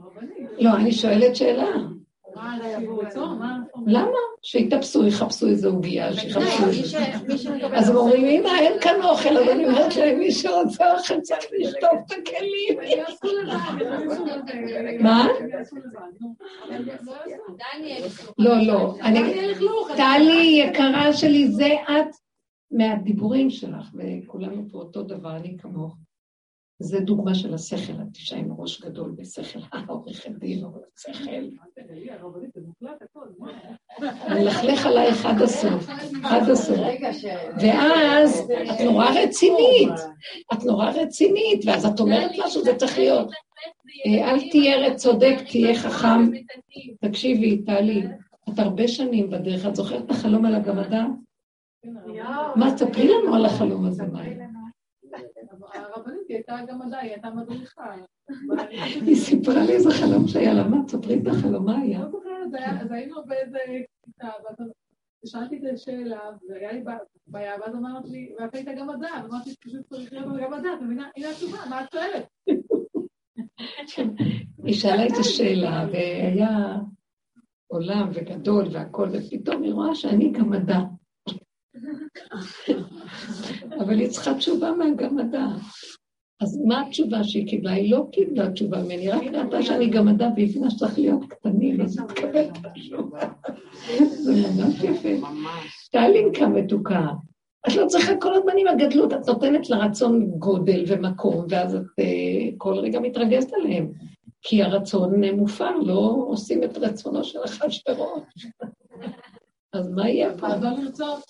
לא, 0.58 0.76
אני 0.76 0.92
שואלת 0.92 1.36
שאלה. 1.36 1.68
למה? 3.86 4.18
שיתאפסו, 4.42 5.06
יחפשו 5.06 5.48
איזה 5.48 5.68
עוגיה, 5.68 6.12
שיחפשו 6.12 6.66
איזה... 6.66 6.98
אז 7.72 7.90
הם 7.90 7.96
אומרים, 7.96 8.24
הנה, 8.24 8.58
אין 8.58 8.80
כאן 8.80 9.02
אוכל, 9.02 9.36
אז 9.36 9.48
אני 9.48 9.66
אומרת 9.66 9.96
להם, 9.96 10.18
מי 10.18 10.32
שרוצה 10.32 10.94
אוכל 10.94 11.20
צריך 11.20 11.46
לשטוף 11.58 11.98
את 12.06 12.12
הכלים. 12.12 12.78
מה? 15.04 15.26
לא 18.38 18.56
לא, 18.62 18.66
לא. 18.66 18.94
טלי, 19.96 20.62
יקרה 20.64 21.12
שלי, 21.12 21.48
זה 21.48 21.68
את 21.84 22.16
מהדיבורים 22.70 23.50
שלך, 23.50 23.90
וכולנו 23.94 24.62
פה 24.72 24.78
אותו 24.78 25.02
דבר, 25.02 25.36
אני 25.36 25.56
כמוך. 25.58 25.96
זה 26.78 27.00
דוגמה 27.00 27.34
של 27.34 27.54
השכל, 27.54 27.92
את 27.92 28.16
אישה 28.16 28.36
עם 28.36 28.52
ראש 28.58 28.80
גדול 28.80 29.14
בשכל, 29.16 29.58
עורכת 29.88 30.30
דין, 30.30 30.64
אבל 30.64 30.80
מה? 33.38 33.48
מלכלך 34.28 34.86
עלייך 34.86 35.26
עד 35.26 35.42
הסוף, 35.42 35.88
עד 36.24 36.50
הסוף. 36.50 36.78
ואז 37.60 38.40
את 38.70 38.80
נורא 38.84 39.06
רצינית, 39.10 39.92
את 40.52 40.64
נורא 40.64 40.90
רצינית, 40.90 41.64
ואז 41.66 41.86
את 41.86 42.00
אומרת 42.00 42.30
משהו, 42.44 42.64
זה 42.64 42.76
צריך 42.76 42.98
להיות. 42.98 43.30
אה, 44.06 44.30
אל 44.30 44.50
תהיה 44.50 44.76
רד 44.76 44.96
צודק, 44.96 45.36
תהיה 45.50 45.74
חכם. 45.74 46.30
תקשיבי, 47.00 47.62
טלי, 47.62 48.02
את 48.48 48.58
הרבה 48.58 48.88
שנים 48.88 49.30
בדרך, 49.30 49.66
את 49.66 49.76
זוכרת 49.76 50.04
את 50.04 50.10
החלום 50.10 50.44
על 50.44 50.54
הגמדה? 50.54 51.04
מה, 52.56 52.74
תספרי 52.74 53.08
לנו 53.08 53.34
על 53.34 53.46
החלום 53.46 53.86
הזה, 53.86 54.04
מאי. 54.06 54.38
היא 56.34 56.42
הייתה 56.48 56.72
גם 56.72 56.82
עדיין, 56.82 57.04
היא 57.04 57.12
הייתה 57.12 57.30
מדריכה. 57.30 57.94
היא 59.06 59.16
סיפרה 59.16 59.64
לי 59.64 59.72
איזה 59.72 59.90
חלום 59.90 60.28
שהיה 60.28 60.54
לה, 60.54 60.68
מה, 60.68 60.84
תספרי 60.86 61.18
את 61.22 61.26
החלום, 61.26 61.64
מה 61.64 61.78
היה? 61.78 61.98
לא 61.98 62.10
זוכרת, 62.10 62.82
אז 62.82 62.92
היינו 62.92 63.16
באיזה 63.26 63.58
כיתה, 64.04 64.28
ואז 64.44 64.68
שאלתי 65.26 65.56
את 65.56 65.62
השאלה, 65.74 66.20
והיה 66.48 66.72
לי 66.72 66.84
בעיה, 67.26 67.54
ואז 67.60 67.74
אמרת 67.74 68.04
לי, 68.08 68.34
ואת 68.38 68.54
היית 68.54 68.68
גם 68.78 68.88
מדע, 68.88 69.08
ואמרתי, 69.22 69.56
פשוט 69.56 69.86
צריך 69.86 70.12
להיות 70.12 70.26
גם 70.40 70.52
מדע, 70.52 70.74
את 70.74 70.82
מבינה? 70.82 71.08
הנה 71.16 71.30
התשובה, 71.30 71.58
מה 71.70 71.84
את 71.84 71.92
שואלת? 71.92 72.26
היא 74.64 74.74
שאלה 74.74 75.06
את 75.06 75.18
השאלה, 75.20 75.86
והיה 75.92 76.76
עולם 77.66 78.10
וגדול 78.14 78.64
והכל, 78.72 79.08
ופתאום 79.12 79.62
היא 79.62 79.72
רואה 79.72 79.94
שאני 79.94 80.32
גמדה. 80.32 80.80
אבל 83.80 83.98
היא 83.98 84.08
צריכה 84.08 84.34
תשובה 84.34 84.72
מהגמדה. 84.72 85.46
אז 86.40 86.60
מה 86.64 86.80
התשובה 86.80 87.24
שהיא 87.24 87.46
קיבלה? 87.46 87.72
היא 87.72 87.92
לא 87.92 88.06
קיבלה 88.12 88.50
תשובה 88.50 88.82
ממני, 88.82 89.08
רק 89.08 89.22
ראתה 89.22 89.62
שאני 89.62 89.88
גמדה 89.88 90.28
והיא 90.34 90.50
הבינה 90.50 90.70
שצריך 90.70 90.98
להיות 90.98 91.24
קטנים, 91.28 91.80
אז 91.80 91.98
היא 91.98 92.06
תקבל 92.08 92.44
את 92.44 92.64
התשובה. 92.64 93.20
זה 93.98 94.32
ממש 94.32 94.82
יפה. 94.82 95.26
טלינקה 95.90 96.48
מתוקה. 96.48 97.06
את 97.68 97.74
לא 97.74 97.86
צריכה 97.86 98.16
כל 98.16 98.34
הזמן 98.34 98.52
עם 98.58 98.66
הגדלות, 98.68 99.12
את 99.12 99.28
נותנת 99.28 99.70
לרצון 99.70 100.30
גודל 100.30 100.84
ומקום, 100.88 101.46
ואז 101.48 101.74
את 101.74 101.82
אה, 101.98 102.04
כל 102.58 102.74
רגע 102.78 103.00
מתרגזת 103.00 103.52
עליהם. 103.52 103.92
כי 104.42 104.62
הרצון 104.62 105.24
מופר, 105.24 105.78
לא 105.84 106.24
עושים 106.28 106.64
את 106.64 106.78
רצונו 106.78 107.24
של 107.24 107.38
אחשוורוש. 107.44 108.46
אז 109.74 109.90
מה 109.90 110.08
יהיה 110.08 110.30
פה? 110.38 110.46
אז 110.46 110.62
לא 110.62 110.70
לרצות. 110.70 111.24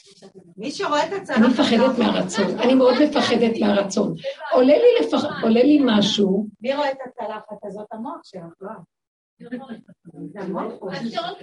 מי 0.56 0.70
שרואה 0.70 1.06
את 1.06 1.12
הצלחת... 1.12 1.40
אני 1.40 1.48
מפחדת 1.48 1.98
מהרצון, 1.98 2.58
אני 2.58 2.74
מאוד 2.74 2.94
מפחדת 3.08 3.60
מהרצון. 3.60 4.14
עולה 4.52 5.62
לי, 5.64 5.80
משהו, 5.84 6.46
מי 6.60 6.74
רואה 6.74 6.90
את 6.90 6.98
הצלחת 7.06 7.58
הזאת? 7.64 7.86
המוח 7.92 8.20
שלך, 8.24 8.42
לא. 8.60 8.70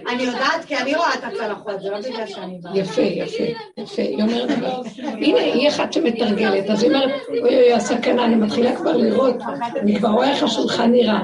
אני 0.08 0.22
יודעת 0.22 0.64
כי 0.66 0.76
אני 0.76 0.94
רואה 0.94 1.14
את 1.14 1.24
הצלחות, 1.24 1.80
זה 1.80 1.90
לא 1.90 1.98
בגלל 1.98 2.26
שאני 2.26 2.58
באה. 2.62 2.78
יפה, 2.78 3.00
יפה, 3.00 3.42
יפה, 3.76 4.02
היא 4.02 4.22
אומרת, 4.22 4.50
הנה, 4.98 5.38
היא 5.38 5.68
אחת 5.68 5.92
שמתרגלת, 5.92 6.70
אז 6.70 6.82
היא 6.82 6.92
אומרת, 6.92 7.10
אוי 7.28 7.40
אוי, 7.40 7.72
הסכנה, 7.72 8.24
אני 8.24 8.34
מתחילה 8.34 8.76
כבר 8.76 8.96
לראות, 8.96 9.36
אני 9.76 9.98
כבר 9.98 10.08
רואה 10.08 10.30
איך 10.30 10.42
השולחן 10.42 10.90
נראה. 10.90 11.22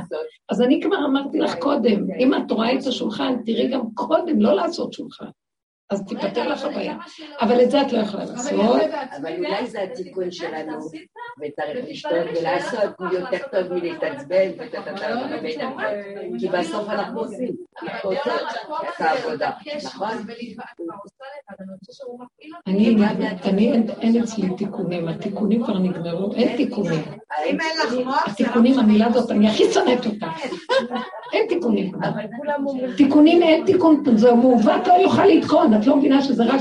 אז 0.48 0.62
אני 0.62 0.80
כבר 0.82 0.96
אמרתי 1.06 1.38
לך 1.38 1.54
קודם, 1.58 2.10
אם 2.18 2.34
את 2.34 2.50
רואה 2.50 2.74
את 2.74 2.86
השולחן, 2.86 3.34
תראי 3.46 3.68
גם 3.68 3.80
קודם 3.94 4.40
לא 4.40 4.52
לעשות 4.52 4.92
שולחן. 4.92 5.30
אז 5.90 6.02
תיפתר 6.06 6.48
לך 6.48 6.64
הבעיה. 6.64 6.96
אבל 7.40 7.62
את 7.62 7.70
זה 7.70 7.82
את 7.82 7.92
לא 7.92 7.98
יכולה 7.98 8.24
לעשות. 8.24 8.52
אבל 9.16 9.36
אולי 9.38 9.66
זה 9.66 9.82
התיקון 9.82 10.30
שלנו, 10.30 10.78
וצריך 11.40 11.86
לשתות 11.88 12.26
ולעשות 12.38 12.90
יותר 13.12 13.38
טוב 13.50 13.72
מלהתעצבן 13.72 14.50
וטטטה 14.58 15.08
כי 16.38 16.48
בסוף 16.48 16.88
אנחנו 16.88 17.20
עושים, 17.20 17.56
אנחנו 17.82 18.10
עושים 18.10 18.32
את 18.96 19.00
העבודה, 19.00 19.50
נכון? 19.84 20.16
אני, 22.66 23.72
אין 24.00 24.22
אצלי 24.22 24.56
תיקונים, 24.56 25.08
התיקונים 25.08 25.64
כבר 25.64 25.78
נגמרו, 25.78 26.34
אין 26.34 26.56
תיקונים. 26.56 27.02
אם 27.46 27.60
אין 27.60 27.78
לך 27.78 28.06
מוח, 28.06 28.26
לא 28.26 28.32
התיקונים, 28.32 28.72
משנה. 28.72 28.84
המילה 28.84 29.06
הזאת, 29.06 29.30
אני 29.30 29.48
הכי 29.48 29.72
שונאת 29.72 30.06
אותה. 30.06 30.26
אין 31.32 31.46
תיקונים. 31.48 31.92
תיקונים 32.96 33.42
אין 33.42 33.64
תיקון, 33.66 34.02
זה 34.14 34.32
מעוות 34.32 34.86
לא 34.86 34.92
יוכל 34.92 35.26
לתקון, 35.26 35.74
את 35.74 35.86
לא 35.86 35.96
מבינה 35.96 36.22
שזה 36.22 36.44
רק 36.44 36.60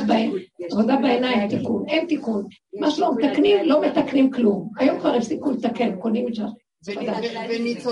עבודה 0.72 0.96
בעיניים, 0.96 1.50
תיקון, 1.50 1.84
אין 1.88 2.06
תיקון. 2.06 2.46
מה 2.80 2.92
שלא 2.92 3.16
מתקנים, 3.16 3.58
לא 3.66 3.82
מתקנים 3.82 4.32
כלום. 4.32 4.70
היום 4.80 5.00
כבר 5.00 5.16
הפסיקו 5.16 5.52
לתקן, 5.52 5.96
קונים 5.96 6.28
את 6.28 6.34
זה. 6.34 6.44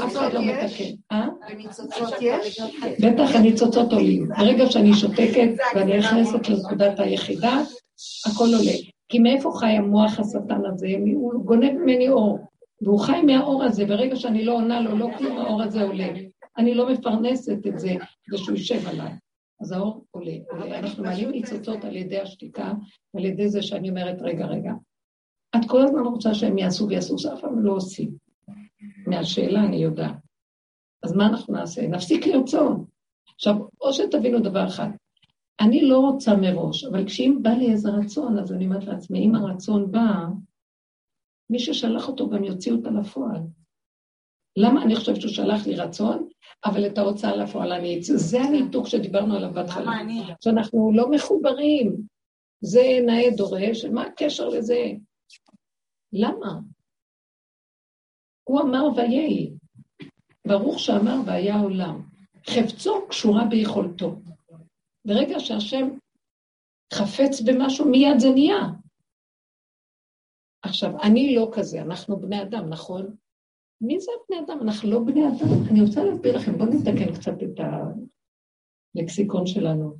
אחד 0.06 0.34
לא 0.34 0.42
מתקן. 0.42 0.84
אה? 1.12 1.28
וניצוצות 1.52 2.14
יש? 2.22 2.62
בטח 3.00 3.36
הניצוצות 3.36 3.94
עולים. 3.94 4.28
ברגע 4.38 4.72
שאני 4.72 4.94
שותקת 4.94 5.50
ואני 5.76 5.98
נכנסת 5.98 6.50
לנקודת 6.50 7.00
היחידה, 7.00 7.62
הכל 8.26 8.44
עולה. 8.44 8.72
כי 9.10 9.20
מאיפה 9.20 9.52
חי 9.60 9.68
המוח 9.70 10.20
השטן 10.20 10.62
הזה? 10.66 10.88
הוא 11.16 11.46
גונב 11.46 11.72
ממני 11.72 12.10
אור. 12.10 12.40
והוא 12.82 13.00
חי 13.00 13.22
מהאור 13.22 13.64
הזה, 13.64 13.86
ברגע 13.86 14.16
שאני 14.16 14.46
לא 14.46 14.54
עונה 14.54 14.82
לו, 14.82 14.98
לא 14.98 15.10
כלום, 15.18 15.38
האור 15.38 15.64
הזה 15.64 15.84
עולה. 15.84 16.08
אני 16.58 16.74
לא 16.74 16.90
מפרנסת 16.94 17.68
את 17.68 17.80
זה, 17.80 17.94
זה 18.32 18.38
שהוא 18.38 18.58
יושב 18.58 18.88
עליי. 18.88 19.14
אז 19.62 19.72
האור 19.72 20.06
עולה. 20.12 20.34
אנחנו 20.80 21.04
מעלים 21.04 21.32
ניצוצות 21.32 21.86
על 21.86 21.96
ידי 21.96 22.20
השתיקה, 22.20 22.74
על 23.18 23.26
ידי 23.26 23.50
זה 23.50 23.62
שאני 23.62 23.90
אומרת, 23.90 24.22
רגע, 24.22 24.46
רגע. 24.46 24.72
את 25.56 25.62
כל 25.68 25.82
הזמן 25.82 26.00
רוצה 26.00 26.34
שהם 26.34 26.58
יעשו 26.58 26.88
ויעשו, 26.88 27.18
שאף 27.18 27.42
פעם 27.42 27.60
לא 27.60 27.72
עושים. 27.72 28.12
מהשאלה 29.08 29.64
אני 29.64 29.78
יודעת. 29.78 30.16
אז 31.04 31.14
מה 31.14 31.28
אנחנו 31.28 31.54
נעשה? 31.54 31.88
נפסיק 31.88 32.28
לרצון. 32.28 32.86
עכשיו, 33.36 33.56
או 33.82 33.94
שתבינו 33.94 34.40
דבר 34.40 34.68
אחד, 34.68 34.88
אני 35.60 35.82
לא 35.82 36.00
רוצה 36.00 36.36
מראש, 36.36 36.84
אבל 36.84 37.06
כשאם 37.06 37.40
בא 37.42 37.50
לי 37.50 37.72
איזה 37.72 37.90
רצון, 37.90 38.40
אז 38.40 38.54
אני 38.54 38.66
אומרת 38.66 38.84
לעצמי, 38.84 39.26
אם 39.26 39.36
הרצון 39.36 39.92
בא, 39.92 40.26
מי 41.50 41.60
ששלח 41.60 42.08
אותו 42.08 42.30
גם 42.30 42.44
יוציא 42.44 42.72
אותה 42.72 42.90
לפועל. 42.90 43.42
למה 44.58 44.84
אני 44.84 44.96
חושבת 44.96 45.22
שהוא 45.22 45.32
שלח 45.32 45.68
לי 45.68 45.76
רצון, 45.76 46.28
אבל 46.66 46.88
את 46.88 46.98
ההוצאה 46.98 47.36
לפועל 47.36 47.72
אני 47.72 48.00
אצא? 48.00 48.14
זה 48.16 48.42
הניתוק 48.42 48.88
שדיברנו 48.88 49.36
עליו 49.36 49.54
בהתחלה. 49.54 49.92
שאנחנו 50.44 50.92
לא 50.94 51.12
מחוברים. 51.12 51.96
זה 52.62 52.82
נאה 53.06 53.30
דורש, 53.38 53.86
מה 53.86 54.04
הקשר 54.04 54.48
לזה? 54.48 54.92
למה? 56.14 56.60
הוא 58.44 58.62
אמר 58.62 58.84
ויהי. 58.96 59.52
ברוך 60.48 60.80
שאמר 60.80 61.16
והיה 61.26 61.60
עולם. 61.60 62.02
חפצו 62.50 63.08
קשורה 63.10 63.46
ביכולתו. 63.46 64.16
ברגע 65.06 65.40
שהשם 65.40 65.88
חפץ 66.94 67.42
במשהו, 67.42 67.90
מיד 67.90 68.20
זה 68.20 68.30
נהיה. 68.30 68.62
עכשיו, 70.66 71.02
אני 71.04 71.36
לא 71.36 71.50
כזה, 71.54 71.82
אנחנו 71.82 72.20
בני 72.20 72.42
אדם, 72.42 72.70
נכון? 72.70 73.16
מי 73.82 74.00
זה 74.00 74.12
הבני 74.24 74.46
אדם? 74.46 74.62
אנחנו 74.62 74.92
לא 74.92 75.00
בני 75.00 75.28
אדם. 75.28 75.48
אני 75.72 75.82
רוצה 75.82 76.04
להסביר 76.04 76.38
לכם, 76.38 76.58
בואו 76.58 76.70
נתקן 76.70 77.14
קצת 77.14 77.44
את 77.44 77.60
הלקסיקון 78.96 79.46
שלנו. 79.46 79.96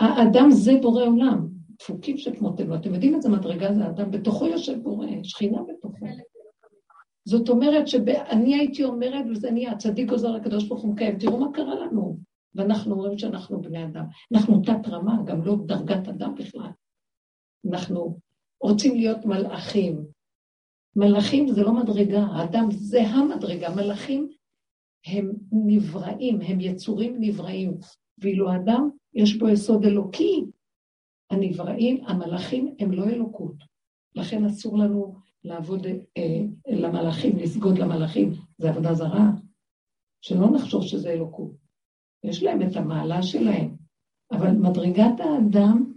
האדם 0.00 0.50
זה 0.50 0.72
בורא 0.82 1.04
עולם, 1.04 1.48
דפוקים 1.78 2.18
שכמותנו. 2.18 2.74
אתם 2.74 2.94
יודעים 2.94 3.14
איזה 3.14 3.28
מדרגה 3.28 3.74
זה 3.74 3.84
האדם? 3.84 4.10
בתוכו 4.10 4.46
יושב 4.46 4.82
בורא, 4.82 5.06
שכינה 5.22 5.62
בתוכו. 5.62 6.06
זאת 7.24 7.48
אומרת 7.48 7.88
שאני 7.88 8.54
הייתי 8.54 8.84
אומרת, 8.84 9.24
וזה 9.30 9.50
נהיה, 9.50 9.72
הצדיק 9.72 10.08
גוזר 10.08 10.30
לקדוש 10.30 10.68
ברוך 10.68 10.82
הוא 10.82 10.92
מקיים, 10.92 11.18
תראו 11.18 11.40
מה 11.40 11.52
קרה 11.52 11.74
לנו. 11.74 12.18
ואנחנו 12.54 12.94
אומרים 12.94 13.18
שאנחנו 13.18 13.60
בני 13.60 13.84
אדם. 13.84 14.04
אנחנו 14.34 14.62
תת 14.62 14.88
רמה, 14.88 15.22
גם 15.24 15.42
לא 15.42 15.56
דרגת 15.66 16.08
אדם 16.08 16.34
בכלל. 16.34 16.70
אנחנו 17.70 18.18
רוצים 18.62 18.94
להיות 18.94 19.24
מלאכים. 19.24 20.04
מלאכים 20.96 21.48
זה 21.48 21.62
לא 21.62 21.72
מדרגה, 21.72 22.22
האדם 22.22 22.66
זה 22.70 23.02
המדרגה, 23.02 23.74
מלאכים 23.74 24.28
הם 25.06 25.32
נבראים, 25.52 26.40
הם 26.40 26.60
יצורים 26.60 27.16
נבראים, 27.20 27.78
ואילו 28.18 28.50
האדם 28.50 28.90
יש 29.14 29.38
בו 29.38 29.48
יסוד 29.48 29.84
אלוקי. 29.84 30.44
הנבראים, 31.30 32.04
המלאכים 32.04 32.74
הם 32.78 32.92
לא 32.92 33.04
אלוקות. 33.04 33.54
לכן 34.14 34.44
אסור 34.44 34.78
לנו 34.78 35.14
לעבוד 35.44 35.86
אה, 36.16 36.42
למלאכים, 36.66 37.36
לסגוד 37.36 37.78
למלאכים, 37.78 38.32
זה 38.58 38.70
עבודה 38.70 38.94
זרה. 38.94 39.30
שלא 40.20 40.50
נחשוב 40.50 40.82
שזה 40.82 41.10
אלוקות. 41.10 41.50
יש 42.24 42.42
להם 42.42 42.62
את 42.62 42.76
המעלה 42.76 43.22
שלהם, 43.22 43.76
אבל 44.32 44.50
מדרגת 44.50 45.20
האדם, 45.20 45.91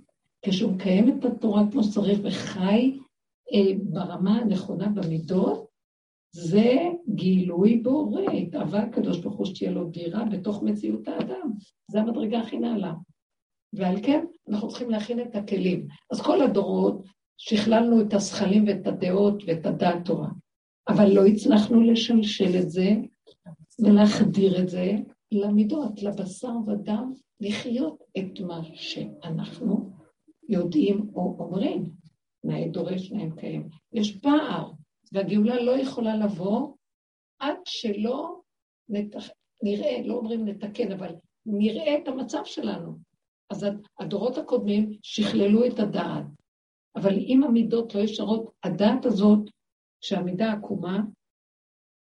כשהוא 0.45 0.71
מקיים 0.71 1.09
את 1.09 1.25
התורה 1.25 1.63
כמו 1.71 1.83
שצריך 1.83 2.19
וחי 2.23 2.99
אה, 3.53 3.73
ברמה 3.83 4.37
הנכונה 4.37 4.87
במידות, 4.89 5.67
זה 6.35 6.73
גילוי 7.15 7.77
בורא, 7.77 8.21
התאווה 8.21 8.79
הקדוש 8.79 9.19
ברוך 9.19 9.35
הוא 9.35 9.45
שתהיה 9.45 9.71
לו 9.71 9.89
דירה 9.89 10.25
בתוך 10.25 10.63
מציאות 10.63 11.07
האדם. 11.07 11.51
זה 11.91 12.01
המדרגה 12.01 12.39
הכי 12.39 12.59
נעלה. 12.59 12.93
ועל 13.73 13.95
כן, 14.03 14.25
אנחנו 14.49 14.67
צריכים 14.67 14.89
להכין 14.89 15.19
את 15.19 15.35
הכלים. 15.35 15.87
אז 16.11 16.21
כל 16.21 16.41
הדורות, 16.41 17.03
שכללנו 17.37 18.01
את 18.01 18.13
הזכלים 18.13 18.67
ואת 18.67 18.87
הדעות 18.87 19.43
ואת 19.47 19.65
הדעת 19.65 20.05
תורה, 20.05 20.29
אבל 20.89 21.11
לא 21.11 21.25
הצלחנו 21.25 21.81
לשלשל 21.81 22.59
את 22.59 22.69
זה 22.69 22.95
ולהחדיר 23.79 24.61
את 24.61 24.69
זה 24.69 24.91
למידות, 25.31 26.03
לבשר 26.03 26.53
ודם, 26.67 27.13
לחיות 27.41 28.03
את 28.17 28.39
מה 28.39 28.61
שאנחנו 28.73 29.94
יודעים 30.49 31.09
או 31.15 31.35
אומרים. 31.39 31.83
נאה 32.43 32.67
דורש, 32.67 33.11
נאה 33.11 33.25
מקיים. 33.25 33.69
יש 33.93 34.17
פער, 34.17 34.71
והגאולה 35.11 35.61
לא 35.61 35.71
יכולה 35.79 36.15
לבוא 36.15 36.73
עד 37.39 37.57
שלא 37.65 38.41
נתח... 38.89 39.29
נראה, 39.63 40.01
לא 40.05 40.13
אומרים 40.13 40.45
נתקן, 40.45 40.91
אבל 40.91 41.15
נראה 41.45 41.97
את 41.97 42.07
המצב 42.07 42.41
שלנו. 42.45 42.97
אז 43.49 43.65
הדורות 43.99 44.37
הקודמים 44.37 44.97
שכללו 45.01 45.65
את 45.65 45.79
הדעת, 45.79 46.25
אבל 46.95 47.13
אם 47.17 47.43
המידות 47.43 47.95
לא 47.95 47.99
ישרות, 47.99 48.51
הדעת 48.63 49.05
הזאת, 49.05 49.39
שהמידה 50.01 50.53
עקומה, 50.53 51.01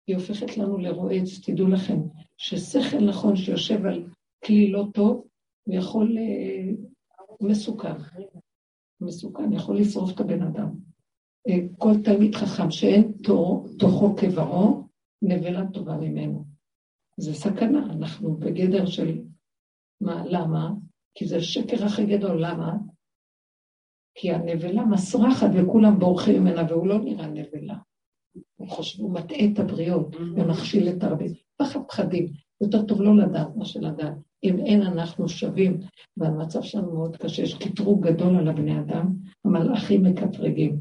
היא 0.07 0.17
הופכת 0.17 0.57
לנו 0.57 0.79
לרועץ, 0.79 1.41
תדעו 1.47 1.69
לכם, 1.69 1.99
ששכל 2.37 3.05
נכון 3.09 3.37
שיושב 3.37 3.87
על 3.87 4.07
כלי 4.45 4.71
לא 4.71 4.85
טוב, 4.95 5.27
הוא 5.65 5.75
יכול, 5.75 6.17
הוא 7.39 7.51
מסוכן. 7.51 7.95
מסוכן, 9.01 9.53
יכול 9.53 9.79
לשרוף 9.79 10.11
את 10.15 10.21
הבן 10.21 10.43
אדם. 10.43 10.71
אה, 11.49 11.59
כל 11.79 11.93
תלמיד 12.05 12.35
חכם 12.35 12.71
שאין 12.71 13.13
תור, 13.23 13.67
תוכו 13.79 14.17
כברו, 14.17 14.89
נבלה 15.23 15.67
טובה 15.73 15.97
ממנו. 15.97 16.45
זה 17.17 17.35
סכנה, 17.35 17.87
אנחנו 17.93 18.37
בגדר 18.37 18.87
של... 18.87 19.19
מה, 20.01 20.25
למה? 20.27 20.71
כי 21.15 21.27
זה 21.27 21.41
שקר 21.41 21.85
הכי 21.85 22.07
גדול, 22.07 22.47
למה? 22.47 22.77
כי 24.15 24.33
הנבלה 24.33 24.85
מסרחת 24.85 25.51
וכולם 25.55 25.99
בורחים 25.99 26.43
ממנה, 26.43 26.63
והוא 26.69 26.87
לא 26.87 26.99
נראה 26.99 27.27
נבלה. 27.27 27.77
הוא 28.57 28.69
חושב, 28.69 29.03
הוא 29.03 29.13
מטעה 29.13 29.39
את 29.53 29.59
הבריות 29.59 30.17
ומכשיל 30.37 30.89
את 30.89 31.03
הרבה. 31.03 31.25
פחד 31.57 31.81
פחדים. 31.89 32.27
יותר 32.61 32.83
טוב 32.83 33.03
לא 33.03 33.17
לדעת 33.17 33.57
מה 33.57 33.65
שלדעת. 33.65 34.15
אם 34.45 34.59
אין 34.67 34.83
אנחנו 34.83 35.29
שווים, 35.29 35.81
והמצב 36.17 36.63
שלנו 36.63 36.95
מאוד 36.95 37.17
קשה, 37.17 37.43
יש 37.43 37.55
קטרוג 37.55 38.09
גדול 38.09 38.37
על 38.37 38.49
הבני 38.49 38.81
אדם, 38.81 39.15
המלאכים 39.45 40.03
מקטרגים. 40.03 40.79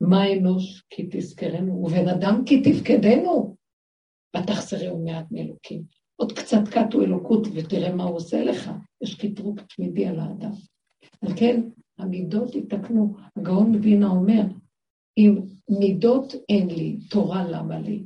מה 0.00 0.32
אנוש 0.32 0.82
כי 0.90 1.08
תזכרנו, 1.10 1.72
ובן 1.72 2.08
אדם 2.08 2.42
כי 2.46 2.62
תפקדנו, 2.62 3.56
ותחסרהו 4.36 5.04
מעט 5.04 5.26
מאלוקים. 5.30 5.82
עוד 6.16 6.32
קצת 6.32 6.68
קטו 6.70 7.02
אלוקות 7.02 7.46
ותראה 7.54 7.94
מה 7.94 8.04
הוא 8.04 8.16
עושה 8.16 8.44
לך. 8.44 8.70
יש 9.02 9.14
קטרוג 9.14 9.60
תמידי 9.60 10.06
על 10.06 10.20
האדם. 10.20 10.52
על 11.22 11.32
כן, 11.36 11.60
המידות 11.98 12.54
יתקנו. 12.54 13.16
הגאון 13.36 13.72
מבינה 13.72 14.08
אומר, 14.08 14.42
אם 15.18 15.40
מידות 15.70 16.32
אין 16.48 16.66
לי, 16.66 16.96
תורה 17.10 17.50
למה 17.50 17.78
לי? 17.78 18.02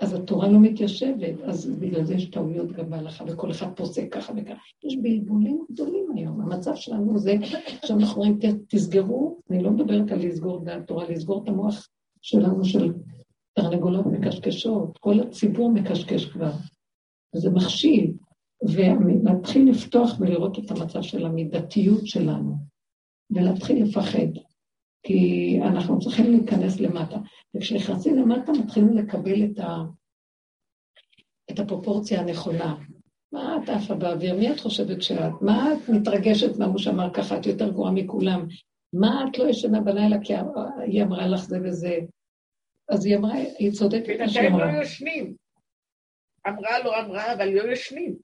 אז 0.00 0.14
התורה 0.14 0.48
לא 0.48 0.60
מתיישבת, 0.60 1.40
אז 1.44 1.66
בגלל 1.66 2.04
זה 2.04 2.14
יש 2.14 2.30
טעויות 2.30 2.72
גם 2.72 2.90
בהלכה, 2.90 3.24
וכל 3.28 3.50
אחד 3.50 3.66
פוסק 3.76 4.14
ככה 4.14 4.32
וככה. 4.36 4.60
יש 4.84 4.96
בלבולים 4.96 5.64
גדולים 5.72 6.06
היום. 6.14 6.40
המצב 6.40 6.74
שלנו 6.74 7.18
זה, 7.18 7.34
עכשיו 7.82 7.98
אנחנו 7.98 8.22
אומרים, 8.22 8.38
תסגרו, 8.68 9.40
אני 9.50 9.62
לא 9.62 9.70
מדברת 9.70 10.12
על 10.12 10.26
לסגור 10.26 10.62
את 10.62 10.68
התורה, 10.68 11.08
לסגור 11.10 11.42
את 11.42 11.48
המוח 11.48 11.88
שלנו 12.22 12.64
של 12.64 12.92
תרנגולות 13.54 14.06
מקשקשות, 14.06 14.98
כל 14.98 15.20
הציבור 15.20 15.72
מקשקש 15.72 16.24
כבר, 16.24 16.52
וזה 17.34 17.50
מכשיל, 17.50 18.12
ולהתחיל 18.62 19.70
לפתוח 19.70 20.16
ולראות 20.20 20.58
את 20.58 20.70
המצב 20.70 21.02
של 21.02 21.26
המידתיות 21.26 22.06
שלנו, 22.06 22.56
ולהתחיל 23.30 23.82
לפחד. 23.84 24.47
כי 25.02 25.58
אנחנו 25.62 25.98
צריכים 25.98 26.30
להיכנס 26.30 26.80
למטה. 26.80 27.16
וכשנכנסים 27.56 28.16
למטה 28.16 28.52
מתחילים 28.52 28.96
לקבל 28.96 29.44
את, 29.44 29.58
ה... 29.58 29.76
את 31.50 31.58
הפרופורציה 31.58 32.20
הנכונה. 32.20 32.76
מה 33.32 33.56
את 33.64 33.68
עפה 33.68 33.94
באוויר? 33.94 34.34
מי 34.34 34.52
את 34.52 34.60
חושבת 34.60 35.02
שאת? 35.02 35.32
מה 35.40 35.72
את 35.72 35.88
מתרגשת 35.88 36.58
מהוא 36.58 36.78
שאמר 36.78 37.10
ככה, 37.12 37.38
את 37.38 37.46
יותר 37.46 37.70
גרועה 37.70 37.92
מכולם? 37.92 38.46
מה 38.92 39.24
את 39.30 39.38
לא 39.38 39.48
ישנה 39.48 39.80
בלילה 39.80 40.16
כי 40.22 40.34
היא 40.86 41.02
אמרה 41.02 41.26
לך 41.26 41.40
זה 41.40 41.58
וזה? 41.64 41.98
אז 42.88 43.06
היא 43.06 43.16
אמרה, 43.16 43.34
היא 43.58 43.72
צודקת 43.72 44.20
מה 44.20 44.28
שהיא 44.28 44.48
אמרה. 44.48 44.58
בינתיים 44.58 44.78
לא 44.78 44.82
ישנים. 44.82 45.34
אמרה, 46.48 46.84
לא 46.84 47.00
אמרה, 47.00 47.32
אבל 47.34 47.48
לא 47.48 47.72
ישנים. 47.72 48.16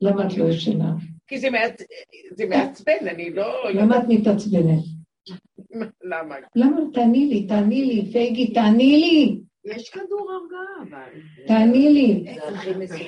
למה 0.00 0.26
את 0.26 0.36
לא 0.36 0.44
ישנה? 0.44 0.92
כי. 1.26 1.38
זה 1.38 2.46
מעצבן, 2.48 3.08
אני 3.10 3.30
לא... 3.30 3.70
למה 3.74 3.98
את 3.98 4.02
מתעצבנת? 4.08 4.95
למה? 6.10 6.36
למה? 6.56 6.80
תעני 6.92 7.26
לי, 7.26 7.46
תעני 7.46 7.84
לי, 7.84 8.12
פייגי, 8.12 8.54
תעני 8.54 8.96
לי. 8.96 9.38
יש 9.64 9.90
כדור 9.90 10.30
הרגעה, 10.32 10.88
אבל... 10.90 11.20
תעני 11.46 11.88
לי. 11.88 12.24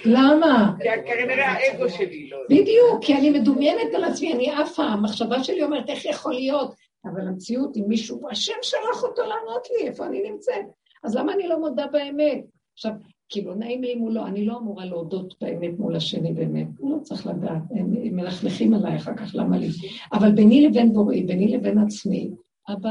למה? 0.05 0.73
כי 0.83 0.89
כנראה 1.07 1.47
האגו 1.47 1.89
שלי 1.89 2.31
לא... 2.31 2.39
בדיוק, 2.51 3.05
כי 3.05 3.15
אני 3.15 3.31
מדומיינת 3.31 3.95
על 3.95 4.05
עצמי, 4.05 4.33
אני 4.33 4.51
עפה, 4.51 4.83
המחשבה 4.83 5.45
שלי 5.45 5.63
אומרת, 5.63 5.89
איך 5.89 6.05
יכול 6.05 6.35
להיות? 6.35 6.75
אבל 7.05 7.29
המציאות, 7.29 7.77
אם 7.77 7.85
מישהו, 7.89 8.29
השם 8.31 8.53
שלח 8.63 9.03
אותו 9.03 9.23
לענות 9.23 9.69
לי, 9.71 9.89
איפה 9.89 10.07
אני 10.07 10.31
נמצאת? 10.31 10.65
אז 11.05 11.17
למה 11.17 11.33
אני 11.33 11.49
לא 11.49 11.61
מודה 11.61 11.87
באמת? 11.87 12.45
עכשיו, 12.75 12.93
כאילו, 13.29 13.55
נעים 13.55 13.83
לי 13.83 13.95
מולו, 13.95 14.27
אני 14.27 14.45
לא 14.45 14.59
אמורה 14.59 14.85
להודות 14.85 15.35
באמת 15.41 15.79
מול 15.79 15.97
השני 15.97 16.33
באמת, 16.33 16.67
הוא 16.79 16.91
לא 16.91 17.03
צריך 17.03 17.27
לדעת, 17.27 17.63
הם 17.71 18.17
מלכלכים 18.17 18.75
עליי 18.75 18.97
אחר 18.97 19.17
כך, 19.17 19.31
למה 19.35 19.59
לי? 19.59 19.69
אבל 20.13 20.33
ביני 20.33 20.67
לבין 20.67 20.93
בוראי, 20.93 21.23
ביני 21.23 21.57
לבין 21.57 21.79
עצמי, 21.79 22.31
אבא, 22.73 22.91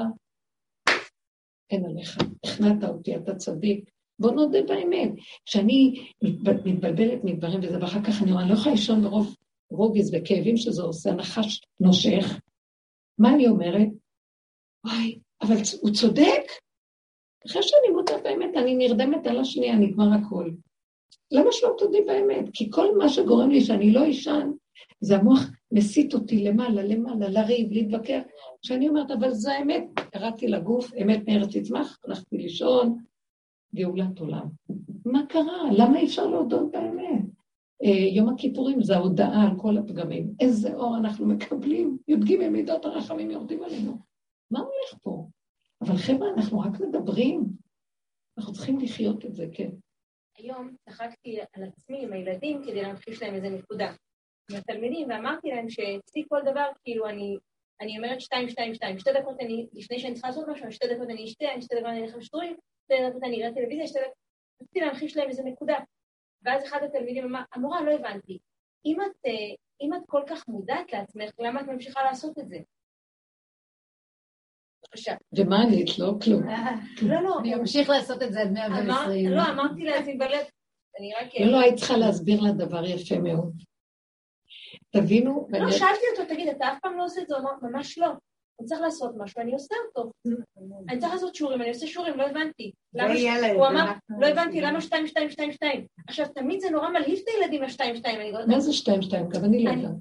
אין 1.69 1.85
עליך, 1.85 2.17
הכנעת 2.43 2.83
אותי, 2.83 3.15
אתה 3.15 3.35
צדיק. 3.35 3.89
בוא 4.19 4.31
נודה 4.31 4.59
באמת. 4.67 5.11
כשאני 5.45 6.05
מתבלבלת 6.65 7.23
מדברים 7.23 7.59
וזה, 7.63 7.81
ואחר 7.81 8.03
כך 8.03 8.21
אני 8.21 8.31
אומרת, 8.31 8.43
אני 8.43 8.53
לא 8.53 8.57
יכולה 8.57 8.75
לישון 8.75 9.01
מרוב 9.01 9.35
רוגז 9.71 10.13
וכאבים 10.13 10.57
שזה 10.57 10.81
עושה, 10.81 11.09
הנחש 11.09 11.61
נושך. 11.79 12.39
מה 13.19 13.33
אני 13.33 13.47
אומרת? 13.47 13.88
וואי, 14.85 15.19
אבל 15.41 15.55
הוא 15.81 15.91
צודק. 15.91 16.41
אחרי 17.45 17.63
שאני 17.63 17.93
מודה 17.93 18.13
באמת, 18.23 18.57
אני 18.57 18.75
נרדמת 18.75 19.27
על 19.27 19.39
השנייה, 19.39 19.75
נגמר 19.75 20.07
הכל. 20.13 20.49
למה 21.31 21.51
שלא 21.51 21.73
תודי 21.77 22.01
באמת? 22.01 22.49
כי 22.53 22.71
כל 22.71 22.97
מה 22.97 23.09
שגורם 23.09 23.49
לי 23.49 23.61
שאני 23.61 23.91
לא 23.91 24.09
אשן, 24.09 24.51
זה 25.01 25.17
המוח 25.17 25.39
מסית 25.71 26.13
אותי 26.13 26.43
למעלה, 26.43 26.83
למעלה, 26.83 27.29
לריב, 27.29 27.71
להתווכח. 27.71 28.21
כשאני 28.61 28.89
אומרת, 28.89 29.11
אבל 29.11 29.31
זה 29.31 29.53
האמת, 29.53 29.83
קראתי 30.11 30.47
לגוף, 30.47 30.93
אמת 31.01 31.27
מארץ 31.27 31.57
תצמח, 31.57 31.99
הלכתי 32.05 32.38
לישון, 32.38 32.97
גאולת 33.75 34.19
עולם. 34.19 34.47
מה 35.05 35.25
קרה? 35.29 35.71
למה 35.71 35.99
אי 35.99 36.05
אפשר 36.05 36.27
להודות 36.27 36.71
באמת? 36.71 37.21
אה, 37.83 37.89
יום 37.89 38.29
הכיפורים 38.29 38.83
זה 38.83 38.95
ההודעה 38.95 39.43
על 39.43 39.57
כל 39.57 39.77
הפגמים. 39.77 40.33
איזה 40.39 40.75
אור 40.75 40.97
אנחנו 40.97 41.25
מקבלים, 41.25 41.97
י"ג 42.07 42.47
מידות 42.47 42.85
הרחמים 42.85 43.31
יורדים 43.31 43.63
עלינו. 43.63 43.97
מה 44.51 44.59
הולך 44.59 45.01
פה? 45.01 45.27
אבל 45.82 45.97
חבר'ה, 46.07 46.30
אנחנו 46.38 46.59
רק 46.59 46.80
מדברים. 46.80 47.43
אנחנו 48.38 48.53
צריכים 48.53 48.80
לחיות 48.80 49.25
את 49.25 49.36
זה, 49.36 49.45
כן. 49.53 49.69
היום 50.38 50.75
צחקתי 50.89 51.39
על 51.53 51.63
עצמי 51.63 52.03
עם 52.03 52.13
הילדים 52.13 52.61
כדי 52.63 52.82
להמחיש 52.82 53.21
להם 53.21 53.34
איזה 53.36 53.49
נקודה. 53.49 53.93
עם 54.51 54.57
התלמידים, 54.57 55.09
ואמרתי 55.09 55.49
להם 55.49 55.69
שאצלי 55.69 56.23
כל 56.30 56.41
דבר, 56.45 56.67
כאילו, 56.84 57.09
אני, 57.09 57.38
אני 57.82 57.97
אומרת 57.97 58.21
שתיים, 58.21 58.49
שתיים, 58.49 58.73
שתיים. 58.73 58.99
שתי 58.99 59.09
דקות 59.13 59.39
אני, 59.39 59.67
לפני 59.73 59.99
שאני 59.99 60.13
צריכה 60.13 60.28
לעשות 60.28 60.47
משהו, 60.47 60.71
שתי 60.71 60.88
דקות 60.95 61.09
אני 61.09 61.25
אשתה, 61.25 61.45
שתי 61.61 61.75
דקות 61.75 61.89
אני 61.89 62.03
אלך 62.03 62.15
לשטורים, 62.15 62.55
שתי 62.84 63.09
דקות 63.09 63.23
אני 63.23 63.43
אראה 63.43 63.53
טלוויזיה, 63.53 63.88
שתי 63.88 63.99
דקות... 63.99 64.13
רציתי 64.61 64.80
להמחיש 64.80 65.17
להם 65.17 65.30
איזה 65.30 65.43
נקודה. 65.43 65.78
ואז 66.41 66.63
אחד 66.63 66.84
התלמידים 66.84 67.23
אמר, 67.23 67.41
המורה, 67.53 67.82
לא 67.82 67.91
הבנתי. 67.91 68.39
אם 68.86 69.01
את, 69.01 69.25
אה, 69.25 69.55
אם 69.82 69.93
את 69.93 70.01
כל 70.05 70.21
כך 70.28 70.47
מודעת 70.47 70.93
לעצמך, 70.93 71.30
למה 71.39 71.61
את 71.61 71.67
ממשיכה 71.67 72.03
לעשות 72.03 72.39
את 72.39 72.49
זה? 72.49 72.57
בבקשה. 74.97 75.15
ומה 75.37 75.61
ענית 75.61 75.99
לו? 75.99 76.19
כלום. 76.19 76.43
לא, 77.01 77.21
לא. 77.21 77.39
אני 77.39 77.55
אמשיך 77.55 77.89
לעשות 77.89 78.23
את 78.23 78.33
זה 78.33 78.41
עד 78.41 78.51
120. 78.51 79.29
לא, 79.29 79.41
אמרתי 79.41 79.83
לעצמי 79.83 80.17
בלב, 80.17 80.45
אני 80.99 81.11
רק... 81.21 81.27
לא, 81.39 81.51
לא, 81.51 81.59
היית 81.59 81.75
צריכה 81.75 81.97
להסביר 81.97 82.41
לה 82.41 82.51
דבר 82.51 82.85
יפה 82.85 83.19
מאוד. 83.19 83.53
תבינו, 84.91 85.47
לא, 85.49 85.71
שאלתי 85.71 86.01
אותו, 86.11 86.33
תגיד, 86.33 86.47
אתה 86.47 86.67
אף 86.67 86.77
פעם 86.81 86.97
לא 86.97 87.03
עושה 87.05 87.21
את 87.21 87.27
זה? 87.27 87.35
הוא 87.35 87.41
אמר, 87.41 87.69
ממש 87.69 87.97
לא. 87.97 88.07
אני 88.59 88.67
צריך 88.67 88.81
לעשות 88.81 89.11
משהו, 89.17 89.41
אני 89.41 89.53
עושה 89.53 89.75
אותו. 89.87 90.11
אני 90.89 90.99
צריך 90.99 91.13
לעשות 91.13 91.35
שיעורים, 91.35 91.61
אני 91.61 91.69
עושה 91.69 91.87
שיעורים, 91.87 92.17
לא 92.17 92.23
הבנתי. 92.23 92.71
הוא 93.55 93.67
אמר, 93.67 93.91
לא 94.19 94.27
הבנתי, 94.27 94.61
למה 94.61 94.81
שתיים, 94.81 95.07
שתיים, 95.07 95.29
שתיים, 95.29 95.51
שתיים? 95.51 95.85
עכשיו, 96.07 96.27
תמיד 96.35 96.59
זה 96.59 96.69
נורא 96.69 96.89
מלהיב 96.89 97.19
את 97.23 97.27
הילדים 97.27 97.63
לשתיים, 97.63 97.95
שתיים. 97.95 98.35
מה 98.47 98.59
זה 98.59 98.73
שתיים, 98.73 99.01
שתיים? 99.01 99.29
גם 99.29 99.45
אני 99.45 99.63
לא 99.63 99.71
יודעת. 99.71 99.91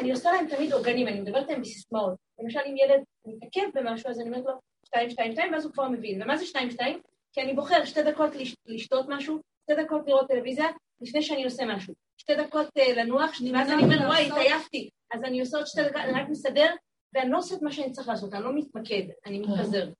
אני 0.00 0.12
עושה 0.12 0.32
להם 0.32 0.46
תמיד 0.48 0.72
עוגנים, 0.72 1.08
אני 1.08 1.20
מדברת 1.20 1.50
להם 1.50 1.60
בסיסמאות. 1.60 2.14
למשל, 2.42 2.60
אם 2.66 2.74
ילד 2.76 3.02
מתעכב 3.26 3.66
במשהו, 3.74 4.10
אז 4.10 4.20
אני 4.20 4.28
אומרת 4.28 4.44
לו, 4.44 4.52
שתיים, 4.86 5.10
שתיים, 5.10 5.32
שתיים, 5.32 5.52
ואז 5.52 5.64
הוא 5.64 5.72
כבר 5.72 5.88
מבין. 5.88 6.22
ומה 6.22 6.36
זה 6.36 6.46
שתיים, 6.46 6.70
שתיים? 6.70 7.00
כי 7.32 7.42
אני 7.42 7.54
בוחר 7.54 7.84
שתי 7.84 8.02
דקות 8.02 8.30
לשתות 8.66 9.06
משהו, 9.08 9.38
שתי 9.62 9.82
דקות 9.82 10.02
לראות 10.06 10.28
טלוויזיה, 10.28 10.66
לפני 11.00 11.22
שאני 11.22 11.44
עושה 11.44 11.64
משהו. 11.64 11.94
שתי 12.16 12.34
דקות 12.34 12.66
לנוח, 12.96 13.40
ואז 13.54 13.70
אני 13.70 13.82
אומרת, 13.82 14.00
וואי, 14.00 14.26
התעייפתי. 14.26 14.88
אז 15.14 15.24
אני 15.24 15.40
עושה 15.40 15.56
עוד 15.56 15.66
שתי 15.66 15.82
דקות, 15.82 15.96
אני 15.96 16.20
רק 16.20 16.28
מסדר, 16.28 16.74
ואני 17.16 17.30
לא 17.30 17.38
עושה 17.38 17.54
את 17.54 17.62
מה 17.62 17.72
שאני 17.72 17.92
צריך 17.92 18.08
לעשות, 18.08 18.34
אני 18.34 18.44
לא 18.44 18.54
מתמקד, 18.54 19.02
אני 19.26 19.38
מתפזר. 19.38 19.90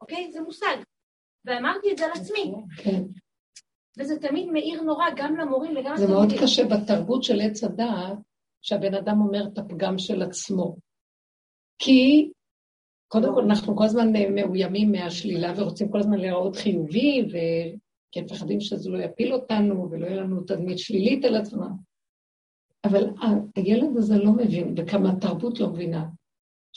אוקיי? 0.00 0.32
זה 0.32 0.40
מושג. 0.40 0.76
ואמרתי 1.44 1.92
את 1.92 1.98
זה 1.98 2.06
לעצמי. 2.06 2.52
כן. 2.76 3.02
וזה 3.98 4.18
תמיד 4.20 4.48
מאיר 4.48 4.82
נורא 4.82 5.04
גם 5.16 5.36
למורים 5.36 5.76
וגם 5.76 5.96
זה 5.96 6.06
מאוד 6.06 6.28
קשה 6.42 6.64
בתרבות 6.64 7.24
של 7.24 7.40
עץ 7.40 7.64
הדעת, 7.64 8.18
שהבן 8.62 8.94
אדם 8.94 9.20
אומר 9.20 9.46
את 9.52 9.58
הפגם 9.58 9.98
של 9.98 10.22
עצמו. 10.22 10.76
כי 11.78 12.30
קודם 13.08 13.34
כל 13.34 13.42
אנחנו 13.42 13.76
כל 13.76 13.84
הזמן 13.84 14.12
מאוימים 14.34 14.92
מהשלילה 14.92 15.52
ורוצים 15.56 15.88
כל 15.88 15.98
הזמן 15.98 16.18
להיראות 16.18 16.56
חיובי, 16.56 17.22
וכי 17.28 18.20
מפחדים 18.22 18.60
שזה 18.60 18.90
לא 18.90 18.98
יפיל 18.98 19.32
אותנו 19.32 19.90
ולא 19.90 20.06
יהיה 20.06 20.16
לנו 20.16 20.40
תדמית 20.40 20.78
שלילית 20.78 21.24
על 21.24 21.36
עצמם. 21.36 21.70
אבל 22.84 23.10
הילד 23.56 23.96
הזה 23.96 24.18
לא 24.18 24.32
מבין, 24.32 24.74
וכמה 24.76 25.12
התרבות 25.12 25.60
לא 25.60 25.70
מבינה, 25.70 26.06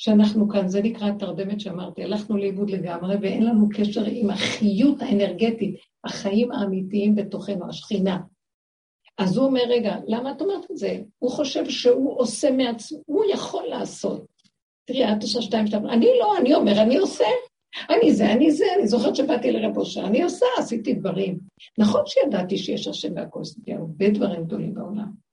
שאנחנו 0.02 0.50
כאן, 0.50 0.68
זה 0.68 0.82
נקרא 0.82 1.08
התרדמת 1.08 1.60
שאמרתי, 1.60 2.04
הלכנו 2.04 2.38
לאיבוד 2.38 2.70
לגמרי 2.70 3.16
ואין 3.22 3.46
לנו 3.46 3.68
קשר 3.70 4.04
עם 4.06 4.30
החיות 4.30 5.02
האנרגטית, 5.02 5.76
החיים 6.04 6.52
האמיתיים 6.52 7.16
בתוכנו, 7.16 7.70
השכינה. 7.70 8.18
אז 9.18 9.38
הוא 9.38 9.46
אומר, 9.46 9.62
רגע, 9.70 9.96
למה 10.08 10.32
את 10.32 10.42
אומרת 10.42 10.72
את 10.72 10.78
זה? 10.78 11.00
הוא 11.20 11.32
חושב 11.32 11.70
שהוא 11.70 12.20
עושה 12.20 12.52
מעצמו, 12.52 13.00
הוא 13.06 13.24
יכול 13.34 13.64
לעשות. 13.64 14.26
תראי, 14.86 15.12
את 15.12 15.24
עושה 15.24 15.42
שתיים, 15.42 15.68
שתיים, 15.68 15.86
אני 15.86 16.08
לא, 16.20 16.38
אני 16.38 16.54
אומר, 16.54 16.82
אני 16.82 16.98
עושה. 16.98 17.26
אני 17.90 18.14
זה, 18.14 18.32
אני 18.32 18.52
זה, 18.52 18.66
אני 18.78 18.88
זוכרת 18.88 19.16
שבאתי 19.16 19.52
לרב 19.52 19.78
אושר, 19.78 20.08
אני 20.08 20.24
עושה, 20.24 20.46
עשיתי 20.58 20.94
דברים. 20.94 21.40
נכון 21.78 22.02
שידעתי 22.06 22.58
שיש 22.58 22.88
השם 22.88 23.16
והכל, 23.16 23.42
עשיתי 23.42 23.74
הרבה 23.74 24.10
דברים 24.10 24.44
גדולים 24.44 24.74
בעולם. 24.74 25.29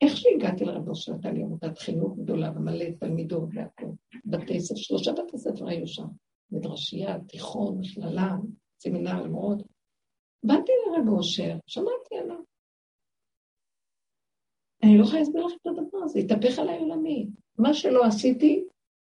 איך 0.00 0.16
שהגעתי 0.16 0.64
לרב 0.64 0.88
אושר, 0.88 1.12
לי 1.24 1.42
עמותת 1.42 1.78
חינוך 1.78 2.18
גדולה 2.18 2.52
ומלא 2.56 2.84
תלמידות 3.00 3.48
והכול. 3.54 3.94
בתי 4.24 4.60
ספר, 4.60 4.76
שלושה 4.76 5.12
בתי 5.12 5.38
ספר 5.38 5.68
היו 5.68 5.86
שם. 5.86 6.06
מדרשייה, 6.50 7.18
תיכון, 7.20 7.78
מכללה, 7.80 8.36
סמינר, 8.82 9.22
למרות. 9.22 9.62
באתי 10.44 10.72
לרב 10.86 11.08
אושר, 11.08 11.56
שמעתי 11.66 12.16
עליו. 12.22 12.40
אני 14.82 14.98
לא 14.98 15.04
יכולה 15.04 15.18
להסביר 15.18 15.46
לך 15.46 15.52
את 15.62 15.66
הדבר 15.66 15.98
הזה, 16.04 16.18
התהפך 16.18 16.58
עליי 16.58 16.78
עולמי. 16.78 17.26
מה 17.58 17.74
שלא 17.74 18.04
עשיתי, 18.04 18.64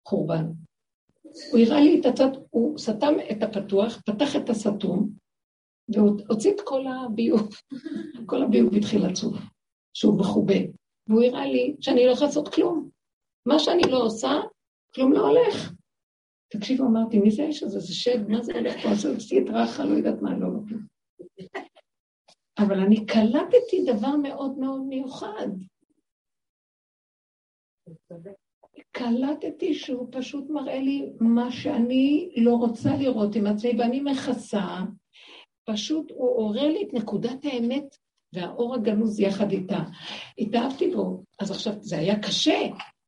חורבן. 0.08 0.46
הוא 1.24 1.60
הראה 1.60 1.82
לי 1.82 2.00
את 2.00 2.06
הצד, 2.06 2.30
הוא 2.50 2.78
סתם 2.78 3.14
את 3.32 3.44
הפתוח, 3.44 4.02
פתח 4.06 4.36
את 4.36 4.50
הסתום, 4.50 5.10
והוציא 5.90 6.52
את 6.52 6.62
כל 6.64 6.82
הביוב. 6.88 7.50
כל 8.30 8.44
הביוב 8.44 8.74
התחיל 8.74 9.08
לצוף, 9.08 9.38
שהוא 9.94 10.20
מכובה. 10.20 10.81
והוא 11.08 11.24
הראה 11.24 11.46
לי 11.46 11.76
שאני 11.82 12.06
לא 12.06 12.14
לעשות 12.22 12.54
כלום. 12.54 12.90
מה 13.46 13.60
שאני 13.60 13.84
לא 13.92 14.04
עושה, 14.04 14.32
כלום 14.96 15.14
לא 15.14 15.28
הולך. 15.28 15.74
תקשיבו, 16.48 16.84
אמרתי, 16.84 17.20
מי 17.20 17.32
זה 17.32 17.44
האיש 17.44 17.64
הזה? 17.64 17.80
זה 17.80 17.94
שד, 17.94 18.30
מה 18.30 18.42
זה 18.42 18.54
הולך 18.54 18.84
פה? 18.84 18.90
סדרה 19.20 19.64
אחת, 19.64 19.84
לא 19.86 19.98
יודעת 19.98 20.22
מה, 20.22 20.38
לא 20.38 20.48
מבין. 20.48 20.80
אבל 22.58 22.80
אני 22.80 23.06
קלטתי 23.06 23.84
דבר 23.86 24.16
מאוד 24.24 24.58
מאוד 24.58 24.82
מיוחד. 24.82 25.48
קלטתי 28.92 29.74
שהוא 29.74 30.08
פשוט 30.12 30.50
מראה 30.50 30.80
לי 30.80 31.14
מה 31.20 31.52
שאני 31.52 32.34
לא 32.38 32.56
רוצה 32.56 32.90
לראות 33.00 33.36
עם 33.36 33.48
עצמי, 33.48 33.72
ואני 33.80 34.00
מכסה. 34.00 34.66
פשוט 35.66 36.12
הוא 36.12 36.38
עורר 36.38 36.68
לי 36.68 36.84
את 36.84 36.94
נקודת 36.94 37.46
האמת 37.46 37.96
והאור 38.34 38.76
הגנוז 38.76 39.20
יחד 39.20 39.52
איתה. 39.52 39.80
התאהבתי 40.38 40.92
בו. 40.96 41.24
אז 41.40 41.52
עכשיו, 41.52 41.74
זה 41.80 41.98
היה 41.98 42.20
קשה, 42.20 42.60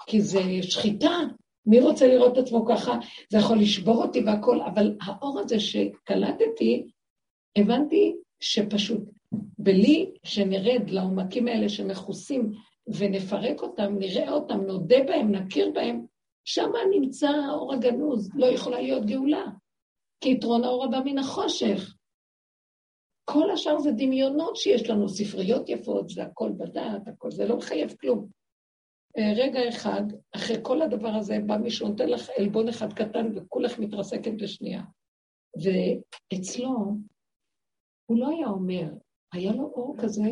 כי 0.06 0.22
זה 0.22 0.42
שחיטה. 0.62 1.20
מי 1.66 1.80
רוצה 1.80 2.08
לראות 2.08 2.34
את 2.34 2.44
עצמו 2.44 2.66
ככה? 2.66 2.98
זה 3.30 3.38
יכול 3.38 3.60
לשבור 3.60 4.04
אותי 4.04 4.24
והכול, 4.24 4.62
אבל 4.62 4.98
האור 5.02 5.40
הזה 5.40 5.60
שקלטתי, 5.60 6.88
הבנתי 7.56 8.16
שפשוט 8.40 9.02
בלי 9.58 10.12
שנרד 10.24 10.90
לעומקים 10.90 11.48
האלה 11.48 11.70
שמכוסים 11.70 12.52
ונפרק 12.88 13.62
אותם, 13.62 13.96
נראה 14.00 14.32
אותם, 14.32 14.62
נודה 14.62 15.04
בהם, 15.08 15.32
נכיר 15.32 15.72
בהם, 15.74 16.06
שם 16.46 16.72
נמצא 16.92 17.30
האור 17.30 17.74
הגנוז, 17.74 18.30
לא 18.36 18.46
יכולה 18.46 18.82
להיות 18.82 19.06
גאולה. 19.06 19.46
כי 20.22 20.30
יתרון 20.30 20.64
האור 20.64 20.86
הבא 20.86 21.00
מן 21.06 21.18
החושך. 21.18 21.94
כל 23.26 23.52
השאר 23.52 23.80
זה 23.80 23.92
דמיונות 23.92 24.56
שיש 24.56 24.90
לנו, 24.90 25.10
ספריות 25.10 25.70
יפות, 25.70 26.10
זה 26.10 26.24
הכל 26.24 26.52
בדעת, 26.58 27.08
הכל, 27.08 27.32
זה 27.32 27.48
לא 27.48 27.58
מחייב 27.58 27.96
כלום. 28.02 28.28
אה, 29.18 29.34
רגע 29.36 29.70
אחד, 29.70 30.02
אחרי 30.36 30.58
כל 30.62 30.82
הדבר 30.82 31.10
הזה, 31.10 31.40
בא 31.46 31.58
מישהו, 31.58 31.88
נותן 31.88 32.10
לך 32.10 32.30
עלבון 32.38 32.70
אחד 32.70 32.94
קטן 32.94 33.28
וכולך 33.36 33.80
מתרסקת 33.80 34.32
בשנייה. 34.42 34.82
ואצלו, 35.64 36.96
הוא 38.06 38.20
לא 38.20 38.30
היה 38.30 38.48
אומר, 38.48 38.86
היה 39.34 39.52
לו 39.52 39.64
אור 39.64 39.96
כזה, 40.02 40.30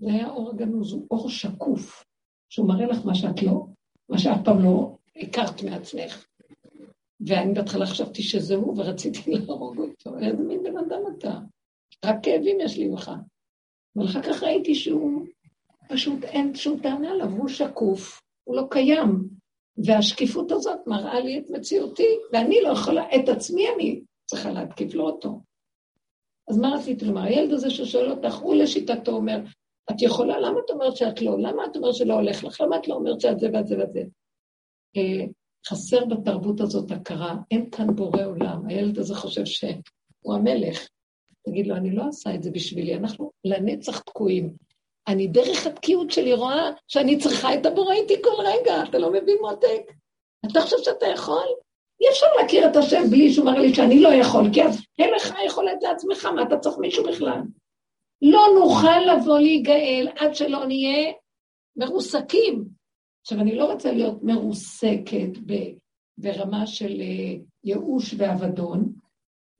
זה 0.00 0.12
היה 0.12 0.30
אור 0.30 0.50
הגנוז, 0.50 0.92
הוא 0.92 1.06
אור 1.10 1.28
שקוף, 1.28 2.04
שהוא 2.48 2.68
מראה 2.68 2.86
לך 2.86 2.98
מה 3.04 3.14
שאת 3.14 3.42
לא, 3.42 3.66
מה 4.08 4.18
שאף 4.18 4.38
פעם 4.44 4.64
לא 4.64 4.96
הכרת 5.16 5.62
מעצמך. 5.62 6.26
ואני 7.26 7.54
בהתחלה 7.54 7.86
חשבתי 7.86 8.22
שזה 8.22 8.54
הוא, 8.54 8.74
ורציתי 8.78 9.30
להרוג 9.30 9.78
אותו. 9.78 10.18
איזה 10.18 10.42
מין 10.42 10.62
בן 10.62 10.78
אדם 10.78 11.00
אתה? 11.18 11.38
רק 12.04 12.16
כאבים 12.22 12.60
יש 12.60 12.78
לי 12.78 12.88
ממך. 12.88 13.10
אבל 13.96 14.06
אחר 14.06 14.22
כך 14.22 14.42
ראיתי 14.42 14.74
שהוא, 14.74 15.26
פשוט 15.88 16.24
אין 16.24 16.54
שום 16.54 16.80
טענה 16.80 17.10
עליו, 17.10 17.30
הוא 17.30 17.48
שקוף, 17.48 18.20
הוא 18.44 18.56
לא 18.56 18.62
קיים. 18.70 19.28
והשקיפות 19.84 20.52
הזאת 20.52 20.78
מראה 20.86 21.20
לי 21.20 21.38
את 21.38 21.50
מציאותי, 21.50 22.18
ואני 22.32 22.60
לא 22.62 22.68
יכולה, 22.68 23.04
את 23.16 23.28
עצמי 23.28 23.66
אני 23.74 24.00
צריכה 24.26 24.50
להתקיף 24.50 24.94
לו 24.94 25.06
אותו. 25.06 25.40
אז 26.48 26.58
מה 26.58 26.74
רציתי 26.74 27.04
לומר? 27.04 27.22
הילד 27.22 27.52
הזה 27.52 27.70
ששואל 27.70 28.10
אותך, 28.10 28.34
הוא 28.34 28.54
לשיטתו 28.54 29.12
אומר, 29.12 29.40
את 29.90 30.02
יכולה, 30.02 30.40
למה 30.40 30.60
את 30.64 30.70
אומרת 30.70 30.96
שאת 30.96 31.22
לא? 31.22 31.38
למה 31.38 31.64
את 31.64 31.76
אומרת 31.76 31.94
שלא 31.94 32.14
הולך 32.14 32.44
לך? 32.44 32.60
למה 32.60 32.76
את 32.76 32.88
לא 32.88 32.94
אומרת 32.94 33.20
שאת 33.20 33.40
זה 33.40 33.48
ואת 33.52 33.66
זה 33.66 33.78
ואת 33.78 33.92
זה? 33.92 34.00
אה, 34.96 35.26
חסר 35.68 36.04
בתרבות 36.04 36.60
הזאת 36.60 36.90
הכרה, 36.90 37.36
אין 37.50 37.70
כאן 37.70 37.86
בורא 37.96 38.24
עולם. 38.24 38.66
הילד 38.66 38.98
הזה 38.98 39.14
חושב 39.14 39.44
שהוא 39.44 40.34
המלך. 40.34 40.88
תגיד 41.46 41.66
לו, 41.66 41.76
אני 41.76 41.90
לא 41.90 42.02
עושה 42.08 42.34
את 42.34 42.42
זה 42.42 42.50
בשבילי, 42.50 42.94
אנחנו 42.94 43.30
לנצח 43.44 43.98
תקועים. 43.98 44.54
אני 45.08 45.26
דרך 45.26 45.66
התקיעות 45.66 46.10
שלי 46.10 46.32
רואה 46.32 46.70
שאני 46.88 47.18
צריכה 47.18 47.54
את 47.54 47.66
הבורא 47.66 47.92
איתי 47.92 48.22
כל 48.22 48.42
רגע, 48.44 48.82
אתה 48.88 48.98
לא 48.98 49.12
מבין 49.12 49.36
מותק? 49.40 49.92
אתה 50.46 50.60
חושב 50.60 50.76
שאתה 50.82 51.06
יכול? 51.06 51.46
אי 52.00 52.08
אפשר 52.10 52.26
להכיר 52.40 52.70
את 52.70 52.76
השם 52.76 53.10
בלי 53.10 53.32
שהוא 53.32 53.46
מראה 53.46 53.58
לי 53.58 53.74
שאני 53.74 54.00
לא 54.00 54.08
יכול, 54.08 54.44
כי 54.52 54.62
אז 54.62 54.80
אין 54.98 55.14
לך 55.14 55.34
יכולת 55.46 55.82
לעצמך, 55.82 56.24
מה 56.24 56.42
אתה 56.42 56.58
צריך 56.58 56.78
מישהו 56.78 57.04
בכלל? 57.04 57.40
לא 58.22 58.40
נוכל 58.60 59.00
לבוא 59.12 59.38
להיגאל 59.38 60.08
עד 60.16 60.34
שלא 60.34 60.66
נהיה 60.66 61.12
מרוסקים. 61.76 62.64
עכשיו, 63.20 63.40
אני 63.40 63.54
לא 63.56 63.72
רוצה 63.72 63.92
להיות 63.92 64.22
מרוסקת 64.22 65.38
ברמה 66.18 66.66
של 66.66 67.00
אה, 67.00 67.34
ייאוש 67.64 68.14
ואבדון, 68.18 68.92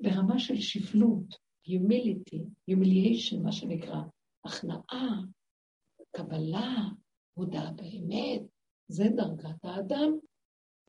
ברמה 0.02 0.38
של 0.38 0.60
שפלות, 0.60 1.47
humility, 1.68 2.40
humiliation, 2.70 3.42
מה 3.42 3.52
שנקרא, 3.52 4.00
הכנעה, 4.44 5.20
קבלה, 6.16 6.88
הודעה 7.34 7.70
באמת, 7.70 8.42
זה 8.88 9.04
דרגת 9.08 9.64
האדם. 9.64 10.18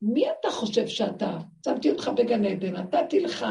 מי 0.02 0.24
אתה 0.30 0.50
חושב 0.50 0.86
שאתה? 0.86 1.38
שמתי 1.64 1.90
אותך 1.90 2.10
בגן 2.16 2.44
עדן, 2.44 2.76
נתתי 2.76 3.20
לך 3.20 3.46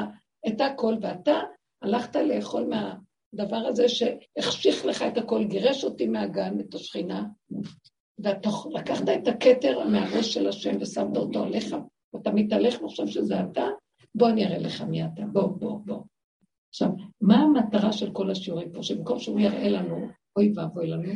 את 0.48 0.62
הכל, 0.62 0.96
ואתה 1.02 1.40
הלכת 1.82 2.16
לאכול 2.16 2.64
מהדבר 2.70 3.68
הזה 3.68 3.86
שהחשיך 3.90 4.86
לך 4.86 5.02
את 5.02 5.18
הכל, 5.18 5.44
גירש 5.44 5.84
אותי 5.84 6.08
מהגן, 6.08 6.60
את 6.60 6.74
השכינה, 6.74 7.26
ואתה 8.24 8.50
לקחת 8.72 9.10
את 9.10 9.28
הכתר 9.28 9.88
מהראש 9.88 10.34
של 10.34 10.48
השם 10.48 10.78
ושמת 10.82 11.18
אותו 11.18 11.44
עליך, 11.44 11.76
אתה 12.16 12.32
מתהלך 12.32 12.82
וחושב 12.82 13.08
שזה 13.08 13.36
אתה, 13.40 13.68
בוא 14.16 14.30
אני 14.30 14.46
אראה 14.46 14.58
לך 14.58 14.82
מי 14.82 15.06
אתה, 15.06 15.22
בוא, 15.32 15.48
בוא, 15.48 15.80
בוא. 15.86 16.04
עכשיו, 16.70 16.90
מה 17.22 17.36
המטרה 17.36 17.94
של 17.94 18.12
כל 18.12 18.32
השיעורים 18.32 18.72
פה? 18.72 18.84
שבמקום 18.84 19.20
שהוא 19.20 19.40
יראה 19.40 19.70
לנו, 19.70 20.08
אוי 20.36 20.54
ואבוי 20.56 20.88
לנו, 20.88 21.14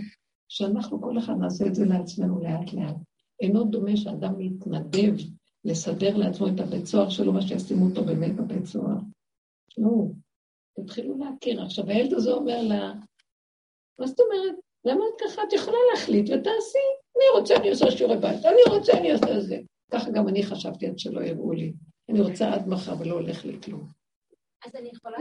שאנחנו 0.49 1.01
כל 1.01 1.17
אחד 1.17 1.33
נעשה 1.39 1.65
את 1.65 1.75
זה 1.75 1.85
לעצמנו 1.85 2.39
לאט 2.43 2.73
לאט. 2.73 2.95
אינו 3.41 3.63
דומה 3.63 3.97
שאדם 3.97 4.33
מתנדב 4.37 5.13
לסדר 5.65 6.17
לעצמו 6.17 6.47
את 6.47 6.59
הבית 6.59 6.85
סוהר 6.85 7.09
שלו, 7.09 7.33
מה 7.33 7.41
שישימו 7.41 7.85
אותו 7.85 8.03
באמת 8.05 8.35
בבית 8.35 8.65
סוהר. 8.65 8.97
לא, 9.77 10.05
תתחילו 10.79 11.17
להכיר. 11.17 11.61
עכשיו, 11.61 11.89
הילד 11.89 12.13
הזה 12.13 12.31
אומר 12.31 12.61
לה, 12.61 12.93
מה 13.99 14.07
זאת 14.07 14.19
אומרת? 14.19 14.55
למה 14.85 15.03
את 15.05 15.21
ככה? 15.21 15.41
את 15.47 15.53
יכולה 15.53 15.77
להחליט 15.91 16.25
ותעשי. 16.29 16.85
אני 17.15 17.39
רוצה, 17.39 17.55
אני 17.55 17.69
עושה 17.69 17.91
שיעורי 17.91 18.17
בית, 18.17 18.45
אני 18.45 18.77
רוצה, 18.77 18.97
אני 18.97 19.11
עושה 19.11 19.39
זה. 19.39 19.57
ככה 19.91 20.11
גם 20.11 20.27
אני 20.27 20.43
חשבתי 20.43 20.87
עד 20.87 20.99
שלא 20.99 21.21
יראו 21.21 21.51
לי. 21.51 21.73
אני 22.09 22.21
רוצה 22.21 22.53
עד 22.53 22.67
מחר 22.67 22.93
ולא 22.99 23.13
הולך 23.13 23.45
לי 23.45 23.61
כלום. 23.61 24.02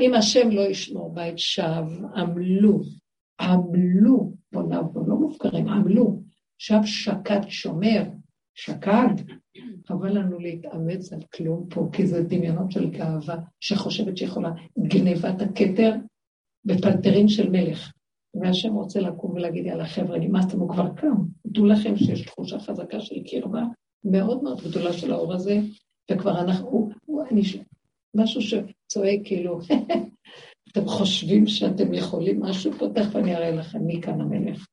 אם 0.01 0.15
השם 0.15 0.51
לא 0.51 0.61
ישמור 0.61 1.15
בית 1.15 1.39
שב, 1.39 1.85
עמלו, 2.17 2.81
עמלו, 3.41 4.33
בוא 4.53 4.63
נעבור, 4.63 5.09
לא 5.09 5.17
מופקרים, 5.17 5.69
עמלו, 5.69 6.23
שב 6.59 6.81
שקד 6.85 7.41
שומר, 7.49 8.03
שקד. 8.55 9.15
חבל 9.87 10.19
לנו 10.19 10.39
להתאמץ 10.39 11.13
על 11.13 11.21
כלום 11.35 11.67
פה, 11.71 11.89
כי 11.93 12.07
זה 12.07 12.23
דמיונות 12.23 12.73
של 12.73 12.91
גאווה 12.91 13.37
שחושבת 13.61 14.17
שיכולה 14.17 14.53
גנבת 14.79 15.43
הכתר 15.43 15.93
בפלטרין 16.65 17.29
של 17.29 17.51
מלך. 17.51 17.93
והשם 18.35 18.73
רוצה 18.73 19.01
לקום 19.01 19.31
ולהגיד, 19.31 19.67
יאללה 19.67 19.87
חבר'ה, 19.87 20.19
נמאסתם, 20.19 20.61
הוא 20.61 20.69
כבר 20.69 20.89
קם. 20.95 21.15
דעו 21.47 21.67
לכם 21.67 21.97
שיש 21.97 22.23
תחושה 22.27 22.59
חזקה 22.59 23.01
של 23.01 23.15
קרבה 23.31 23.63
מאוד 24.05 24.43
מאוד 24.43 24.61
גדולה 24.61 24.93
של 24.93 25.13
האור 25.13 25.35
הזה, 25.35 25.61
וכבר 26.11 26.41
אנחנו, 26.41 26.69
הוא, 26.69 26.93
הוא, 27.07 27.25
אני, 27.31 27.43
משהו 28.15 28.43
שצועק 28.93 29.21
כאילו, 29.25 29.59
אתם 30.73 30.87
חושבים 30.87 31.47
שאתם 31.47 31.95
יכולים 31.95 32.41
משהו 32.43 32.73
פה? 32.73 32.87
תכף 32.95 33.17
אני 33.17 33.37
אראה 33.37 33.51
לכם 33.51 33.79
מי 33.79 34.03
כאן 34.03 34.21
המלך. 34.21 34.67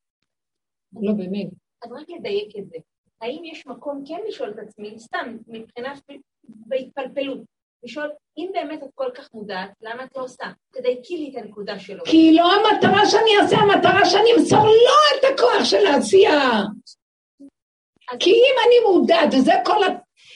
לא, 1.02 1.14
באמת. 1.14 1.48
אז 1.84 1.92
רק 1.92 2.10
לדייק 2.20 2.56
את 2.58 2.70
זה. 2.70 2.78
האם 3.22 3.42
יש 3.46 3.68
מקום 3.68 4.04
כן 4.08 4.20
לשאול 4.28 4.50
את 4.50 4.60
עצמי, 4.68 5.00
סתם, 5.00 5.38
מבחינת, 5.48 6.02
בהתפלפלות, 6.44 7.40
לשאול, 7.84 8.10
אם 8.38 8.50
באמת 8.54 8.84
את 8.84 8.90
כל 8.96 9.10
כך 9.16 9.30
מודעת, 9.34 9.72
למה 9.82 10.04
את 10.04 10.10
לא 10.16 10.24
עושה? 10.24 10.46
תדייקי 10.72 11.18
לי 11.18 11.32
את 11.32 11.44
הנקודה 11.44 11.80
שלו. 11.80 12.04
כי 12.06 12.34
לא 12.34 12.52
המטרה 12.54 13.06
שאני 13.06 13.32
אעשה, 13.42 13.58
המטרה 13.58 14.06
שאני 14.06 14.30
אמסור 14.38 14.66
לו 14.66 15.20
את 15.20 15.34
הכוח 15.34 15.64
של 15.64 15.86
העשייה. 15.86 16.62
כי 18.20 18.30
אם 18.30 18.56
אני 18.68 18.94
מודעת, 18.94 19.34
וזה 19.34 19.54
כל, 19.66 19.82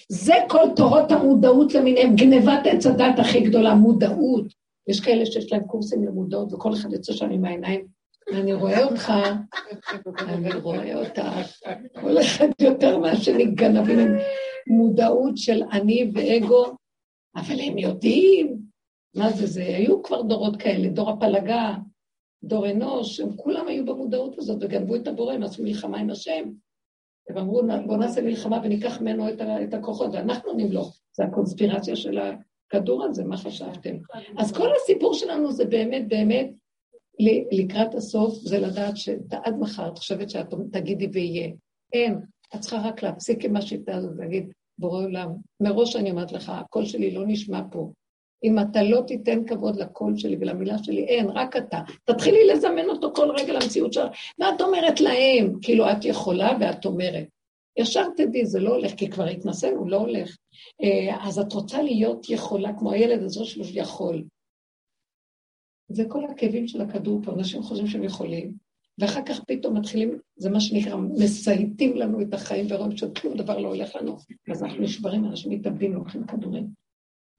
זה 0.09 0.33
כל 0.49 0.65
תורות 0.75 1.11
המודעות 1.11 1.73
למיניהם, 1.73 2.15
גנבת 2.15 2.59
עץ 2.65 2.85
הדת 2.85 3.19
הכי 3.19 3.39
גדולה, 3.41 3.75
מודעות. 3.75 4.45
יש 4.87 4.99
כאלה 4.99 5.25
שיש 5.25 5.51
להם 5.51 5.63
קורסים 5.63 6.03
למודעות, 6.03 6.53
וכל 6.53 6.73
אחד 6.73 6.93
יוצא 6.93 7.13
שם 7.13 7.29
עם 7.29 7.45
העיניים, 7.45 7.87
ואני 8.31 8.53
רואה 8.53 8.83
אותך, 8.83 9.13
אני 10.19 10.53
רואה 10.53 10.95
אותך, 10.95 11.21
כל 12.01 12.21
אחד 12.21 12.47
יותר 12.61 12.97
מהשני 12.97 13.45
גנבים 13.45 13.99
עם 13.99 14.17
מודעות 14.67 15.37
של 15.37 15.63
אני 15.71 16.11
ואגו, 16.13 16.65
אבל 17.35 17.59
הם 17.59 17.77
יודעים, 17.77 18.57
מה 19.15 19.31
זה 19.31 19.45
זה? 19.45 19.63
היו 19.63 20.03
כבר 20.03 20.21
דורות 20.21 20.57
כאלה, 20.57 20.87
דור 20.87 21.09
הפלגה, 21.09 21.73
דור 22.43 22.69
אנוש, 22.69 23.19
הם 23.19 23.35
כולם 23.35 23.67
היו 23.67 23.85
במודעות 23.85 24.37
הזאת 24.37 24.57
וגנבו 24.61 24.95
את 24.95 25.07
הבורא, 25.07 25.33
הם 25.33 25.43
עשו 25.43 25.63
מלחמה 25.63 25.97
עם 25.97 26.09
השם. 26.09 26.49
הם 27.29 27.37
אמרו, 27.37 27.61
בואו 27.85 27.97
נעשה 27.97 28.21
מלחמה 28.21 28.59
וניקח 28.63 29.01
ממנו 29.01 29.29
את, 29.63 29.73
הכוחות, 29.73 30.09
ואנחנו 30.13 30.53
נמלוך. 30.53 30.99
זה 31.13 31.23
הקונספירציה 31.23 31.95
של 31.95 32.19
הכדור 32.19 33.03
הזה, 33.03 33.23
מה 33.23 33.37
חשבתם? 33.37 33.95
אז 34.37 34.51
כל 34.51 34.69
הסיפור 34.75 35.13
שלנו 35.13 35.51
זה 35.51 35.65
באמת, 35.65 36.07
באמת, 36.07 36.49
לקראת 37.51 37.95
הסוף, 37.95 38.33
זה 38.33 38.59
לדעת 38.59 38.97
שעד 38.97 39.55
מחר 39.59 39.87
את 39.87 39.97
חושבת 39.97 40.29
שאת 40.29 40.53
תגידי 40.71 41.07
ויהיה. 41.13 41.49
אין, 41.93 42.19
את 42.55 42.59
צריכה 42.59 42.81
רק 42.87 43.03
להפסיק 43.03 43.45
עם 43.45 43.55
השיטה 43.55 43.95
הזאת 43.95 44.11
ולהגיד, 44.17 44.51
בורא 44.77 45.03
עולם, 45.03 45.29
מראש 45.61 45.95
אני 45.95 46.11
אומרת 46.11 46.31
לך, 46.31 46.49
הקול 46.49 46.85
שלי 46.85 47.11
לא 47.11 47.23
נשמע 47.27 47.61
פה. 47.71 47.91
אם 48.43 48.59
אתה 48.59 48.83
לא 48.83 49.01
תיתן 49.07 49.45
כבוד 49.45 49.75
לקול 49.75 50.17
שלי 50.17 50.37
ולמילה 50.39 50.77
שלי, 50.83 51.03
אין, 51.03 51.29
רק 51.29 51.57
אתה. 51.57 51.79
תתחילי 52.03 52.47
לזמן 52.47 52.89
אותו 52.89 53.13
כל 53.15 53.31
רגע 53.37 53.53
למציאות 53.53 53.93
שלך. 53.93 54.07
ואת 54.39 54.61
אומרת 54.61 55.01
להם, 55.01 55.53
כאילו 55.61 55.91
את 55.91 56.05
יכולה 56.05 56.57
ואת 56.59 56.85
אומרת. 56.85 57.27
ישר 57.77 58.05
תדעי, 58.17 58.45
זה 58.45 58.59
לא 58.59 58.75
הולך, 58.75 58.93
כי 58.97 59.09
כבר 59.09 59.25
התנסינו, 59.25 59.89
לא 59.89 59.97
הולך. 59.97 60.37
אה, 60.83 61.27
אז 61.27 61.39
את 61.39 61.53
רוצה 61.53 61.81
להיות 61.81 62.29
יכולה, 62.29 62.73
כמו 62.73 62.91
הילד 62.91 63.23
הזה 63.23 63.45
שלו 63.45 63.65
שיכול. 63.65 64.23
זה 65.89 66.05
כל 66.07 66.25
הכאבים 66.25 66.67
של 66.67 66.81
הכדור 66.81 67.21
פה, 67.23 67.31
אנשים 67.31 67.63
חושבים 67.63 67.87
שהם 67.87 68.03
יכולים, 68.03 68.53
ואחר 68.97 69.21
כך 69.25 69.43
פתאום 69.43 69.77
מתחילים, 69.77 70.19
זה 70.35 70.49
מה 70.49 70.59
שנקרא, 70.59 70.95
מסייטים 70.95 71.97
לנו 71.97 72.21
את 72.21 72.33
החיים 72.33 72.65
ורואים 72.69 72.97
שכלום 72.97 73.37
דבר 73.37 73.57
לא 73.57 73.67
הולך 73.67 73.95
לנו. 73.95 74.17
אז 74.51 74.63
אנחנו 74.63 74.81
נשברים, 74.83 75.25
אנשים 75.25 75.51
מתאבדים, 75.51 75.93
לוקחים 75.93 76.27
כדורים. 76.27 76.82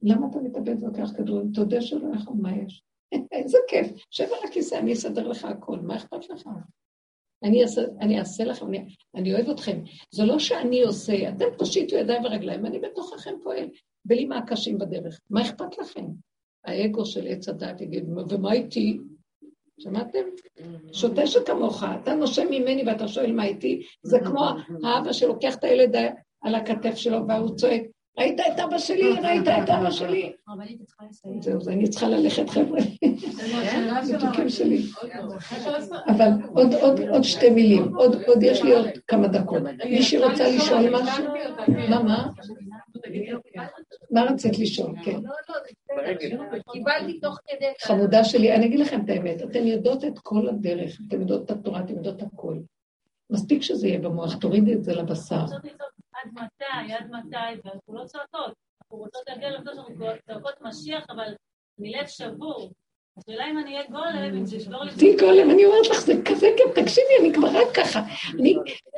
למה 0.05 0.27
אתה 0.31 0.39
מתאבד 0.39 0.83
ולוקח 0.83 1.11
כדורים? 1.17 1.53
תודה 1.53 1.81
שלא 1.81 2.09
יכול, 2.15 2.35
מה 2.37 2.57
יש? 2.57 2.83
איזה 3.33 3.59
כיף, 3.69 3.87
שב 4.11 4.25
על 4.25 4.49
הכיסא, 4.49 4.75
אני 4.75 4.93
אסדר 4.93 5.29
לך 5.29 5.45
הכל, 5.45 5.79
מה 5.79 5.97
אכפת 5.97 6.31
לך? 6.31 6.49
אני 7.45 7.63
אעשה, 7.63 7.83
אני 8.01 8.19
אעשה 8.19 8.45
לכם, 8.45 8.67
אני, 8.67 8.85
אני 9.15 9.35
אוהב 9.35 9.49
אתכם. 9.49 9.81
זה 10.11 10.25
לא 10.25 10.39
שאני 10.39 10.83
עושה, 10.83 11.29
אתם 11.29 11.45
תושיטו 11.59 11.97
ידיים 11.97 12.25
ורגליים, 12.25 12.67
אני 12.67 12.79
בתוככם 12.79 13.35
פועל, 13.43 13.69
בלי 14.05 14.25
מה 14.25 14.39
הקשים 14.39 14.79
בדרך. 14.79 15.21
מה 15.31 15.43
אכפת 15.43 15.79
לכם? 15.79 16.07
האגו 16.65 17.07
של 17.07 17.27
עץ 17.27 17.49
הדת 17.49 17.81
יגיד, 17.81 18.05
ומה 18.31 18.53
איתי? 18.53 18.99
שמעתם? 19.81 20.25
שותה 20.93 21.27
שכמוך, 21.27 21.85
אתה 22.03 22.15
נושם 22.15 22.47
ממני 22.51 22.83
ואתה 22.87 23.09
שואל 23.09 23.33
מה 23.33 23.45
איתי, 23.45 23.83
זה 24.03 24.19
כמו 24.21 24.45
האבא 24.85 25.13
שלוקח 25.13 25.57
את 25.57 25.65
הילד 25.65 25.97
על 26.43 26.55
הכתף 26.55 26.95
שלו 26.95 27.29
והוא 27.29 27.57
צועק, 27.57 27.83
ראית 28.19 28.41
את 28.41 28.61
אבא 28.61 28.79
שלי? 28.79 29.13
ראית 29.23 29.49
את 29.49 29.69
אבא 29.71 29.91
שלי? 29.91 30.33
זהו, 31.41 31.61
אז 31.61 31.69
אני 31.69 31.89
צריכה 31.89 32.09
ללכת, 32.09 32.51
חבר'ה. 32.51 32.81
מתוקים 34.15 34.49
שלי. 34.49 34.83
אבל 36.09 36.29
עוד 37.11 37.23
שתי 37.23 37.51
מילים, 37.51 37.97
עוד 37.97 38.43
יש 38.43 38.63
לי 38.63 38.75
עוד 38.75 38.87
כמה 39.09 39.29
דקות. 39.29 39.63
מישהי 39.85 40.19
רוצה 40.19 40.57
לשאול 40.57 40.91
משהו? 40.91 41.25
מה, 41.91 42.03
מה? 42.03 42.29
מה 44.11 44.23
רצית 44.23 44.59
לשאול? 44.59 44.95
כן. 45.05 45.21
קיבלתי 46.73 47.21
תוך 47.21 47.39
כדי... 47.47 47.67
חמודה 47.83 48.25
שלי, 48.25 48.55
אני 48.55 48.67
אגיד 48.67 48.81
לכם 48.81 49.01
את 49.05 49.11
האמת, 49.11 49.43
אתן 49.43 49.67
יודעות 49.67 50.05
את 50.05 50.19
כל 50.19 50.49
הדרך, 50.49 51.01
אתן 51.09 51.21
יודעות 51.21 51.45
את 51.45 51.51
התורה, 51.51 51.81
אתן 51.81 51.95
יודעות 51.95 52.23
הכל. 52.23 52.55
מספיק 53.31 53.63
שזה 53.63 53.89
יהיה 53.89 53.99
במוח, 53.99 54.35
תורידי 54.35 54.75
את 54.75 54.85
זה 54.85 54.95
לבשר. 54.95 55.45
עד 56.25 56.31
מתי, 56.33 56.93
עד 56.93 57.11
מתי, 57.11 57.61
ואנחנו 57.65 57.95
לא 57.95 58.05
צועקות. 58.05 58.53
אנחנו 58.83 58.97
רוצות 58.97 59.23
להגיע 59.29 59.51
לעובדות 59.51 59.75
שאנחנו 59.75 60.21
צועקות 60.27 60.55
משיח, 60.61 61.05
אבל 61.11 61.35
מלב 61.79 62.07
שבור. 62.07 62.71
השאלה 63.19 63.51
אם 63.51 63.59
אני 63.59 63.75
אהיה 63.77 63.87
גולם, 63.91 64.37
אם 64.37 64.47
זה 64.47 64.57
ישבור 64.57 64.85
לי... 64.85 64.91
תהיי 64.99 65.17
גולם, 65.17 65.51
אני 65.51 65.65
אומרת 65.65 65.87
לך, 65.91 66.01
זה 66.01 66.15
כזה 66.25 66.49
כיף, 66.57 66.85
תקשיבי, 66.85 67.15
אני 67.21 67.33
כבר 67.33 67.49
רק 67.49 67.75
ככה. 67.75 68.01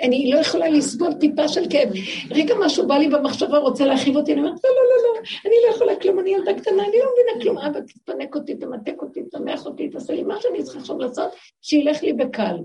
אני 0.02 0.30
לא 0.32 0.38
יכולה 0.38 0.68
לסבול 0.68 1.14
טיפה 1.14 1.48
של 1.48 1.62
כאב. 1.70 1.88
רגע 2.30 2.54
משהו 2.64 2.88
בא 2.88 2.94
לי 2.94 3.08
במחשבה, 3.08 3.58
רוצה 3.58 3.84
להרחיב 3.84 4.16
אותי, 4.16 4.32
אני 4.32 4.40
אומרת, 4.40 4.64
לא, 4.64 4.70
לא, 4.70 4.76
לא, 4.76 5.14
לא, 5.14 5.20
אני 5.46 5.54
לא 5.66 5.74
יכולה 5.74 6.00
כלום, 6.00 6.18
אני 6.20 6.30
ילדה 6.30 6.54
קטנה, 6.54 6.82
אני 6.82 6.96
לא 6.98 7.10
מבינה 7.12 7.42
כלום. 7.42 7.58
אבא, 7.58 7.80
תתפנק 7.80 8.34
אותי, 8.34 8.54
תמתק 8.54 9.02
אותי, 9.02 9.22
תמח 9.22 9.66
אותי, 9.66 9.88
תעשה 9.88 10.12
לי 10.12 10.22
מה 10.22 10.40
שאני 10.40 10.62
צריכה 10.62 10.78
עכשיו 10.78 10.98
לעשות, 10.98 11.30
שילך 11.62 12.02
לי 12.02 12.12
בקל. 12.12 12.56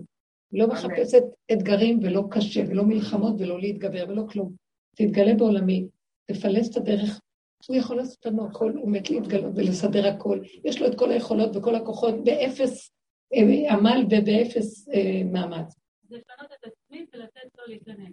לא 0.53 0.67
מחפשת 0.67 1.23
אתגרים 1.51 1.99
ולא 2.01 2.23
קשה, 2.31 2.61
ולא 2.67 2.83
מלחמות 2.83 3.35
ולא 3.39 3.59
להתגבר 3.59 4.05
ולא 4.09 4.23
כלום. 4.29 4.53
תתגלה 4.95 5.33
בעולמי, 5.33 5.87
תפלס 6.25 6.71
את 6.71 6.77
הדרך. 6.77 7.19
הוא 7.67 7.77
יכול 7.77 7.97
לעשות 7.97 8.25
לנו 8.25 8.47
הכל, 8.47 8.71
הוא 8.71 8.91
מת 8.91 9.09
להתגלות 9.09 9.51
ולסדר 9.55 10.07
הכל. 10.07 10.39
יש 10.65 10.81
לו 10.81 10.87
את 10.87 10.97
כל 10.97 11.11
היכולות 11.11 11.55
וכל 11.55 11.75
הכוחות 11.75 12.23
באפס 12.23 12.91
אה, 13.33 13.73
עמל 13.73 14.05
ובאפס 14.09 14.89
אה, 14.89 15.21
מאמץ. 15.31 15.80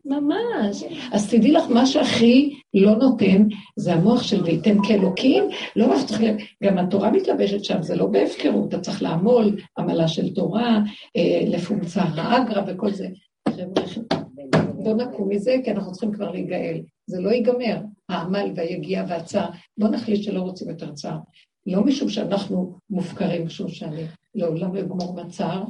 ממש. 0.05 0.85
אז 1.13 1.31
תדעי 1.31 1.53
לך, 1.53 1.65
מה 1.71 1.87
שהכי 1.87 2.61
לא 2.75 2.97
נותן, 2.97 3.47
זה 3.77 3.93
המוח 3.93 4.23
של 4.23 4.43
וייתן 4.43 4.77
כאלוקים. 4.89 5.45
לא 5.77 5.87
רק 5.87 6.07
צריך, 6.07 6.21
גם 6.65 6.79
התורה 6.79 7.11
מתלבשת 7.11 7.65
שם, 7.65 7.83
זה 7.83 7.97
לא 7.97 8.07
בהפקרות, 8.07 8.69
אתה 8.69 8.81
צריך 8.81 9.03
לעמול, 9.03 9.57
עמלה 9.79 10.09
של 10.09 10.35
תורה, 10.35 10.79
אה, 11.17 11.41
לפונקציה 11.47 12.03
האגרה 12.03 12.65
וכל 12.67 12.91
זה. 12.91 13.09
בואו 14.75 14.97
נקום 14.97 15.29
מזה, 15.29 15.57
כי 15.65 15.71
אנחנו 15.71 15.93
צריכים 15.93 16.13
כבר 16.13 16.31
להיגאל. 16.31 16.81
זה 17.07 17.21
לא 17.21 17.31
ייגמר, 17.31 17.81
העמל 18.09 18.53
והיגיעה 18.57 19.05
והצער. 19.09 19.51
בואו 19.79 19.93
נחליט 19.93 20.23
שלא 20.23 20.41
רוצים 20.41 20.69
יותר 20.69 20.93
צער. 20.93 21.19
לא 21.67 21.85
משום 21.85 22.09
שאנחנו 22.09 22.79
מופקרים, 22.91 23.47
משום 23.47 23.69
שאני 23.69 24.03
לעולם 24.35 24.75
לא 24.75 24.81
אגמור 24.81 25.15
מהצער, 25.15 25.65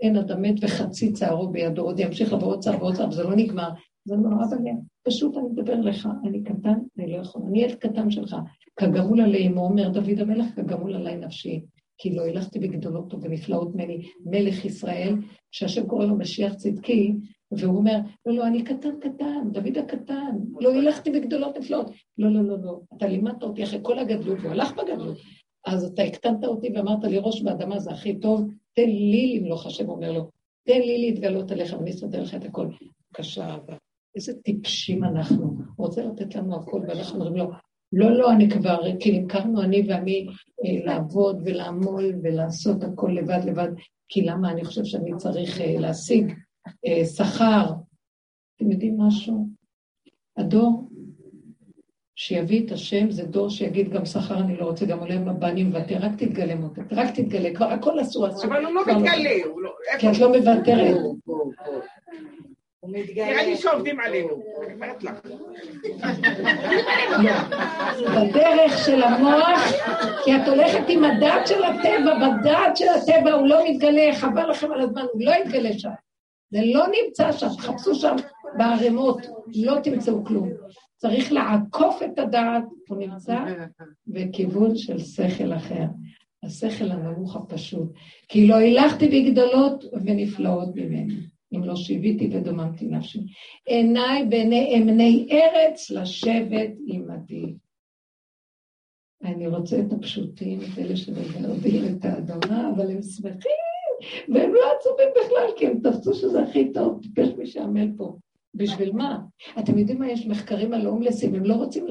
אין 0.00 0.16
אדם 0.16 0.42
מת 0.42 0.64
וחצי 0.64 1.12
צערו 1.12 1.48
בידו, 1.48 1.82
עוד 1.82 2.00
ימשיך 2.00 2.32
לבוא 2.32 2.46
עוד 2.46 2.60
צער 2.60 2.82
ועוד 2.82 2.94
צער, 2.94 3.08
וזה 3.08 3.22
לא 3.22 3.36
נגמר. 3.36 3.68
זה 4.04 4.16
נורא 4.16 4.46
בגן. 4.46 4.76
פשוט 5.06 5.36
אני 5.36 5.46
מדבר 5.48 5.80
לך, 5.80 6.08
אני 6.24 6.42
קטן, 6.42 6.78
אני 6.98 7.12
לא 7.12 7.16
יכול, 7.16 7.42
אני 7.48 7.62
ילד 7.62 7.74
קטן 7.74 8.10
שלך. 8.10 8.36
כגמול 8.76 9.20
עלי 9.20 9.46
אמו, 9.46 9.64
אומר 9.64 9.88
דוד 9.88 10.18
המלך, 10.18 10.46
כגמול 10.56 10.94
עלי 10.94 11.16
נפשי. 11.16 11.60
כי 11.98 12.14
לא 12.14 12.26
הלכתי 12.26 12.58
בגדולות 12.58 13.14
ובנפלאות 13.14 13.74
ממני, 13.74 14.02
מלך 14.24 14.64
ישראל, 14.64 15.14
שהשם 15.50 15.86
קורא 15.86 16.04
לו 16.04 16.18
משיח 16.18 16.54
צדקי, 16.54 17.14
והוא 17.52 17.76
אומר, 17.76 17.98
לא, 18.26 18.34
לא, 18.34 18.46
אני 18.46 18.64
קטן 18.64 19.00
קטן, 19.00 19.50
דוד 19.52 19.78
הקטן, 19.78 20.36
לא 20.60 20.74
הלכתי 20.74 21.10
בגדולות 21.10 21.58
נפלאות. 21.58 21.90
לא, 22.18 22.30
לא, 22.32 22.42
לא, 22.42 22.56
לא, 22.62 22.80
אתה 22.96 23.06
לימדת 23.06 23.42
אותי 23.42 23.64
אחרי 23.64 23.78
כל 23.82 23.98
הגדלות, 23.98 24.38
הוא 24.38 24.50
הלך 24.50 24.72
בגדלות. 24.72 25.18
אז 25.66 25.84
אתה 25.84 26.02
הקטנת 26.02 26.44
אותי 26.44 26.68
ואמרת 26.74 27.04
לי, 27.04 27.18
ראש 27.18 27.42
באדמה 27.42 27.78
זה 27.78 27.90
הכי 27.90 28.18
טוב, 28.18 28.50
תן 28.74 28.90
לי 28.90 29.38
למלוך, 29.38 29.66
השם 29.66 29.88
אומר 29.88 30.12
לו, 30.12 30.30
תן 30.66 30.80
לי 30.80 30.98
להתגלות 30.98 31.50
עליך 31.50 31.72
ואני 31.72 31.90
אסדר 31.90 32.22
לך 32.22 32.34
את 32.34 32.44
הכל. 32.44 32.66
בבקשה, 33.10 33.54
אבא. 33.54 33.74
איזה 34.16 34.32
טיפשים 34.42 35.04
אנחנו. 35.04 35.44
הוא 35.76 35.86
רוצה 35.86 36.02
לתת 36.04 36.34
לנו 36.34 36.56
הכל, 36.56 36.80
ואנחנו 36.88 37.18
אומרים 37.18 37.36
לו, 37.36 37.50
לא, 37.92 38.10
לא, 38.10 38.32
אני 38.32 38.50
כבר, 38.50 38.80
כי 39.00 39.18
נמכרנו 39.18 39.62
אני 39.62 39.82
ועמי 39.88 40.26
אה, 40.64 40.84
לעבוד 40.84 41.42
ולעמול 41.44 42.14
ולעשות 42.22 42.82
הכל 42.82 43.10
לבד 43.10 43.40
לבד, 43.44 43.68
כי 44.08 44.22
למה 44.22 44.50
אני 44.50 44.64
חושב 44.64 44.84
שאני 44.84 45.10
צריך 45.16 45.60
אה, 45.60 45.80
להשיג 45.80 46.32
אה, 46.86 47.04
שכר. 47.04 47.72
אתם 48.56 48.70
יודעים 48.70 49.00
משהו? 49.00 49.48
הדור 50.36 50.87
שיביא 52.20 52.66
את 52.66 52.72
השם 52.72 53.10
זה 53.10 53.24
דור 53.24 53.50
שיגיד 53.50 53.90
גם 53.90 54.04
שכר 54.04 54.38
אני 54.38 54.56
לא 54.56 54.64
רוצה, 54.64 54.86
גם 54.86 54.98
עולה 54.98 55.14
הבא 55.14 55.48
אני 55.48 55.62
מוותר, 55.62 55.96
רק 56.00 56.12
תתגלה 56.18 56.54
מותק, 56.54 56.82
רק 56.90 57.14
תתגלה, 57.14 57.54
כבר 57.54 57.66
הכל 57.66 58.00
אסור 58.00 58.28
אסור. 58.28 58.44
אבל 58.44 58.64
הוא 58.64 58.74
לא 58.74 58.82
מתגלה, 58.86 59.30
הוא 59.44 59.60
לא... 59.62 59.70
כי 59.98 60.10
את 60.10 60.18
לא 60.18 60.28
מוותרת. 60.28 60.96
נראה 62.82 63.46
לי 63.46 63.56
שעובדים 63.56 64.00
עלינו, 64.00 64.42
אני 64.64 64.74
אומרת 64.74 65.04
לך. 65.04 65.12
בדרך 68.16 68.78
של 68.86 69.02
המוח, 69.02 69.60
כי 70.24 70.36
את 70.36 70.48
הולכת 70.48 70.84
עם 70.88 71.04
הדעת 71.04 71.46
של 71.46 71.64
הטבע, 71.64 72.14
בדעת 72.14 72.76
של 72.76 72.88
הטבע 72.88 73.32
הוא 73.32 73.48
לא 73.48 73.58
מתגלה, 73.68 74.14
חבל 74.14 74.50
לכם 74.50 74.72
על 74.72 74.80
הזמן, 74.80 75.02
הוא 75.12 75.22
לא 75.24 75.30
יתגלה 75.30 75.78
שם. 75.78 75.90
זה 76.50 76.58
לא 76.74 76.86
נמצא 76.86 77.32
שם, 77.32 77.48
חפשו 77.48 77.94
שם 77.94 78.16
בערימות, 78.56 79.18
לא 79.54 79.80
תמצאו 79.82 80.24
כלום. 80.24 80.48
צריך 80.98 81.32
לעקוף 81.32 82.02
את 82.02 82.18
הדעת, 82.18 82.64
הוא 82.88 82.98
נמצא 82.98 83.44
בכיוון 84.06 84.76
של 84.76 84.98
שכל 84.98 85.52
אחר. 85.52 85.84
השכל 86.42 86.90
הנמוך 86.90 87.36
הפשוט. 87.36 87.92
כי 88.28 88.46
לא 88.46 88.56
הילכתי 88.56 89.08
בגדולות 89.08 89.84
ונפלאות 90.04 90.68
ממני. 90.74 91.14
אם 91.54 91.64
לא 91.64 91.76
שיוויתי 91.76 92.30
ודוממתי 92.32 92.86
נפשי. 92.86 93.18
עיניי 93.66 94.26
בעיני 94.26 94.74
אמני 94.76 95.28
ארץ 95.30 95.90
לשבת 95.90 96.70
עמדי. 96.86 97.54
אני 99.24 99.46
רוצה 99.46 99.80
את 99.80 99.92
הפשוטים, 99.92 100.58
את 100.60 100.78
אלה 100.78 100.96
שמגרדים 100.96 101.82
את 101.84 102.04
האדמה, 102.04 102.70
אבל 102.76 102.90
הם 102.90 103.02
שמחים, 103.02 103.68
והם 104.34 104.54
לא 104.54 104.60
עצובים 104.76 105.08
בכלל, 105.10 105.48
כי 105.56 105.66
הם 105.66 105.80
תפסו 105.80 106.14
שזה 106.14 106.42
הכי 106.42 106.72
טוב, 106.72 107.00
טיפש 107.02 107.28
מי 107.38 107.46
שעמל 107.46 107.88
פה. 107.96 108.16
בשביל 108.58 108.92
מה? 108.92 109.18
אתם 109.58 109.78
יודעים 109.78 109.98
מה, 109.98 110.10
יש 110.10 110.26
מחקרים 110.26 110.72
על 110.72 110.86
הומלסים, 110.86 111.34
הם 111.34 111.44
לא 111.44 111.54
רוצים 111.54 111.86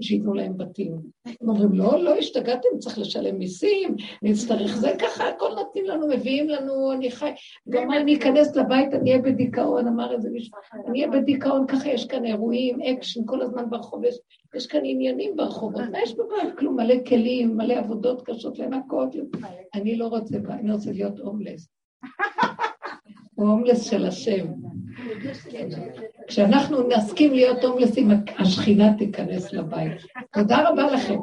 שייתנו 0.00 0.34
להם 0.34 0.56
בתים. 0.56 0.92
הם 1.26 1.48
אומרים, 1.48 1.72
לא, 1.72 2.04
לא 2.04 2.14
השתגעתם, 2.14 2.68
צריך 2.78 2.98
לשלם 2.98 3.38
מיסים, 3.38 3.96
נצטרך 4.22 4.76
זה, 4.76 4.92
ככה 4.98 5.28
הכל 5.28 5.48
נותנים 5.56 5.84
לנו, 5.84 6.08
מביאים 6.08 6.48
לנו, 6.48 6.92
אני 6.92 7.10
חי... 7.10 7.30
גם 7.68 7.92
אני 7.92 8.16
אכנס 8.16 8.56
לבית, 8.56 8.94
אני 8.94 9.10
אהיה 9.10 9.22
בדיכאון, 9.22 9.88
אמר 9.88 10.12
איזה 10.12 10.30
מישהו, 10.30 10.58
אני 10.88 11.04
אהיה 11.04 11.20
בדיכאון, 11.20 11.66
ככה 11.66 11.88
יש 11.88 12.06
כאן 12.06 12.24
אירועים, 12.24 12.80
אקשן, 12.80 13.20
כל 13.26 13.42
הזמן 13.42 13.70
ברחוב, 13.70 14.04
יש, 14.04 14.18
יש 14.54 14.66
כאן 14.66 14.80
עניינים 14.84 15.36
ברחובות, 15.36 15.82
מה 15.92 16.02
יש 16.02 16.14
בבית? 16.14 16.58
כלום, 16.58 16.76
מלא 16.76 16.94
כלים, 17.06 17.56
מלא 17.56 17.74
עבודות 17.74 18.22
קשות 18.22 18.58
לנקות. 18.58 19.16
אני 19.74 19.96
לא 19.96 20.06
רוצה, 20.06 20.36
אני 20.50 20.72
רוצה 20.72 20.92
להיות 20.92 21.18
הומלס. 21.18 21.68
הומלס 23.34 23.84
של 23.84 24.06
השם. 24.06 24.46
כשאנחנו 26.26 26.88
נסכים 26.88 27.32
להיות 27.32 27.64
הומלסים, 27.64 28.10
השכינה 28.38 28.96
תיכנס 28.98 29.52
לבית. 29.52 29.92
תודה 30.32 30.68
רבה 30.68 30.86
לכם. 30.86 31.18